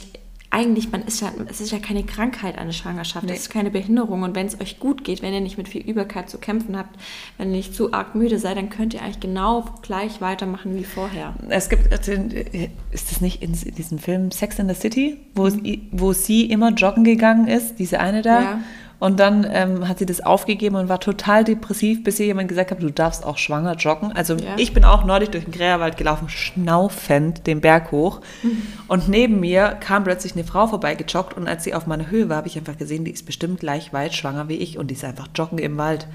eigentlich, 0.52 0.92
man 0.92 1.04
ist 1.04 1.22
ja, 1.22 1.32
es 1.48 1.62
ist 1.62 1.72
ja 1.72 1.78
keine 1.80 2.04
Krankheit 2.04 2.58
eine 2.58 2.74
Schwangerschaft, 2.74 3.26
nee. 3.26 3.34
es 3.34 3.42
ist 3.42 3.50
keine 3.50 3.70
Behinderung 3.70 4.24
und 4.24 4.36
wenn 4.36 4.48
es 4.48 4.60
euch 4.60 4.80
gut 4.80 5.04
geht, 5.04 5.22
wenn 5.22 5.34
ihr 5.34 5.42
nicht 5.42 5.58
mit 5.58 5.68
viel 5.68 5.82
Übelkeit 5.82 6.30
zu 6.30 6.40
kämpfen 6.40 6.76
habt, 6.76 7.00
wenn 7.38 7.50
ihr 7.50 7.58
nicht 7.58 7.76
zu 7.76 7.94
arg 7.94 8.16
müde 8.16 8.40
seid, 8.40 8.58
dann 8.58 8.70
könnt 8.70 8.94
ihr 8.96 9.04
eigentlich 9.04 9.20
genau 9.20 9.66
gleich 9.84 10.22
weitermachen 10.22 10.76
wie 10.76 10.84
vorher. 10.84 11.36
Es 11.50 11.70
gibt, 11.70 11.94
ist 11.94 13.12
das 13.12 13.22
nicht 13.22 13.44
in 13.44 13.54
diesem 13.54 14.00
Film 14.00 14.32
Sex 14.32 14.58
in 14.58 14.68
the 14.68 14.74
City, 14.74 15.18
wo, 15.36 15.48
mhm. 15.48 15.88
wo 15.92 16.14
sie 16.14 16.46
immer 16.46 16.72
joggen 16.72 17.04
gegangen 17.04 17.48
ist, 17.48 17.76
diese 17.78 18.00
eine 18.00 18.24
da? 18.24 18.42
Ja. 18.42 18.60
Und 19.00 19.22
dann 19.22 19.48
ähm, 19.50 19.88
hat 19.88 20.00
sie 20.00 20.06
das 20.06 20.20
aufgegeben 20.20 20.76
und 20.76 20.90
war 20.90 21.00
total 21.00 21.46
depressiv, 21.46 22.04
bis 22.04 22.20
ihr 22.20 22.26
jemand 22.26 22.50
gesagt 22.50 22.72
hat, 22.72 22.82
du 22.82 22.92
darfst 22.92 23.26
auch 23.26 23.38
schwanger 23.38 23.76
joggen. 23.76 24.12
Also 24.12 24.36
ja. 24.36 24.56
ich 24.58 24.74
bin 24.74 24.84
auch 24.84 25.06
neulich 25.06 25.30
durch 25.30 25.46
den 25.46 25.54
Gräerwald 25.54 25.96
gelaufen, 25.96 26.28
schnaufend 26.28 27.48
den 27.48 27.62
Berg 27.62 27.92
hoch. 27.92 28.20
Mhm. 28.44 28.62
Und 28.90 29.08
neben 29.08 29.40
mir 29.40 29.78
kam 29.80 30.04
plötzlich 30.04 30.34
eine 30.34 30.44
Frau 30.44 30.68
vorbei 30.68 30.96
gejoggt 30.96 31.38
und 31.38 31.48
als 31.48 31.64
sie 31.64 31.74
auf 31.74 31.88
meiner 31.88 32.12
Höhe 32.12 32.28
war, 32.28 32.38
habe 32.38 32.48
ich 32.50 32.58
einfach 32.58 32.78
gesehen, 32.78 33.06
die 33.06 33.12
ist 33.12 33.26
bestimmt 33.26 33.62
gleich 33.62 33.94
weit 33.94 34.14
schwanger 34.14 34.50
wie 34.50 34.56
ich 34.56 34.78
und 34.78 34.88
die 34.88 34.96
ist 34.96 35.06
einfach 35.06 35.30
joggen 35.34 35.60
im 35.60 35.78
Wald. 35.78 36.06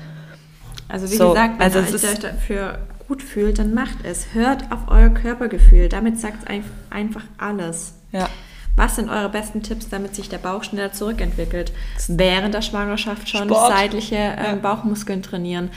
Also 0.86 1.10
wie 1.10 1.16
so, 1.16 1.30
gesagt, 1.30 1.54
wenn 1.58 1.62
also 1.62 1.78
ihr 1.78 2.10
euch 2.10 2.18
dafür 2.18 2.78
gut 3.08 3.22
fühlt, 3.22 3.58
dann 3.58 3.72
macht 3.72 4.04
es. 4.04 4.34
Hört 4.34 4.70
auf 4.70 4.88
euer 4.88 5.08
Körpergefühl. 5.08 5.88
Damit 5.88 6.20
sagt 6.20 6.46
es 6.46 6.62
einfach 6.90 7.24
alles. 7.38 7.94
Ja. 8.12 8.28
Was 8.76 8.96
sind 8.96 9.08
eure 9.08 9.28
besten 9.28 9.62
Tipps, 9.62 9.88
damit 9.88 10.14
sich 10.16 10.28
der 10.28 10.38
Bauch 10.38 10.64
schneller 10.64 10.92
zurückentwickelt? 10.92 11.72
Während 12.08 12.54
der 12.54 12.62
Schwangerschaft 12.62 13.28
schon 13.28 13.48
Sport. 13.48 13.72
seitliche 13.72 14.16
äh. 14.16 14.56
Bauchmuskeln 14.60 15.22
trainieren. 15.22 15.70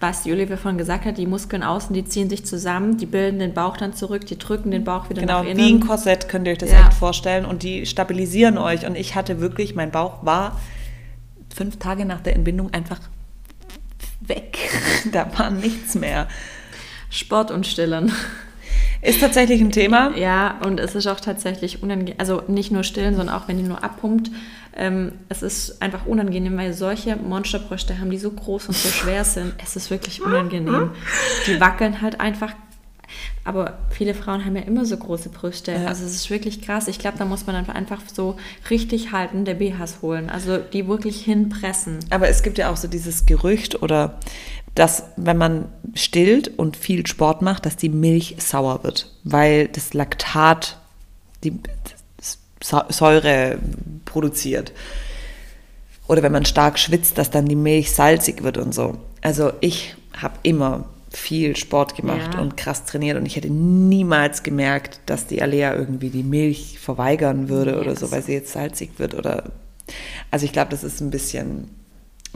Was 0.00 0.22
die 0.22 0.32
Olivia 0.32 0.56
vorhin 0.56 0.76
gesagt 0.76 1.06
hat, 1.06 1.18
die 1.18 1.26
Muskeln 1.26 1.62
außen, 1.62 1.94
die 1.94 2.04
ziehen 2.04 2.28
sich 2.28 2.44
zusammen, 2.44 2.98
die 2.98 3.06
bilden 3.06 3.38
den 3.38 3.54
Bauch 3.54 3.76
dann 3.76 3.94
zurück, 3.94 4.26
die 4.26 4.36
drücken 4.36 4.70
den 4.70 4.84
Bauch 4.84 5.08
wieder 5.08 5.22
genau, 5.22 5.38
nach 5.38 5.44
innen. 5.44 5.56
Genau, 5.56 5.68
wie 5.68 5.74
ein 5.74 5.80
Korsett 5.80 6.28
könnt 6.28 6.46
ihr 6.46 6.52
euch 6.52 6.58
das 6.58 6.70
ja. 6.70 6.80
echt 6.80 6.94
vorstellen 6.94 7.44
und 7.44 7.62
die 7.62 7.86
stabilisieren 7.86 8.58
euch. 8.58 8.86
Und 8.86 8.96
ich 8.96 9.14
hatte 9.14 9.40
wirklich, 9.40 9.74
mein 9.74 9.90
Bauch 9.90 10.24
war 10.24 10.60
fünf 11.54 11.78
Tage 11.78 12.04
nach 12.04 12.20
der 12.20 12.34
Entbindung 12.34 12.72
einfach 12.72 13.00
weg. 14.20 14.58
da 15.12 15.26
war 15.38 15.50
nichts 15.50 15.94
mehr. 15.94 16.28
Sport 17.08 17.50
und 17.50 17.66
Stillen. 17.66 18.12
Ist 19.04 19.20
tatsächlich 19.20 19.60
ein 19.60 19.70
Thema. 19.70 20.16
Ja, 20.16 20.58
und 20.64 20.80
es 20.80 20.94
ist 20.94 21.06
auch 21.06 21.20
tatsächlich 21.20 21.82
unangenehm, 21.82 22.14
also 22.18 22.42
nicht 22.48 22.72
nur 22.72 22.84
stillen, 22.84 23.14
sondern 23.14 23.36
auch 23.36 23.48
wenn 23.48 23.58
die 23.58 23.62
nur 23.62 23.84
abpumpt. 23.84 24.30
Ähm, 24.76 25.12
es 25.28 25.42
ist 25.42 25.82
einfach 25.82 26.06
unangenehm, 26.06 26.56
weil 26.56 26.72
solche 26.72 27.14
Monsterbrüste 27.16 27.98
haben, 28.00 28.10
die 28.10 28.18
so 28.18 28.30
groß 28.30 28.68
und 28.68 28.76
so 28.76 28.88
schwer 28.88 29.24
sind. 29.24 29.54
Es 29.62 29.76
ist 29.76 29.90
wirklich 29.90 30.22
unangenehm. 30.22 30.90
Die 31.46 31.60
wackeln 31.60 32.00
halt 32.00 32.20
einfach. 32.20 32.54
Aber 33.44 33.78
viele 33.90 34.14
Frauen 34.14 34.44
haben 34.44 34.56
ja 34.56 34.62
immer 34.62 34.86
so 34.86 34.96
große 34.96 35.28
Brüste. 35.28 35.72
Ja. 35.72 35.86
Also 35.86 36.04
es 36.04 36.14
ist 36.14 36.30
wirklich 36.30 36.62
krass. 36.62 36.88
Ich 36.88 36.98
glaube, 36.98 37.18
da 37.18 37.24
muss 37.24 37.46
man 37.46 37.56
einfach 37.56 38.00
so 38.12 38.36
richtig 38.70 39.12
halten, 39.12 39.44
der 39.44 39.54
BHs 39.54 39.98
holen. 40.02 40.30
Also 40.30 40.58
die 40.58 40.88
wirklich 40.88 41.22
hinpressen. 41.24 41.98
Aber 42.10 42.28
es 42.28 42.42
gibt 42.42 42.58
ja 42.58 42.70
auch 42.70 42.76
so 42.76 42.88
dieses 42.88 43.26
Gerücht 43.26 43.82
oder 43.82 44.18
dass 44.74 45.04
wenn 45.16 45.36
man 45.36 45.68
stillt 45.94 46.58
und 46.58 46.76
viel 46.76 47.06
Sport 47.06 47.42
macht, 47.42 47.66
dass 47.66 47.76
die 47.76 47.88
Milch 47.88 48.36
sauer 48.38 48.82
wird, 48.82 49.12
weil 49.22 49.68
das 49.68 49.94
Laktat 49.94 50.78
die 51.44 51.60
Säure 52.60 53.58
produziert. 54.04 54.72
Oder 56.06 56.22
wenn 56.22 56.32
man 56.32 56.44
stark 56.44 56.78
schwitzt, 56.78 57.18
dass 57.18 57.30
dann 57.30 57.46
die 57.46 57.56
Milch 57.56 57.92
salzig 57.92 58.42
wird 58.42 58.58
und 58.58 58.74
so. 58.74 58.98
Also 59.20 59.52
ich 59.60 59.94
habe 60.16 60.34
immer 60.42 60.86
viel 61.16 61.56
Sport 61.56 61.96
gemacht 61.96 62.34
ja. 62.34 62.40
und 62.40 62.56
krass 62.56 62.84
trainiert 62.84 63.16
und 63.16 63.26
ich 63.26 63.36
hätte 63.36 63.50
niemals 63.50 64.42
gemerkt, 64.42 65.00
dass 65.06 65.26
die 65.26 65.42
Alea 65.42 65.74
irgendwie 65.74 66.10
die 66.10 66.22
Milch 66.22 66.78
verweigern 66.78 67.48
würde 67.48 67.72
yes. 67.72 67.80
oder 67.80 67.96
so, 67.96 68.10
weil 68.10 68.22
sie 68.22 68.32
jetzt 68.32 68.52
salzig 68.52 68.98
wird 68.98 69.14
oder 69.14 69.44
also 70.30 70.44
ich 70.44 70.52
glaube, 70.52 70.70
das 70.70 70.84
ist 70.84 71.00
ein 71.00 71.10
bisschen 71.10 71.70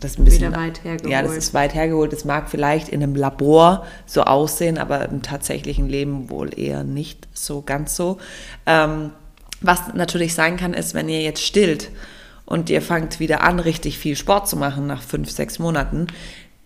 das 0.00 0.12
ist 0.12 0.18
ein 0.18 0.24
bisschen, 0.24 0.52
Wieder 0.52 0.60
weit 0.60 0.84
hergeholt. 0.84 1.12
Ja, 1.12 1.22
das 1.22 1.36
ist 1.36 1.54
weit 1.54 1.74
hergeholt. 1.74 2.12
Das 2.12 2.24
mag 2.24 2.48
vielleicht 2.48 2.88
in 2.88 3.02
einem 3.02 3.16
Labor 3.16 3.84
so 4.06 4.22
aussehen, 4.22 4.78
aber 4.78 5.08
im 5.08 5.22
tatsächlichen 5.22 5.88
Leben 5.88 6.30
wohl 6.30 6.56
eher 6.56 6.84
nicht 6.84 7.26
so 7.32 7.62
ganz 7.62 7.96
so. 7.96 8.18
Ähm, 8.64 9.10
was 9.60 9.92
natürlich 9.94 10.34
sein 10.34 10.56
kann, 10.56 10.72
ist, 10.72 10.94
wenn 10.94 11.08
ihr 11.08 11.22
jetzt 11.22 11.42
stillt 11.42 11.90
und 12.46 12.70
ihr 12.70 12.80
fangt 12.80 13.18
wieder 13.18 13.42
an, 13.42 13.58
richtig 13.58 13.98
viel 13.98 14.14
Sport 14.14 14.48
zu 14.48 14.56
machen 14.56 14.86
nach 14.86 15.02
fünf, 15.02 15.30
sechs 15.30 15.58
Monaten, 15.58 16.06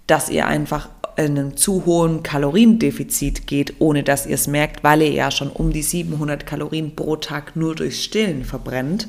dass 0.07 0.29
ihr 0.29 0.47
einfach 0.47 0.91
in 1.17 1.39
einen 1.39 1.57
zu 1.57 1.85
hohen 1.87 2.23
Kaloriendefizit 2.23 3.47
geht, 3.47 3.75
ohne 3.81 4.03
dass 4.03 4.27
ihr 4.27 4.35
es 4.35 4.47
merkt, 4.47 4.83
weil 4.85 5.03
ihr 5.03 5.13
ja 5.13 5.31
schon 5.31 5.51
um 5.51 5.73
die 5.73 5.83
700 5.83 6.47
Kalorien 6.47 6.95
pro 6.97 7.17
Tag 7.17 7.57
nur 7.57 7.75
durchs 7.75 8.03
Stillen 8.03 8.45
verbrennt. 8.45 9.09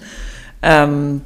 Ähm, 0.62 1.22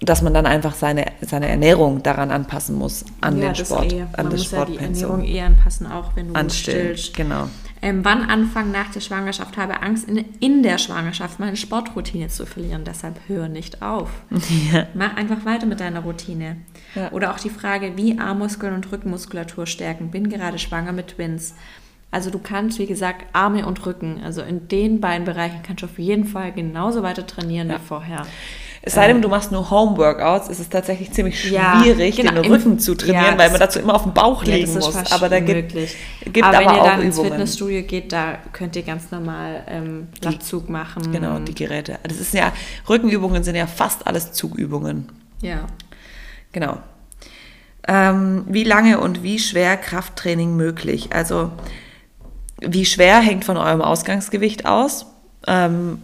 dass 0.00 0.22
man 0.22 0.34
dann 0.34 0.46
einfach 0.46 0.74
seine, 0.74 1.06
seine 1.20 1.48
Ernährung 1.48 2.02
daran 2.02 2.30
anpassen 2.30 2.76
muss, 2.76 3.04
an 3.20 3.38
ja, 3.38 3.52
den 3.52 3.64
Sport, 3.64 3.92
eh. 3.92 4.02
an 4.02 4.30
das 4.30 4.40
muss 4.40 4.50
ja 4.50 4.64
die 4.64 4.76
Ernährung 4.76 5.24
eh 5.24 5.40
anpassen, 5.40 5.86
auch 5.86 6.14
wenn 6.16 6.28
du 6.28 6.34
Anstillen, 6.34 6.96
stillst. 6.96 7.16
genau. 7.16 7.48
Ähm, 7.80 8.02
wann 8.02 8.22
anfangen 8.22 8.72
nach 8.72 8.90
der 8.92 9.00
Schwangerschaft? 9.00 9.56
Habe 9.56 9.82
Angst, 9.82 10.08
in, 10.08 10.24
in 10.40 10.62
der 10.62 10.78
Schwangerschaft 10.78 11.38
meine 11.38 11.56
Sportroutine 11.56 12.28
zu 12.28 12.46
verlieren. 12.46 12.84
Deshalb 12.84 13.20
hör 13.26 13.48
nicht 13.48 13.82
auf. 13.82 14.08
Ja. 14.72 14.86
Mach 14.94 15.16
einfach 15.16 15.44
weiter 15.44 15.66
mit 15.66 15.80
deiner 15.80 16.00
Routine. 16.00 16.56
Ja. 16.94 17.12
Oder 17.12 17.32
auch 17.32 17.38
die 17.38 17.50
Frage, 17.50 17.96
wie 17.96 18.18
Armmuskeln 18.18 18.74
und 18.74 18.90
Rückenmuskulatur 18.90 19.66
stärken. 19.66 20.10
Bin 20.10 20.28
gerade 20.28 20.58
schwanger 20.58 20.92
mit 20.92 21.16
Twins. 21.16 21.54
Also 22.10 22.30
du 22.30 22.38
kannst, 22.38 22.78
wie 22.78 22.86
gesagt, 22.86 23.26
Arme 23.32 23.66
und 23.66 23.84
Rücken, 23.86 24.20
also 24.24 24.40
in 24.40 24.68
den 24.68 25.00
beiden 25.00 25.24
Bereichen 25.24 25.62
kannst 25.66 25.82
du 25.82 25.86
auf 25.86 25.98
jeden 25.98 26.26
Fall 26.26 26.52
genauso 26.52 27.02
weiter 27.02 27.26
trainieren 27.26 27.68
ja. 27.68 27.74
wie 27.74 27.80
vorher. 27.80 28.22
Es 28.86 28.94
sei 28.94 29.08
denn, 29.08 29.22
du 29.22 29.28
machst 29.28 29.50
nur 29.50 29.70
Home-Workouts, 29.70 30.48
ist 30.48 30.60
es 30.60 30.68
tatsächlich 30.68 31.10
ziemlich 31.10 31.40
schwierig, 31.40 32.18
ja, 32.18 32.24
genau, 32.24 32.42
den 32.42 32.52
Rücken 32.52 32.78
zu 32.78 32.94
trainieren, 32.94 33.32
ja, 33.32 33.38
weil 33.38 33.50
man 33.50 33.58
dazu 33.58 33.78
immer 33.78 33.94
auf 33.94 34.02
dem 34.02 34.12
Bauch 34.12 34.44
liegen 34.44 34.68
ja, 34.68 34.74
muss. 34.74 35.10
Aber 35.10 35.30
da 35.30 35.40
gibt, 35.40 35.72
gibt 35.72 36.46
aber, 36.46 36.58
aber 36.58 36.66
wenn 36.66 36.76
ihr 36.76 36.84
dann 36.84 37.02
ins 37.02 37.18
Fitnessstudio 37.18 37.82
geht, 37.82 38.12
da 38.12 38.38
könnt 38.52 38.76
ihr 38.76 38.82
ganz 38.82 39.10
normal 39.10 39.64
ähm, 39.68 40.08
Latzug 40.22 40.68
machen. 40.68 41.10
Genau, 41.10 41.38
die 41.38 41.54
Geräte. 41.54 41.98
Das 42.02 42.20
ist 42.20 42.34
ja, 42.34 42.52
Rückenübungen 42.86 43.42
sind 43.42 43.56
ja 43.56 43.66
fast 43.66 44.06
alles 44.06 44.32
Zugübungen. 44.32 45.08
Ja. 45.40 45.66
Genau. 46.54 46.78
Ähm, 47.86 48.44
wie 48.48 48.64
lange 48.64 48.98
und 49.00 49.22
wie 49.22 49.38
schwer 49.38 49.76
Krafttraining 49.76 50.56
möglich? 50.56 51.12
Also 51.12 51.50
wie 52.60 52.86
schwer 52.86 53.20
hängt 53.20 53.44
von 53.44 53.58
eurem 53.58 53.82
Ausgangsgewicht 53.82 54.64
aus? 54.64 55.04
Ähm, 55.46 56.00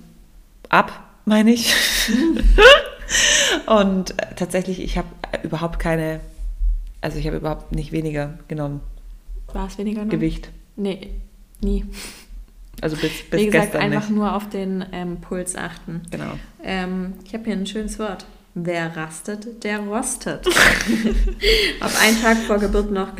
ab 0.68 1.04
meine 1.24 1.52
ich. 1.52 1.74
und 3.66 4.14
tatsächlich, 4.36 4.80
ich 4.80 4.98
habe 4.98 5.08
überhaupt 5.42 5.78
keine 5.78 6.20
Also 7.00 7.18
ich 7.18 7.26
habe 7.26 7.38
überhaupt 7.38 7.72
nicht 7.72 7.92
weniger 7.92 8.38
genommen. 8.48 8.80
War 9.54 9.68
es 9.68 9.78
weniger 9.78 10.04
noch? 10.04 10.10
Gewicht. 10.10 10.50
Nee, 10.76 11.08
nie. 11.62 11.86
Also 12.82 12.96
bis, 12.96 13.22
bis 13.30 13.40
Wie 13.40 13.46
gesagt, 13.46 13.72
gestern 13.72 13.82
einfach 13.82 14.08
nicht. 14.08 14.16
nur 14.16 14.34
auf 14.34 14.48
den 14.48 14.84
ähm, 14.92 15.20
Puls 15.20 15.54
achten. 15.54 16.02
Genau. 16.10 16.32
Ähm, 16.62 17.14
ich 17.24 17.32
habe 17.34 17.44
hier 17.44 17.54
ein 17.54 17.66
schönes 17.66 17.98
Wort. 17.98 18.26
Wer 18.54 18.96
rastet, 18.96 19.62
der 19.62 19.78
rostet. 19.80 20.46
auf 21.80 22.02
einen 22.02 22.20
Tag 22.20 22.36
vor 22.38 22.58
Geburt 22.58 22.90
noch 22.90 23.10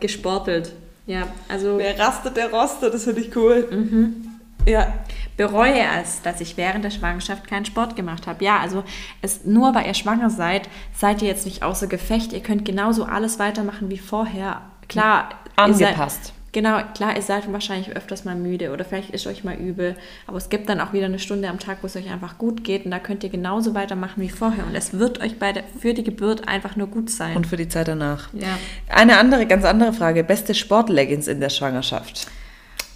gesportelt. 0.00 0.72
Ja, 1.06 1.28
also 1.48 1.78
Wer 1.78 1.98
rastet, 1.98 2.36
der 2.36 2.50
rostet. 2.50 2.92
Das 2.92 3.04
finde 3.04 3.20
ich 3.20 3.36
cool. 3.36 3.68
Mhm. 3.70 4.28
Ja. 4.66 4.92
bereue 5.36 5.82
es, 6.00 6.22
dass 6.22 6.40
ich 6.40 6.56
während 6.56 6.84
der 6.84 6.90
Schwangerschaft 6.90 7.48
keinen 7.48 7.64
Sport 7.64 7.96
gemacht 7.96 8.26
habe. 8.26 8.44
Ja, 8.44 8.60
also 8.60 8.84
es, 9.20 9.44
nur 9.44 9.74
weil 9.74 9.86
ihr 9.86 9.94
schwanger 9.94 10.30
seid, 10.30 10.68
seid 10.94 11.22
ihr 11.22 11.28
jetzt 11.28 11.46
nicht 11.46 11.62
außer 11.62 11.86
Gefecht. 11.86 12.32
Ihr 12.32 12.40
könnt 12.40 12.64
genauso 12.64 13.04
alles 13.04 13.38
weitermachen 13.38 13.90
wie 13.90 13.98
vorher. 13.98 14.62
Klar, 14.88 15.30
Angepasst. 15.56 16.32
Genau, 16.52 16.80
klar, 16.94 17.16
ihr 17.16 17.22
seid 17.22 17.50
wahrscheinlich 17.50 17.96
öfters 17.96 18.26
mal 18.26 18.34
müde 18.34 18.72
oder 18.72 18.84
vielleicht 18.84 19.10
ist 19.10 19.26
euch 19.26 19.42
mal 19.42 19.54
übel, 19.54 19.96
aber 20.26 20.36
es 20.36 20.50
gibt 20.50 20.68
dann 20.68 20.80
auch 20.80 20.92
wieder 20.92 21.06
eine 21.06 21.18
Stunde 21.18 21.48
am 21.48 21.58
Tag, 21.58 21.78
wo 21.80 21.86
es 21.86 21.96
euch 21.96 22.10
einfach 22.10 22.36
gut 22.36 22.62
geht 22.62 22.84
und 22.84 22.90
da 22.90 22.98
könnt 22.98 23.24
ihr 23.24 23.30
genauso 23.30 23.74
weitermachen 23.74 24.20
wie 24.20 24.28
vorher 24.28 24.66
und 24.66 24.74
es 24.74 24.92
wird 24.92 25.22
euch 25.22 25.38
bei 25.38 25.54
der, 25.54 25.64
für 25.80 25.94
die 25.94 26.04
Geburt 26.04 26.46
einfach 26.46 26.76
nur 26.76 26.88
gut 26.88 27.08
sein. 27.08 27.36
Und 27.36 27.46
für 27.46 27.56
die 27.56 27.68
Zeit 27.68 27.88
danach. 27.88 28.28
ja. 28.34 28.58
Eine 28.88 29.16
andere, 29.16 29.46
ganz 29.46 29.64
andere 29.64 29.94
Frage. 29.94 30.24
Beste 30.24 30.54
Sportleggings 30.54 31.26
in 31.26 31.40
der 31.40 31.48
Schwangerschaft? 31.48 32.26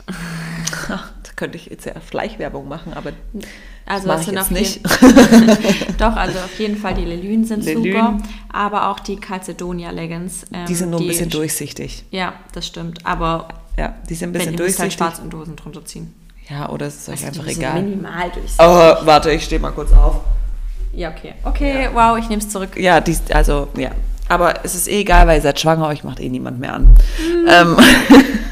könnte 1.37 1.57
ich 1.57 1.67
jetzt 1.67 1.85
ja 1.87 1.93
Schleichwerbung 2.11 2.67
machen, 2.69 2.93
aber 2.95 3.13
Also 3.85 4.09
das 4.09 4.27
mache 4.27 4.31
ich 4.31 4.37
jetzt 4.37 4.51
nicht. 4.51 4.81
doch, 6.01 6.17
also 6.17 6.39
auf 6.39 6.59
jeden 6.59 6.77
Fall 6.77 6.95
die 6.95 7.05
Lelyn 7.05 7.45
sind 7.45 7.65
Lelyn. 7.65 7.85
super, 7.85 8.19
aber 8.53 8.89
auch 8.91 9.01
die 9.01 9.17
Calcedonia 9.17 9.91
Leggings. 9.91 10.45
ähm, 10.53 10.67
Die 10.67 10.75
sind 10.75 10.91
nur 10.91 11.01
ein 11.01 11.07
bisschen 11.07 11.31
durchsichtig. 11.31 12.05
Ja, 12.11 12.35
das 12.53 12.67
stimmt, 12.67 13.05
aber 13.07 13.49
Ja, 13.77 13.95
die 14.09 14.15
sind 14.15 14.31
ein 14.31 14.35
wenn 14.35 14.39
bisschen 14.41 14.53
müsst 14.57 14.79
halt 14.81 14.91
durchsichtig. 14.91 14.93
schwarz 14.95 15.19
und 15.19 15.35
Hosen 15.35 15.57
drunter 15.57 15.85
ziehen. 15.85 16.15
Ja, 16.49 16.69
oder 16.71 16.87
es 16.87 16.97
ist 16.97 17.09
euch 17.09 17.15
Also 17.27 17.27
einfach 17.27 17.45
die 17.45 17.55
sind 17.55 17.63
egal. 17.63 17.83
minimal 17.83 18.31
durchsichtig. 18.31 18.57
Oh, 18.61 18.95
warte, 19.07 19.31
ich 19.33 19.45
stehe 19.45 19.61
mal 19.61 19.73
kurz 19.73 19.93
auf. 19.93 20.21
Ja, 20.95 21.11
okay. 21.11 21.35
Okay, 21.45 21.91
wow, 21.93 22.17
ich 22.17 22.29
nehme 22.29 22.41
es 22.41 22.49
zurück. 22.49 22.77
Ja, 22.79 23.01
die, 23.01 23.17
also, 23.35 23.69
ja. 23.77 23.91
Aber 24.29 24.65
es 24.65 24.75
ist 24.75 24.89
eh 24.89 25.01
egal, 25.01 25.27
weil 25.27 25.39
ihr 25.39 25.43
seid 25.43 25.61
schwanger, 25.61 25.87
euch 25.89 26.03
macht 26.03 26.19
eh 26.21 26.29
niemand 26.29 26.59
mehr 26.59 26.73
an. 26.75 26.97
Ähm, 27.49 27.77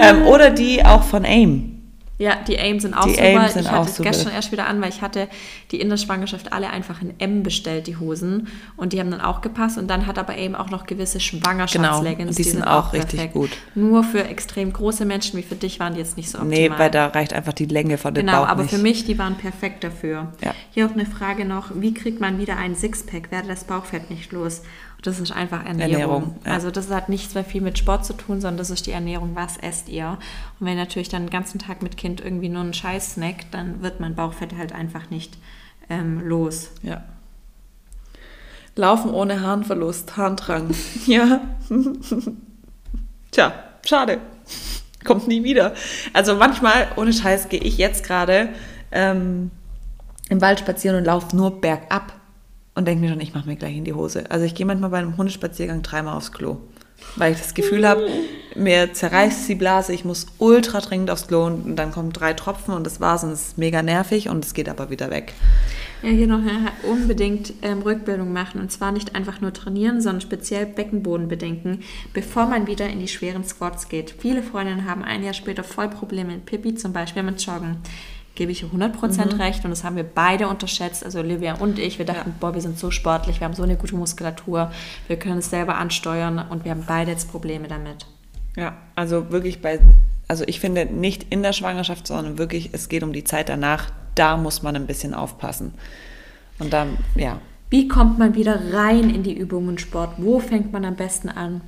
ähm, 0.00 0.22
oder 0.26 0.50
die 0.50 0.84
auch 0.84 1.02
von 1.02 1.24
AIM. 1.24 1.70
Ja, 2.16 2.36
die 2.46 2.56
AIM 2.56 2.78
sind 2.78 2.94
auch 2.94 3.06
Die 3.06 3.10
super. 3.14 3.24
AIM 3.24 3.48
sind 3.48 3.62
ich 3.62 3.68
hatte 3.68 3.80
auch 3.80 3.88
es 3.88 3.98
gestern 3.98 4.32
erst 4.32 4.52
wieder 4.52 4.68
an, 4.68 4.80
weil 4.80 4.88
ich 4.88 5.02
hatte 5.02 5.26
die 5.72 5.80
in 5.80 5.88
der 5.88 5.96
Schwangerschaft 5.96 6.52
alle 6.52 6.70
einfach 6.70 7.02
in 7.02 7.12
M 7.18 7.42
bestellt, 7.42 7.88
die 7.88 7.96
Hosen. 7.96 8.46
Und 8.76 8.92
die 8.92 9.00
haben 9.00 9.10
dann 9.10 9.20
auch 9.20 9.40
gepasst. 9.40 9.78
Und 9.78 9.88
dann 9.88 10.06
hat 10.06 10.16
aber 10.16 10.34
AIM 10.34 10.54
auch 10.54 10.70
noch 10.70 10.86
gewisse 10.86 11.18
Schwangerschaftsleggings. 11.18 12.16
Genau, 12.18 12.28
und 12.28 12.38
die 12.38 12.42
sind 12.44 12.62
auch 12.62 12.92
richtig 12.92 13.32
gut. 13.32 13.50
Nur 13.74 14.04
für 14.04 14.22
extrem 14.28 14.72
große 14.72 15.04
Menschen 15.04 15.38
wie 15.40 15.42
für 15.42 15.56
dich 15.56 15.80
waren 15.80 15.94
die 15.94 15.98
jetzt 15.98 16.16
nicht 16.16 16.30
so 16.30 16.38
optimal. 16.38 16.56
Nee, 16.56 16.70
weil 16.76 16.90
da 16.92 17.08
reicht 17.08 17.32
einfach 17.32 17.52
die 17.52 17.66
Länge 17.66 17.98
von 17.98 18.14
dem 18.14 18.24
Genau, 18.26 18.42
Bauch 18.42 18.48
aber 18.48 18.62
nicht. 18.62 18.72
für 18.72 18.80
mich, 18.80 19.04
die 19.04 19.18
waren 19.18 19.34
perfekt 19.34 19.82
dafür. 19.82 20.32
Ja. 20.40 20.54
Hier 20.70 20.86
auch 20.86 20.92
eine 20.92 21.06
Frage 21.06 21.44
noch, 21.44 21.72
wie 21.74 21.94
kriegt 21.94 22.20
man 22.20 22.38
wieder 22.38 22.56
einen 22.56 22.76
Sixpack? 22.76 23.32
Werde 23.32 23.48
das 23.48 23.64
Bauchfett 23.64 24.10
nicht 24.10 24.30
los? 24.30 24.62
Das 25.04 25.20
ist 25.20 25.32
einfach 25.32 25.66
Ernährung. 25.66 25.92
Ernährung, 25.92 26.36
ja. 26.46 26.52
Also 26.52 26.70
das 26.70 26.88
hat 26.88 27.10
nichts 27.10 27.34
mehr 27.34 27.44
viel 27.44 27.60
mit 27.60 27.76
Sport 27.76 28.06
zu 28.06 28.14
tun, 28.14 28.40
sondern 28.40 28.56
das 28.56 28.70
ist 28.70 28.86
die 28.86 28.92
Ernährung. 28.92 29.32
Was 29.34 29.58
esst 29.58 29.90
ihr? 29.90 30.16
Und 30.58 30.66
wenn 30.66 30.78
natürlich 30.78 31.10
dann 31.10 31.24
den 31.24 31.30
ganzen 31.30 31.58
Tag 31.58 31.82
mit 31.82 31.98
Kind 31.98 32.22
irgendwie 32.22 32.48
nur 32.48 32.62
einen 32.62 32.72
Scheiß 32.72 33.12
snackt, 33.12 33.52
dann 33.52 33.82
wird 33.82 34.00
mein 34.00 34.14
Bauchfett 34.14 34.56
halt 34.56 34.72
einfach 34.72 35.10
nicht 35.10 35.36
ähm, 35.90 36.26
los. 36.26 36.70
Ja. 36.82 37.04
Laufen 38.76 39.10
ohne 39.10 39.42
Harnverlust, 39.42 40.16
Harndrang. 40.16 40.74
ja. 41.06 41.42
Tja, 43.30 43.52
schade. 43.84 44.20
Kommt 45.04 45.28
nie 45.28 45.44
wieder. 45.44 45.74
Also 46.14 46.34
manchmal, 46.34 46.88
ohne 46.96 47.12
Scheiß, 47.12 47.50
gehe 47.50 47.60
ich 47.60 47.76
jetzt 47.76 48.04
gerade 48.04 48.48
ähm, 48.90 49.50
im 50.30 50.40
Wald 50.40 50.60
spazieren 50.60 50.96
und 50.96 51.04
laufe 51.04 51.36
nur 51.36 51.60
bergab 51.60 52.14
und 52.74 52.86
denke 52.86 53.02
mir 53.02 53.10
schon, 53.10 53.20
ich 53.20 53.34
mache 53.34 53.48
mir 53.48 53.56
gleich 53.56 53.76
in 53.76 53.84
die 53.84 53.92
Hose. 53.92 54.30
Also 54.30 54.44
ich 54.44 54.54
gehe 54.54 54.66
manchmal 54.66 54.90
bei 54.90 54.98
einem 54.98 55.16
Hundespaziergang 55.16 55.82
dreimal 55.82 56.16
aufs 56.16 56.32
Klo. 56.32 56.58
Weil 57.16 57.32
ich 57.32 57.38
das 57.38 57.54
Gefühl 57.54 57.86
habe, 57.86 58.06
mir 58.54 58.92
zerreißt 58.92 59.48
die 59.48 59.54
Blase, 59.54 59.92
ich 59.92 60.04
muss 60.04 60.26
ultra 60.38 60.80
dringend 60.80 61.10
aufs 61.10 61.26
Klo 61.26 61.46
und 61.46 61.76
dann 61.76 61.90
kommen 61.90 62.12
drei 62.12 62.32
Tropfen 62.32 62.74
und 62.74 62.84
das 62.84 63.00
war's 63.00 63.24
und 63.24 63.30
es 63.30 63.48
ist 63.48 63.58
mega 63.58 63.82
nervig 63.82 64.28
und 64.28 64.44
es 64.44 64.54
geht 64.54 64.68
aber 64.68 64.90
wieder 64.90 65.10
weg. 65.10 65.34
Ja, 66.02 66.10
hier 66.10 66.26
noch 66.26 66.40
unbedingt 66.82 67.52
ähm, 67.62 67.82
Rückbildung 67.82 68.32
machen 68.32 68.60
und 68.60 68.70
zwar 68.70 68.92
nicht 68.92 69.14
einfach 69.14 69.40
nur 69.40 69.52
trainieren, 69.52 70.00
sondern 70.00 70.20
speziell 70.20 70.66
Beckenboden 70.66 71.28
bedenken, 71.28 71.80
bevor 72.12 72.46
man 72.46 72.66
wieder 72.66 72.88
in 72.88 73.00
die 73.00 73.08
schweren 73.08 73.44
Squats 73.44 73.88
geht. 73.88 74.14
Viele 74.18 74.42
Freundinnen 74.42 74.88
haben 74.88 75.02
ein 75.02 75.22
Jahr 75.22 75.34
später 75.34 75.64
voll 75.64 75.88
Probleme 75.88 76.32
mit 76.32 76.46
Pipi, 76.46 76.74
zum 76.74 76.92
Beispiel 76.92 77.22
mit 77.22 77.40
Joggen. 77.44 77.78
Gebe 78.34 78.50
ich 78.50 78.64
100% 78.64 79.38
recht 79.38 79.64
und 79.64 79.70
das 79.70 79.84
haben 79.84 79.96
wir 79.96 80.04
beide 80.04 80.48
unterschätzt, 80.48 81.04
also 81.04 81.20
Olivia 81.20 81.54
und 81.54 81.78
ich. 81.78 81.98
Wir 81.98 82.06
dachten, 82.06 82.34
boah, 82.40 82.54
wir 82.54 82.60
sind 82.60 82.78
so 82.78 82.90
sportlich, 82.90 83.40
wir 83.40 83.44
haben 83.44 83.54
so 83.54 83.62
eine 83.62 83.76
gute 83.76 83.94
Muskulatur, 83.94 84.72
wir 85.06 85.16
können 85.16 85.38
es 85.38 85.50
selber 85.50 85.76
ansteuern 85.76 86.44
und 86.50 86.64
wir 86.64 86.72
haben 86.72 86.84
beide 86.86 87.12
jetzt 87.12 87.30
Probleme 87.30 87.68
damit. 87.68 88.06
Ja, 88.56 88.76
also 88.96 89.30
wirklich 89.30 89.62
bei, 89.62 89.78
also 90.26 90.44
ich 90.46 90.58
finde 90.58 90.86
nicht 90.86 91.26
in 91.30 91.42
der 91.42 91.52
Schwangerschaft, 91.52 92.06
sondern 92.06 92.38
wirklich, 92.38 92.70
es 92.72 92.88
geht 92.88 93.02
um 93.02 93.12
die 93.12 93.24
Zeit 93.24 93.48
danach, 93.48 93.90
da 94.14 94.36
muss 94.36 94.62
man 94.62 94.74
ein 94.74 94.86
bisschen 94.86 95.14
aufpassen. 95.14 95.74
Und 96.58 96.72
dann, 96.72 96.98
ja, 97.14 97.40
Wie 97.70 97.88
kommt 97.88 98.20
man 98.20 98.36
wieder 98.36 98.72
rein 98.72 99.10
in 99.10 99.24
die 99.24 99.36
Übungen 99.36 99.78
Sport? 99.78 100.14
Wo 100.18 100.38
fängt 100.38 100.72
man 100.72 100.84
am 100.84 100.94
besten 100.94 101.28
an? 101.28 101.60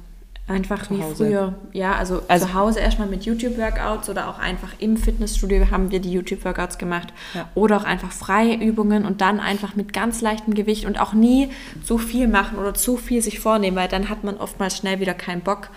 Einfach 0.48 0.90
wie 0.90 1.02
Hause. 1.02 1.16
früher. 1.16 1.54
Ja, 1.72 1.96
also, 1.96 2.22
Also- 2.28 2.46
zu 2.46 2.54
Hause 2.54 2.78
erstmal 2.80 3.08
mit 3.08 3.24
YouTube-Workouts 3.24 4.08
oder 4.08 4.28
auch 4.28 4.38
einfach 4.38 4.68
im 4.78 4.96
Fitnessstudio 4.96 5.70
haben 5.72 5.90
wir 5.90 5.98
die 5.98 6.12
YouTube-Workouts 6.12 6.78
gemacht. 6.78 7.08
Ja. 7.34 7.48
Oder 7.56 7.78
auch 7.78 7.84
einfach 7.84 8.12
freie 8.12 8.54
Übungen 8.54 9.04
und 9.04 9.20
dann 9.20 9.40
einfach 9.40 9.74
mit 9.74 9.92
ganz 9.92 10.20
leichtem 10.20 10.54
Gewicht 10.54 10.84
und 10.84 11.00
auch 11.00 11.14
nie 11.14 11.50
zu 11.82 11.98
viel 11.98 12.28
machen 12.28 12.58
oder 12.58 12.74
zu 12.74 12.96
viel 12.96 13.22
sich 13.22 13.40
vornehmen, 13.40 13.76
weil 13.76 13.88
dann 13.88 14.08
hat 14.08 14.22
man 14.22 14.36
oftmals 14.36 14.76
schnell 14.76 15.00
wieder 15.00 15.14
keinen 15.14 15.40
Bock. 15.40 15.68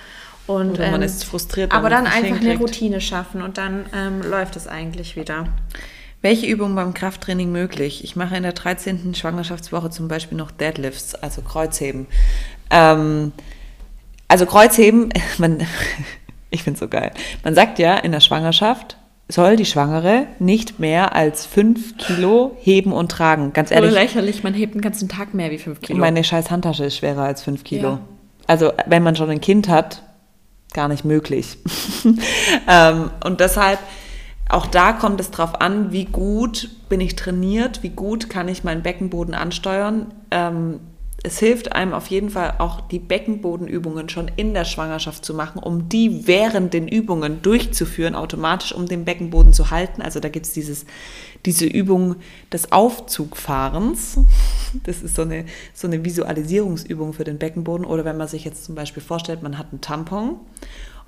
Und, 0.45 0.74
Oder 0.80 0.89
man 0.91 1.01
ist 1.03 1.26
frustriert, 1.26 1.72
Aber 1.72 1.89
dann 1.91 2.07
einfach 2.07 2.39
eine. 2.41 2.57
Routine 2.57 3.01
schaffen 3.01 3.43
und 3.43 3.59
dann 3.59 3.86
ähm, 3.95 4.22
läuft 4.24 4.55
es 4.55 4.67
eigentlich 4.67 5.15
wieder. 5.15 5.47
Welche 6.24 6.47
Übungen 6.47 6.76
beim 6.76 6.93
Krafttraining 6.95 7.51
möglich? 7.51 8.03
Ich 8.03 8.15
mache 8.15 8.36
in 8.36 8.43
der 8.43 8.53
13. 8.53 9.13
Schwangerschaftswoche 9.15 9.89
zum 9.91 10.07
Beispiel 10.07 10.38
noch 10.38 10.49
Deadlifts, 10.51 11.13
also 11.15 11.41
Kreuzheben. 11.43 12.07
Ähm, 12.72 13.32
also 14.30 14.45
Kreuzheben, 14.45 15.09
man, 15.38 15.59
ich 16.49 16.63
finde 16.63 16.75
es 16.75 16.80
so 16.80 16.88
geil. 16.88 17.11
Man 17.43 17.53
sagt 17.53 17.80
ja, 17.80 17.97
in 17.97 18.13
der 18.13 18.21
Schwangerschaft 18.21 18.95
soll 19.27 19.57
die 19.57 19.65
Schwangere 19.65 20.25
nicht 20.39 20.80
mehr 20.80 21.13
als 21.13 21.45
5 21.45 21.97
Kilo 21.97 22.57
heben 22.61 22.93
und 22.93 23.11
tragen. 23.11 23.53
Ganz 23.53 23.69
Ehrlich? 23.69 23.93
ehrlich, 23.93 24.13
lächerlich, 24.13 24.43
man 24.43 24.53
hebt 24.55 24.73
den 24.73 24.82
ganzen 24.82 25.07
Tag 25.07 25.36
mehr 25.36 25.51
wie 25.51 25.59
5 25.59 25.82
Kilo. 25.82 25.99
meine 25.99 26.23
scheiß 26.23 26.49
Handtasche 26.49 26.86
ist 26.86 26.97
schwerer 26.97 27.23
als 27.23 27.43
5 27.43 27.63
Kilo. 27.63 27.89
Ja. 27.89 27.99
Also 28.47 28.71
wenn 28.88 29.03
man 29.03 29.15
schon 29.15 29.30
ein 29.30 29.41
Kind 29.41 29.69
hat, 29.69 30.01
gar 30.73 30.88
nicht 30.88 31.05
möglich. 31.05 31.57
ähm, 32.67 33.11
und 33.23 33.39
deshalb, 33.39 33.77
auch 34.49 34.65
da 34.65 34.93
kommt 34.93 35.19
es 35.21 35.30
drauf 35.30 35.61
an, 35.61 35.91
wie 35.91 36.05
gut 36.05 36.69
bin 36.89 36.99
ich 36.99 37.15
trainiert, 37.15 37.84
wie 37.84 37.89
gut 37.89 38.32
kann 38.32 38.47
ich 38.47 38.63
meinen 38.63 38.82
Beckenboden 38.82 39.36
ansteuern. 39.36 40.11
Ähm, 40.32 40.80
es 41.24 41.39
hilft 41.39 41.74
einem 41.74 41.93
auf 41.93 42.07
jeden 42.07 42.30
Fall 42.30 42.55
auch 42.59 42.82
die 42.82 42.99
Beckenbodenübungen 42.99 44.07
schon 44.07 44.32
in 44.38 44.53
der 44.53 44.63
Schwangerschaft 44.63 45.26
zu 45.26 45.34
machen, 45.34 45.59
um 45.59 45.89
die 45.89 46.28
während 46.28 46.74
den 46.74 46.88
Übungen 46.88 47.41
durchzuführen, 47.41 48.15
automatisch 48.15 48.74
um 48.74 48.86
den 48.86 49.03
Beckenboden 49.03 49.51
zu 49.51 49.70
halten. 49.70 50.01
Also 50.01 50.20
da 50.20 50.30
gibt 50.30 50.45
es 50.45 50.53
dieses, 50.53 50.86
diese 51.45 51.65
Übung 51.65 52.15
des 52.51 52.72
Aufzugfahrens. 52.72 54.20
Das 54.84 55.01
ist 55.01 55.15
so 55.15 55.24
eine, 55.24 55.45
so 55.74 55.88
eine 55.88 56.05
Visualisierungsübung 56.05 57.13
für 57.13 57.24
den 57.24 57.39
Beckenboden. 57.39 57.88
Oder 57.88 58.05
wenn 58.05 58.17
man 58.17 58.28
sich 58.28 58.45
jetzt 58.45 58.65
zum 58.65 58.76
Beispiel 58.76 59.01
vorstellt, 59.01 59.41
man 59.41 59.57
hat 59.57 59.72
einen 59.72 59.82
Tampon 59.82 60.36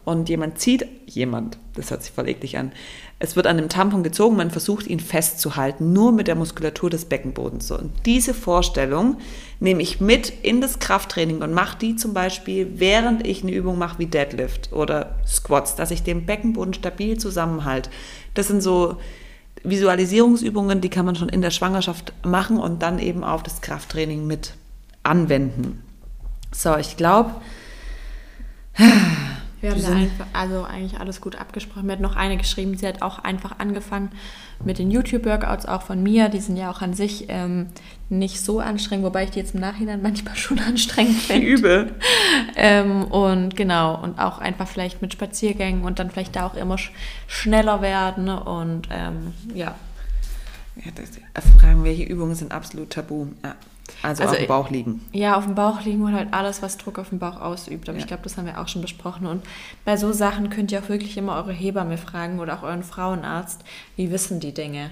und 0.04 0.30
jemand 0.30 0.60
zieht, 0.60 0.86
jemand, 1.06 1.58
das 1.76 1.92
hört 1.92 2.04
sich 2.04 2.12
voll 2.12 2.28
eklig 2.28 2.58
an, 2.58 2.72
es 3.20 3.36
wird 3.36 3.46
an 3.46 3.58
dem 3.58 3.70
Tampon 3.70 4.02
gezogen, 4.02 4.36
man 4.36 4.50
versucht 4.50 4.88
ihn 4.88 5.00
festzuhalten, 5.00 5.94
nur 5.94 6.12
mit 6.12 6.28
der 6.28 6.36
Muskulatur 6.36 6.90
des 6.90 7.06
Beckenbodens. 7.06 7.70
Und 7.70 7.92
diese 8.08 8.34
Vorstellung 8.34 9.18
nehme 9.60 9.84
ich 9.84 10.02
mit 10.02 10.34
in 10.42 10.60
das 10.60 10.80
Krafttraining 10.80 11.44
und 11.44 11.54
mache 11.54 11.78
die 11.78 11.96
zum 11.96 12.16
Beispiel, 12.16 12.80
während 12.80 13.28
ich 13.28 13.44
eine 13.44 13.52
Übung 13.52 13.78
mache 13.78 14.00
wie 14.00 14.08
Deadlift 14.08 14.74
oder 14.74 15.20
Squats, 15.28 15.76
dass 15.76 15.92
ich 15.92 16.02
den 16.02 16.26
Beckenboden 16.26 16.74
stabil 16.74 17.18
zusammenhalte. 17.18 17.92
Das 18.34 18.48
sind 18.48 18.62
so 18.62 18.98
Visualisierungsübungen, 19.64 20.82
die 20.82 20.90
kann 20.90 21.06
man 21.06 21.16
schon 21.16 21.30
in 21.30 21.42
der 21.42 21.52
Schwangerschaft 21.52 22.14
machen 22.26 22.58
und 22.58 22.82
dann 22.82 22.98
eben 22.98 23.24
auf 23.24 23.44
das 23.44 23.62
Krafttraining 23.62 24.26
mit 24.26 24.56
anwenden. 25.04 25.84
So, 26.52 26.76
ich 26.78 26.98
glaube, 26.98 27.36
Wir 29.62 29.72
haben 29.72 29.82
da 29.82 29.92
einfach, 29.92 30.26
also 30.34 30.64
eigentlich 30.64 31.00
alles 31.00 31.22
gut 31.22 31.36
abgesprochen. 31.36 31.86
Mir 31.86 31.94
hat 31.94 32.00
noch 32.00 32.16
eine 32.16 32.36
geschrieben, 32.36 32.76
sie 32.76 32.88
hat 32.88 33.04
auch 33.04 33.20
einfach 33.20 33.60
angefangen 33.60 34.10
mit 34.66 34.80
den 34.80 34.90
YouTube-Workouts, 34.90 35.68
auch 35.68 35.84
von 35.84 36.02
mir. 36.02 36.30
Die 36.30 36.40
sind 36.40 36.58
ja 36.58 36.72
auch 36.72 36.82
an 36.82 36.94
sich 36.94 37.26
ähm, 37.30 37.68
nicht 38.10 38.42
so 38.42 38.60
anstrengend, 38.60 39.06
wobei 39.06 39.26
ich 39.26 39.32
die 39.32 39.40
jetzt 39.40 39.54
im 39.54 39.62
Nachhinein 39.62 40.02
manchmal 40.02 40.36
schon 40.38 40.60
anstrengend 40.60 41.18
finde. 41.18 41.48
Übel. 41.48 41.96
Ähm, 42.56 43.04
und 43.06 43.56
genau, 43.56 44.02
und 44.02 44.20
auch 44.20 44.40
einfach 44.40 44.68
vielleicht 44.68 45.02
mit 45.02 45.14
Spaziergängen 45.14 45.84
und 45.84 46.00
dann 46.00 46.10
vielleicht 46.10 46.36
da 46.36 46.48
auch 46.48 46.56
immer 46.56 46.78
sch 46.78 46.92
schneller 47.28 47.82
werden. 47.82 48.30
Und 48.30 48.88
ähm, 48.92 49.34
ja, 49.54 49.76
Ja, 50.86 50.92
das, 50.96 51.46
fragen, 51.60 51.84
welche 51.84 52.04
Übungen 52.04 52.36
sind 52.36 52.52
absolut 52.52 52.90
tabu? 52.92 53.28
Ja. 53.44 53.56
Also, 54.04 54.24
Also 54.24 54.34
auf 54.34 54.40
dem 54.40 54.48
Bauch 54.48 54.70
liegen. 54.70 55.02
Ja, 55.12 55.36
auf 55.36 55.44
dem 55.46 55.54
Bauch 55.56 55.82
liegen 55.84 56.02
und 56.04 56.14
halt 56.16 56.34
alles, 56.34 56.62
was 56.62 56.78
Druck 56.78 56.98
auf 56.98 57.10
den 57.10 57.20
Bauch 57.20 57.40
ausübt. 57.42 57.88
Aber 57.90 57.98
Ja. 57.98 58.02
ich 58.02 58.08
glaube, 58.08 58.24
das 58.24 58.38
haben 58.38 58.46
wir 58.46 58.60
auch 58.60 58.68
schon 58.68 58.82
besprochen. 58.82 59.28
Und 59.28 59.44
bei 59.86 59.98
so 59.98 60.12
Sachen 60.14 60.50
könnt 60.50 60.72
ihr 60.72 60.80
auch 60.80 60.90
wirklich 60.90 61.18
immer 61.18 61.36
eure 61.36 61.52
Hebamme 61.52 61.98
fragen 61.98 62.40
oder 62.40 62.58
auch 62.58 62.64
euren 62.64 62.84
Frauenarzt. 62.84 63.62
Wie 63.98 64.10
wissen 64.12 64.40
die 64.40 64.54
Dinge? 64.54 64.90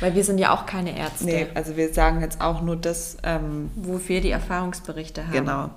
Weil 0.00 0.14
wir 0.14 0.22
sind 0.22 0.38
ja 0.38 0.54
auch 0.54 0.66
keine 0.66 0.96
Ärzte, 0.96 1.24
Nee, 1.24 1.46
also 1.54 1.76
wir 1.76 1.92
sagen 1.92 2.20
jetzt 2.20 2.40
auch 2.40 2.62
nur 2.62 2.76
das, 2.76 3.16
ähm, 3.24 3.70
wofür 3.74 4.20
die 4.20 4.30
Erfahrungsberichte 4.30 5.24
haben. 5.24 5.32
genau. 5.32 5.70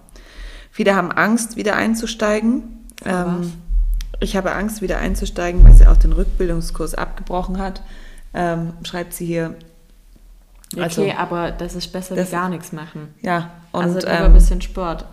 Viele 0.72 0.96
haben 0.96 1.12
Angst, 1.12 1.56
wieder 1.58 1.76
einzusteigen. 1.76 2.86
Ähm, 3.04 3.52
ich 4.20 4.38
habe 4.38 4.52
Angst, 4.54 4.82
wieder 4.82 5.00
einzusteigen, 5.00 5.64
weil 5.64 5.74
sie 5.74 5.88
auch 5.88 5.98
den 5.98 6.14
Rückbildungskurs 6.14 6.94
abgebrochen 6.94 7.58
hat. 7.58 7.82
Ähm, 8.34 8.74
schreibt 8.84 9.14
sie 9.14 9.26
hier. 9.26 9.56
Okay, 10.74 10.82
Also, 10.84 11.12
aber 11.18 11.52
das 11.52 11.76
ist 11.76 11.88
besser 11.92 12.16
das- 12.16 12.30
wie 12.30 12.32
gar 12.32 12.48
nichts 12.50 12.72
machen. 12.72 13.14
ja, 13.22 13.52
und 13.74 13.84
also 13.84 14.00
lieber 14.00 14.12
ähm, 14.12 14.24
ein 14.26 14.34
bisschen 14.34 14.62
Sport. 14.62 15.06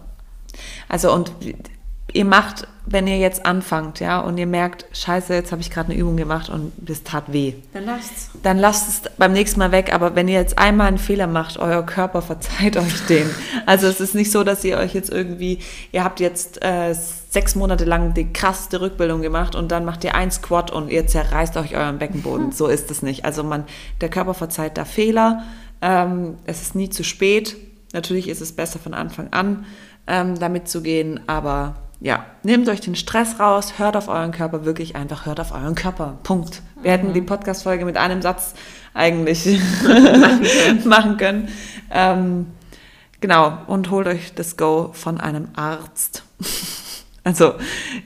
Also 0.88 1.12
und 1.12 1.32
ihr 2.12 2.24
macht, 2.24 2.66
wenn 2.86 3.06
ihr 3.06 3.18
jetzt 3.18 3.44
anfangt, 3.44 4.00
ja, 4.00 4.18
und 4.20 4.38
ihr 4.38 4.46
merkt, 4.46 4.86
scheiße, 4.96 5.34
jetzt 5.34 5.52
habe 5.52 5.60
ich 5.60 5.70
gerade 5.70 5.90
eine 5.92 6.00
Übung 6.00 6.16
gemacht 6.16 6.48
und 6.48 6.72
das 6.78 7.02
tat 7.02 7.24
weh. 7.32 7.54
Dann 7.74 7.84
lasst's. 7.84 8.30
Dann 8.42 8.58
lasst 8.58 8.88
es 8.88 9.10
beim 9.18 9.32
nächsten 9.32 9.58
Mal 9.58 9.72
weg. 9.72 9.92
Aber 9.92 10.14
wenn 10.14 10.26
ihr 10.26 10.40
jetzt 10.40 10.58
einmal 10.58 10.86
einen 10.86 10.96
Fehler 10.96 11.26
macht, 11.26 11.58
euer 11.58 11.84
Körper 11.84 12.22
verzeiht 12.22 12.76
euch 12.78 13.06
den. 13.06 13.28
Also 13.66 13.86
es 13.88 14.00
ist 14.00 14.14
nicht 14.14 14.32
so, 14.32 14.42
dass 14.42 14.64
ihr 14.64 14.78
euch 14.78 14.94
jetzt 14.94 15.10
irgendwie, 15.10 15.58
ihr 15.92 16.02
habt 16.02 16.20
jetzt 16.20 16.64
äh, 16.64 16.94
sechs 16.94 17.54
Monate 17.54 17.84
lang 17.84 18.14
die 18.14 18.32
krasseste 18.32 18.80
Rückbildung 18.80 19.20
gemacht 19.20 19.54
und 19.54 19.70
dann 19.70 19.84
macht 19.84 20.02
ihr 20.04 20.14
ein 20.14 20.30
Squat 20.30 20.70
und 20.70 20.90
ihr 20.90 21.06
zerreißt 21.06 21.58
euch 21.58 21.76
euren 21.76 21.98
Beckenboden. 21.98 22.52
So 22.52 22.68
ist 22.68 22.90
es 22.90 23.02
nicht. 23.02 23.26
Also 23.26 23.44
man, 23.44 23.64
der 24.00 24.08
Körper 24.08 24.32
verzeiht 24.32 24.78
da 24.78 24.86
Fehler. 24.86 25.42
Ähm, 25.82 26.38
es 26.46 26.62
ist 26.62 26.74
nie 26.74 26.88
zu 26.88 27.04
spät. 27.04 27.56
Natürlich 27.92 28.28
ist 28.28 28.40
es 28.40 28.52
besser 28.52 28.78
von 28.78 28.94
Anfang 28.94 29.28
an 29.32 29.66
ähm, 30.08 30.38
damit 30.38 30.68
zu 30.68 30.82
gehen, 30.82 31.20
aber 31.26 31.76
ja, 32.00 32.26
nehmt 32.42 32.68
euch 32.68 32.80
den 32.80 32.94
Stress 32.94 33.40
raus, 33.40 33.74
hört 33.78 33.96
auf 33.96 34.08
euren 34.08 34.30
Körper, 34.30 34.64
wirklich 34.64 34.94
einfach 34.94 35.26
hört 35.26 35.40
auf 35.40 35.52
euren 35.52 35.74
Körper. 35.74 36.18
Punkt. 36.22 36.62
Wir 36.80 36.92
hätten 36.92 37.12
die 37.12 37.20
Podcast-Folge 37.20 37.84
mit 37.84 37.96
einem 37.96 38.22
Satz 38.22 38.54
eigentlich 38.94 39.60
machen 40.84 41.16
können. 41.16 41.48
Ähm, 41.90 42.46
genau, 43.20 43.58
und 43.66 43.90
holt 43.90 44.06
euch 44.06 44.32
das 44.34 44.56
Go 44.56 44.90
von 44.92 45.20
einem 45.20 45.48
Arzt. 45.54 46.24
Also, 47.24 47.56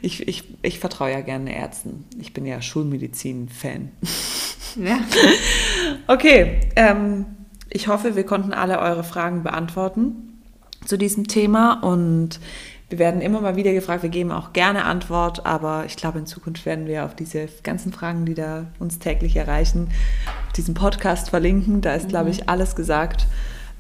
ich, 0.01 0.27
ich, 0.27 0.43
ich 0.63 0.81
vertraue 0.81 1.13
ja 1.13 1.21
gerne 1.21 1.55
Ärzten. 1.55 2.07
Ich 2.19 2.33
bin 2.33 2.45
ja 2.45 2.61
Schulmedizin-Fan. 2.61 3.93
Ja. 4.77 4.99
Okay, 6.09 6.59
ähm, 6.75 7.27
ich 7.71 7.87
hoffe, 7.87 8.17
wir 8.17 8.25
konnten 8.25 8.53
alle 8.53 8.81
eure 8.81 9.05
Fragen 9.05 9.45
beantworten 9.45 10.41
zu 10.85 10.99
diesem 10.99 11.29
Thema 11.29 11.75
und 11.75 12.41
wir 12.93 12.99
werden 12.99 13.23
immer 13.23 13.41
mal 13.41 13.57
wieder 13.57 13.73
gefragt, 13.73 14.03
wir 14.03 14.11
geben 14.11 14.31
auch 14.31 14.53
gerne 14.53 14.85
Antwort, 14.85 15.47
aber 15.47 15.85
ich 15.87 15.97
glaube, 15.97 16.19
in 16.19 16.27
Zukunft 16.27 16.67
werden 16.67 16.87
wir 16.87 17.07
auf 17.07 17.17
diese 17.17 17.49
ganzen 17.63 17.91
Fragen, 17.93 18.27
die 18.27 18.35
da 18.35 18.67
uns 18.79 18.99
täglich 18.99 19.35
erreichen, 19.35 19.89
diesen 20.57 20.75
Podcast 20.75 21.31
verlinken. 21.31 21.81
Da 21.81 21.95
ist, 21.95 22.11
glaube 22.11 22.29
ich, 22.29 22.51
alles 22.51 22.77
gesagt. 22.77 23.27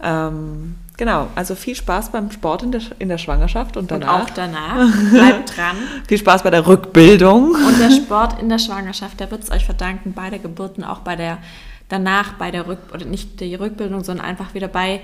Ähm, 0.02 0.76
genau, 0.96 1.28
also 1.34 1.54
viel 1.54 1.74
Spaß 1.76 2.10
beim 2.10 2.30
Sport 2.30 2.62
in 2.62 2.72
der, 2.72 2.80
in 2.98 3.10
der 3.10 3.18
Schwangerschaft 3.18 3.76
und 3.76 3.92
Und 3.92 4.00
danach. 4.00 4.22
auch 4.22 4.30
danach. 4.30 4.88
Bleibt 5.10 5.56
dran. 5.56 5.76
viel 6.08 6.18
Spaß 6.18 6.42
bei 6.42 6.50
der 6.50 6.66
Rückbildung. 6.66 7.50
Und 7.54 7.78
der 7.78 7.90
Sport 7.90 8.40
in 8.40 8.48
der 8.48 8.58
Schwangerschaft, 8.58 9.20
der 9.20 9.30
wird 9.30 9.44
es 9.44 9.50
euch 9.50 9.66
verdanken, 9.66 10.14
bei 10.14 10.30
der 10.30 10.38
Geburt 10.38 10.78
und 10.78 10.84
auch 10.84 11.00
bei 11.00 11.16
der, 11.16 11.36
danach 11.90 12.32
bei 12.32 12.50
der 12.50 12.66
Rück, 12.66 12.78
oder 12.94 13.04
nicht 13.04 13.40
die 13.40 13.54
Rückbildung, 13.54 14.02
sondern 14.02 14.24
einfach 14.24 14.54
wieder 14.54 14.68
bei, 14.68 15.02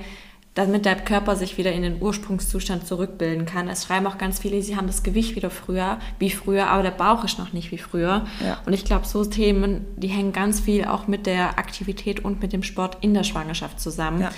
damit 0.59 0.85
der 0.87 0.97
Körper 0.97 1.37
sich 1.37 1.57
wieder 1.57 1.71
in 1.71 1.83
den 1.83 2.03
Ursprungszustand 2.03 2.85
zurückbilden 2.85 3.47
kann. 3.47 3.69
Es 3.69 3.85
schreiben 3.85 4.09
auch 4.09 4.19
ganz 4.19 4.41
viele, 4.41 4.61
sie 4.61 4.77
haben 4.77 4.89
das 4.89 5.05
Gewicht 5.05 5.37
wieder 5.37 5.51
früher, 5.51 6.01
wie 6.19 6.31
früher, 6.31 6.67
aber 6.67 6.83
der 6.83 6.91
Bauch 6.91 7.23
ist 7.23 7.39
noch 7.39 7.53
nicht 7.53 7.71
wie 7.71 7.79
früher. 7.79 8.27
Ja. 8.45 8.59
Und 8.67 8.73
ich 8.73 8.85
glaube, 8.85 9.07
so 9.07 9.25
Themen, 9.25 9.87
die 9.95 10.09
hängen 10.09 10.33
ganz 10.33 10.59
viel 10.59 10.85
auch 10.85 11.07
mit 11.07 11.27
der 11.27 11.61
Aktivität 11.61 12.25
und 12.25 12.43
mit 12.43 12.53
dem 12.53 12.65
Sport 12.65 12.99
in 13.03 13.15
der 13.15 13.23
Schwangerschaft 13.23 13.79
zusammen. 13.79 14.23
Ja. 14.23 14.31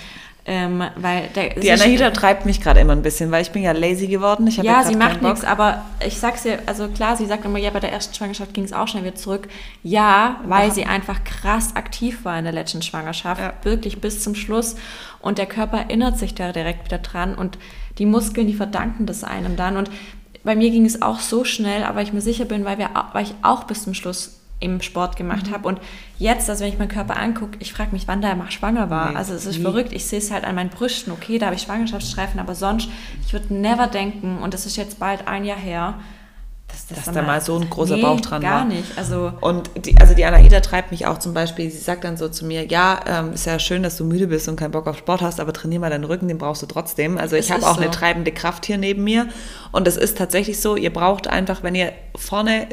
Ähm, 0.43 0.83
weil 0.95 1.27
der, 1.35 1.49
Die 1.53 1.71
Anahita 1.71 2.09
treibt 2.09 2.47
mich 2.47 2.61
gerade 2.61 2.79
immer 2.79 2.93
ein 2.93 3.03
bisschen, 3.03 3.29
weil 3.29 3.43
ich 3.43 3.51
bin 3.51 3.61
ja 3.61 3.73
lazy 3.73 4.07
geworden. 4.07 4.47
Ich 4.47 4.57
ja, 4.57 4.83
sie 4.83 4.95
macht 4.95 5.21
nichts, 5.21 5.43
aber 5.43 5.85
ich 6.03 6.19
sag's 6.19 6.43
ihr, 6.45 6.57
also 6.65 6.87
klar, 6.87 7.15
sie 7.15 7.27
sagt 7.27 7.45
immer, 7.45 7.59
ja, 7.59 7.69
bei 7.69 7.79
der 7.79 7.91
ersten 7.91 8.15
Schwangerschaft 8.15 8.51
ging 8.55 8.63
es 8.63 8.73
auch 8.73 8.87
schnell 8.87 9.03
wieder 9.03 9.13
zurück. 9.13 9.47
Ja, 9.83 10.39
weil 10.47 10.71
sie 10.71 10.85
einfach 10.85 11.23
krass 11.23 11.75
aktiv 11.75 12.25
war 12.25 12.39
in 12.39 12.45
der 12.45 12.53
letzten 12.53 12.81
Schwangerschaft, 12.81 13.39
Ja. 13.39 13.53
wirklich 13.61 14.01
bis 14.01 14.23
zum 14.23 14.33
Schluss. 14.33 14.75
Und 15.19 15.37
der 15.37 15.45
Körper 15.45 15.77
erinnert 15.77 16.17
sich 16.17 16.33
da 16.33 16.51
direkt 16.51 16.85
wieder 16.85 16.97
dran 16.97 17.35
und 17.35 17.59
die 17.99 18.07
Muskeln, 18.07 18.47
die 18.47 18.55
verdanken 18.55 19.05
das 19.05 19.23
einem 19.23 19.55
dann. 19.55 19.77
Und 19.77 19.91
bei 20.43 20.55
mir 20.55 20.71
ging 20.71 20.85
es 20.87 21.03
auch 21.03 21.19
so 21.19 21.43
schnell, 21.43 21.83
aber 21.83 22.01
ich 22.01 22.13
mir 22.13 22.21
sicher 22.21 22.45
bin, 22.45 22.65
weil, 22.65 22.79
wir, 22.79 22.89
weil 23.13 23.25
ich 23.25 23.35
auch 23.43 23.65
bis 23.65 23.83
zum 23.83 23.93
Schluss 23.93 24.40
im 24.61 24.81
Sport 24.81 25.17
gemacht 25.17 25.47
Mhm. 25.47 25.51
habe. 25.53 25.67
Und 25.67 25.79
jetzt, 26.17 26.49
also 26.49 26.63
wenn 26.63 26.71
ich 26.71 26.79
meinen 26.79 26.87
Körper 26.87 27.17
angucke, 27.17 27.57
ich 27.59 27.73
frage 27.73 27.91
mich, 27.91 28.07
wann 28.07 28.21
der 28.21 28.35
mal 28.35 28.49
schwanger 28.51 28.89
war. 28.89 29.09
Nee, 29.11 29.15
also 29.17 29.33
es 29.33 29.45
ist 29.45 29.57
nie. 29.57 29.63
verrückt. 29.63 29.91
Ich 29.91 30.05
sehe 30.05 30.19
es 30.19 30.31
halt 30.31 30.45
an 30.45 30.55
meinen 30.55 30.69
Brüsten. 30.69 31.11
Okay, 31.11 31.37
da 31.37 31.47
habe 31.47 31.55
ich 31.55 31.63
Schwangerschaftsstreifen, 31.63 32.39
aber 32.39 32.55
sonst, 32.55 32.87
ich 33.25 33.33
würde 33.33 33.53
never 33.53 33.87
denken, 33.87 34.37
und 34.41 34.53
das 34.53 34.65
ist 34.65 34.77
jetzt 34.77 34.99
bald 34.99 35.27
ein 35.27 35.43
Jahr 35.43 35.57
her, 35.57 35.95
dass, 36.67 36.87
das 36.87 37.03
Dass 37.03 37.13
da 37.13 37.21
mal 37.21 37.41
so 37.41 37.57
ein 37.57 37.69
großer 37.69 37.97
nee, 37.97 38.01
Bauch 38.01 38.21
dran 38.21 38.41
gar 38.41 38.59
war. 38.59 38.65
nicht. 38.65 38.97
Also 38.97 39.33
Und 39.41 39.69
die, 39.85 39.97
also 39.99 40.13
die 40.13 40.23
Anaida 40.23 40.61
treibt 40.61 40.91
mich 40.91 41.05
auch 41.05 41.17
zum 41.19 41.33
Beispiel, 41.33 41.69
sie 41.69 41.77
sagt 41.79 42.05
dann 42.05 42.15
so 42.15 42.29
zu 42.29 42.45
mir, 42.45 42.65
ja, 42.65 42.97
ähm, 43.05 43.33
ist 43.33 43.45
ja 43.45 43.59
schön, 43.59 43.83
dass 43.83 43.97
du 43.97 44.05
müde 44.05 44.27
bist 44.27 44.47
und 44.47 44.55
keinen 44.55 44.71
Bock 44.71 44.87
auf 44.87 44.97
Sport 44.97 45.21
hast, 45.21 45.41
aber 45.41 45.51
trainier 45.51 45.81
mal 45.81 45.89
deinen 45.89 46.05
Rücken, 46.05 46.29
den 46.29 46.37
brauchst 46.37 46.61
du 46.61 46.67
trotzdem. 46.67 47.17
Also 47.17 47.35
ich 47.35 47.51
habe 47.51 47.65
auch 47.67 47.75
so. 47.75 47.81
eine 47.81 47.91
treibende 47.91 48.31
Kraft 48.31 48.65
hier 48.65 48.77
neben 48.77 49.03
mir 49.03 49.27
und 49.73 49.85
es 49.85 49.97
ist 49.97 50.17
tatsächlich 50.17 50.61
so, 50.61 50.77
ihr 50.77 50.93
braucht 50.93 51.27
einfach, 51.27 51.61
wenn 51.61 51.75
ihr 51.75 51.91
vorne 52.15 52.67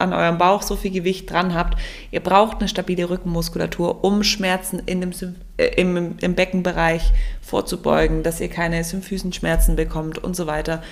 an 0.00 0.12
eurem 0.12 0.38
Bauch 0.38 0.62
so 0.62 0.76
viel 0.76 0.90
Gewicht 0.90 1.30
dran 1.30 1.54
habt, 1.54 1.78
ihr 2.10 2.20
braucht 2.20 2.58
eine 2.58 2.68
stabile 2.68 3.08
Rückenmuskulatur, 3.10 4.04
um 4.04 4.22
Schmerzen 4.22 4.80
in 4.86 5.00
dem, 5.00 5.12
äh, 5.56 5.66
im, 5.80 6.16
im 6.20 6.34
Beckenbereich 6.34 7.12
vorzubeugen, 7.40 8.22
dass 8.22 8.40
ihr 8.40 8.48
keine 8.48 8.82
Symphysenschmerzen 8.84 9.76
bekommt 9.76 10.18
und 10.18 10.34
so 10.34 10.46
weiter. 10.46 10.82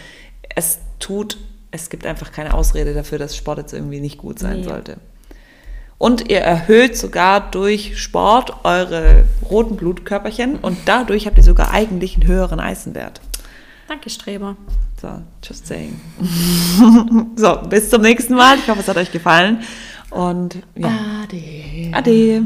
Es 0.54 0.78
tut, 0.98 1.38
es 1.70 1.90
gibt 1.90 2.06
einfach 2.06 2.32
keine 2.32 2.54
Ausrede 2.54 2.94
dafür, 2.94 3.18
dass 3.18 3.36
Sport 3.36 3.58
jetzt 3.58 3.72
irgendwie 3.72 4.00
nicht 4.00 4.18
gut 4.18 4.38
sein 4.38 4.60
Nee. 4.60 4.64
sollte. 4.64 4.96
Und 5.98 6.30
ihr 6.30 6.38
erhöht 6.38 6.96
sogar 6.96 7.50
durch 7.50 7.98
Sport 8.00 8.64
eure 8.64 9.24
roten 9.50 9.76
Blutkörperchen 9.76 10.56
und 10.56 10.78
dadurch 10.84 11.26
habt 11.26 11.38
ihr 11.38 11.42
sogar 11.42 11.72
eigentlich 11.72 12.14
einen 12.14 12.28
höheren 12.28 12.60
Eisenwert. 12.60 13.20
Danke, 13.88 14.10
Streber. 14.10 14.56
So, 15.00 15.08
just 15.42 15.66
saying. 15.66 16.00
so, 17.36 17.58
bis 17.68 17.90
zum 17.90 18.02
nächsten 18.02 18.34
Mal. 18.34 18.58
Ich 18.58 18.68
hoffe, 18.68 18.80
es 18.80 18.88
hat 18.88 18.96
euch 18.96 19.10
gefallen. 19.10 19.62
Und 20.10 20.58
ja, 20.74 21.22
Ade. 21.22 21.90
ade. 21.92 22.42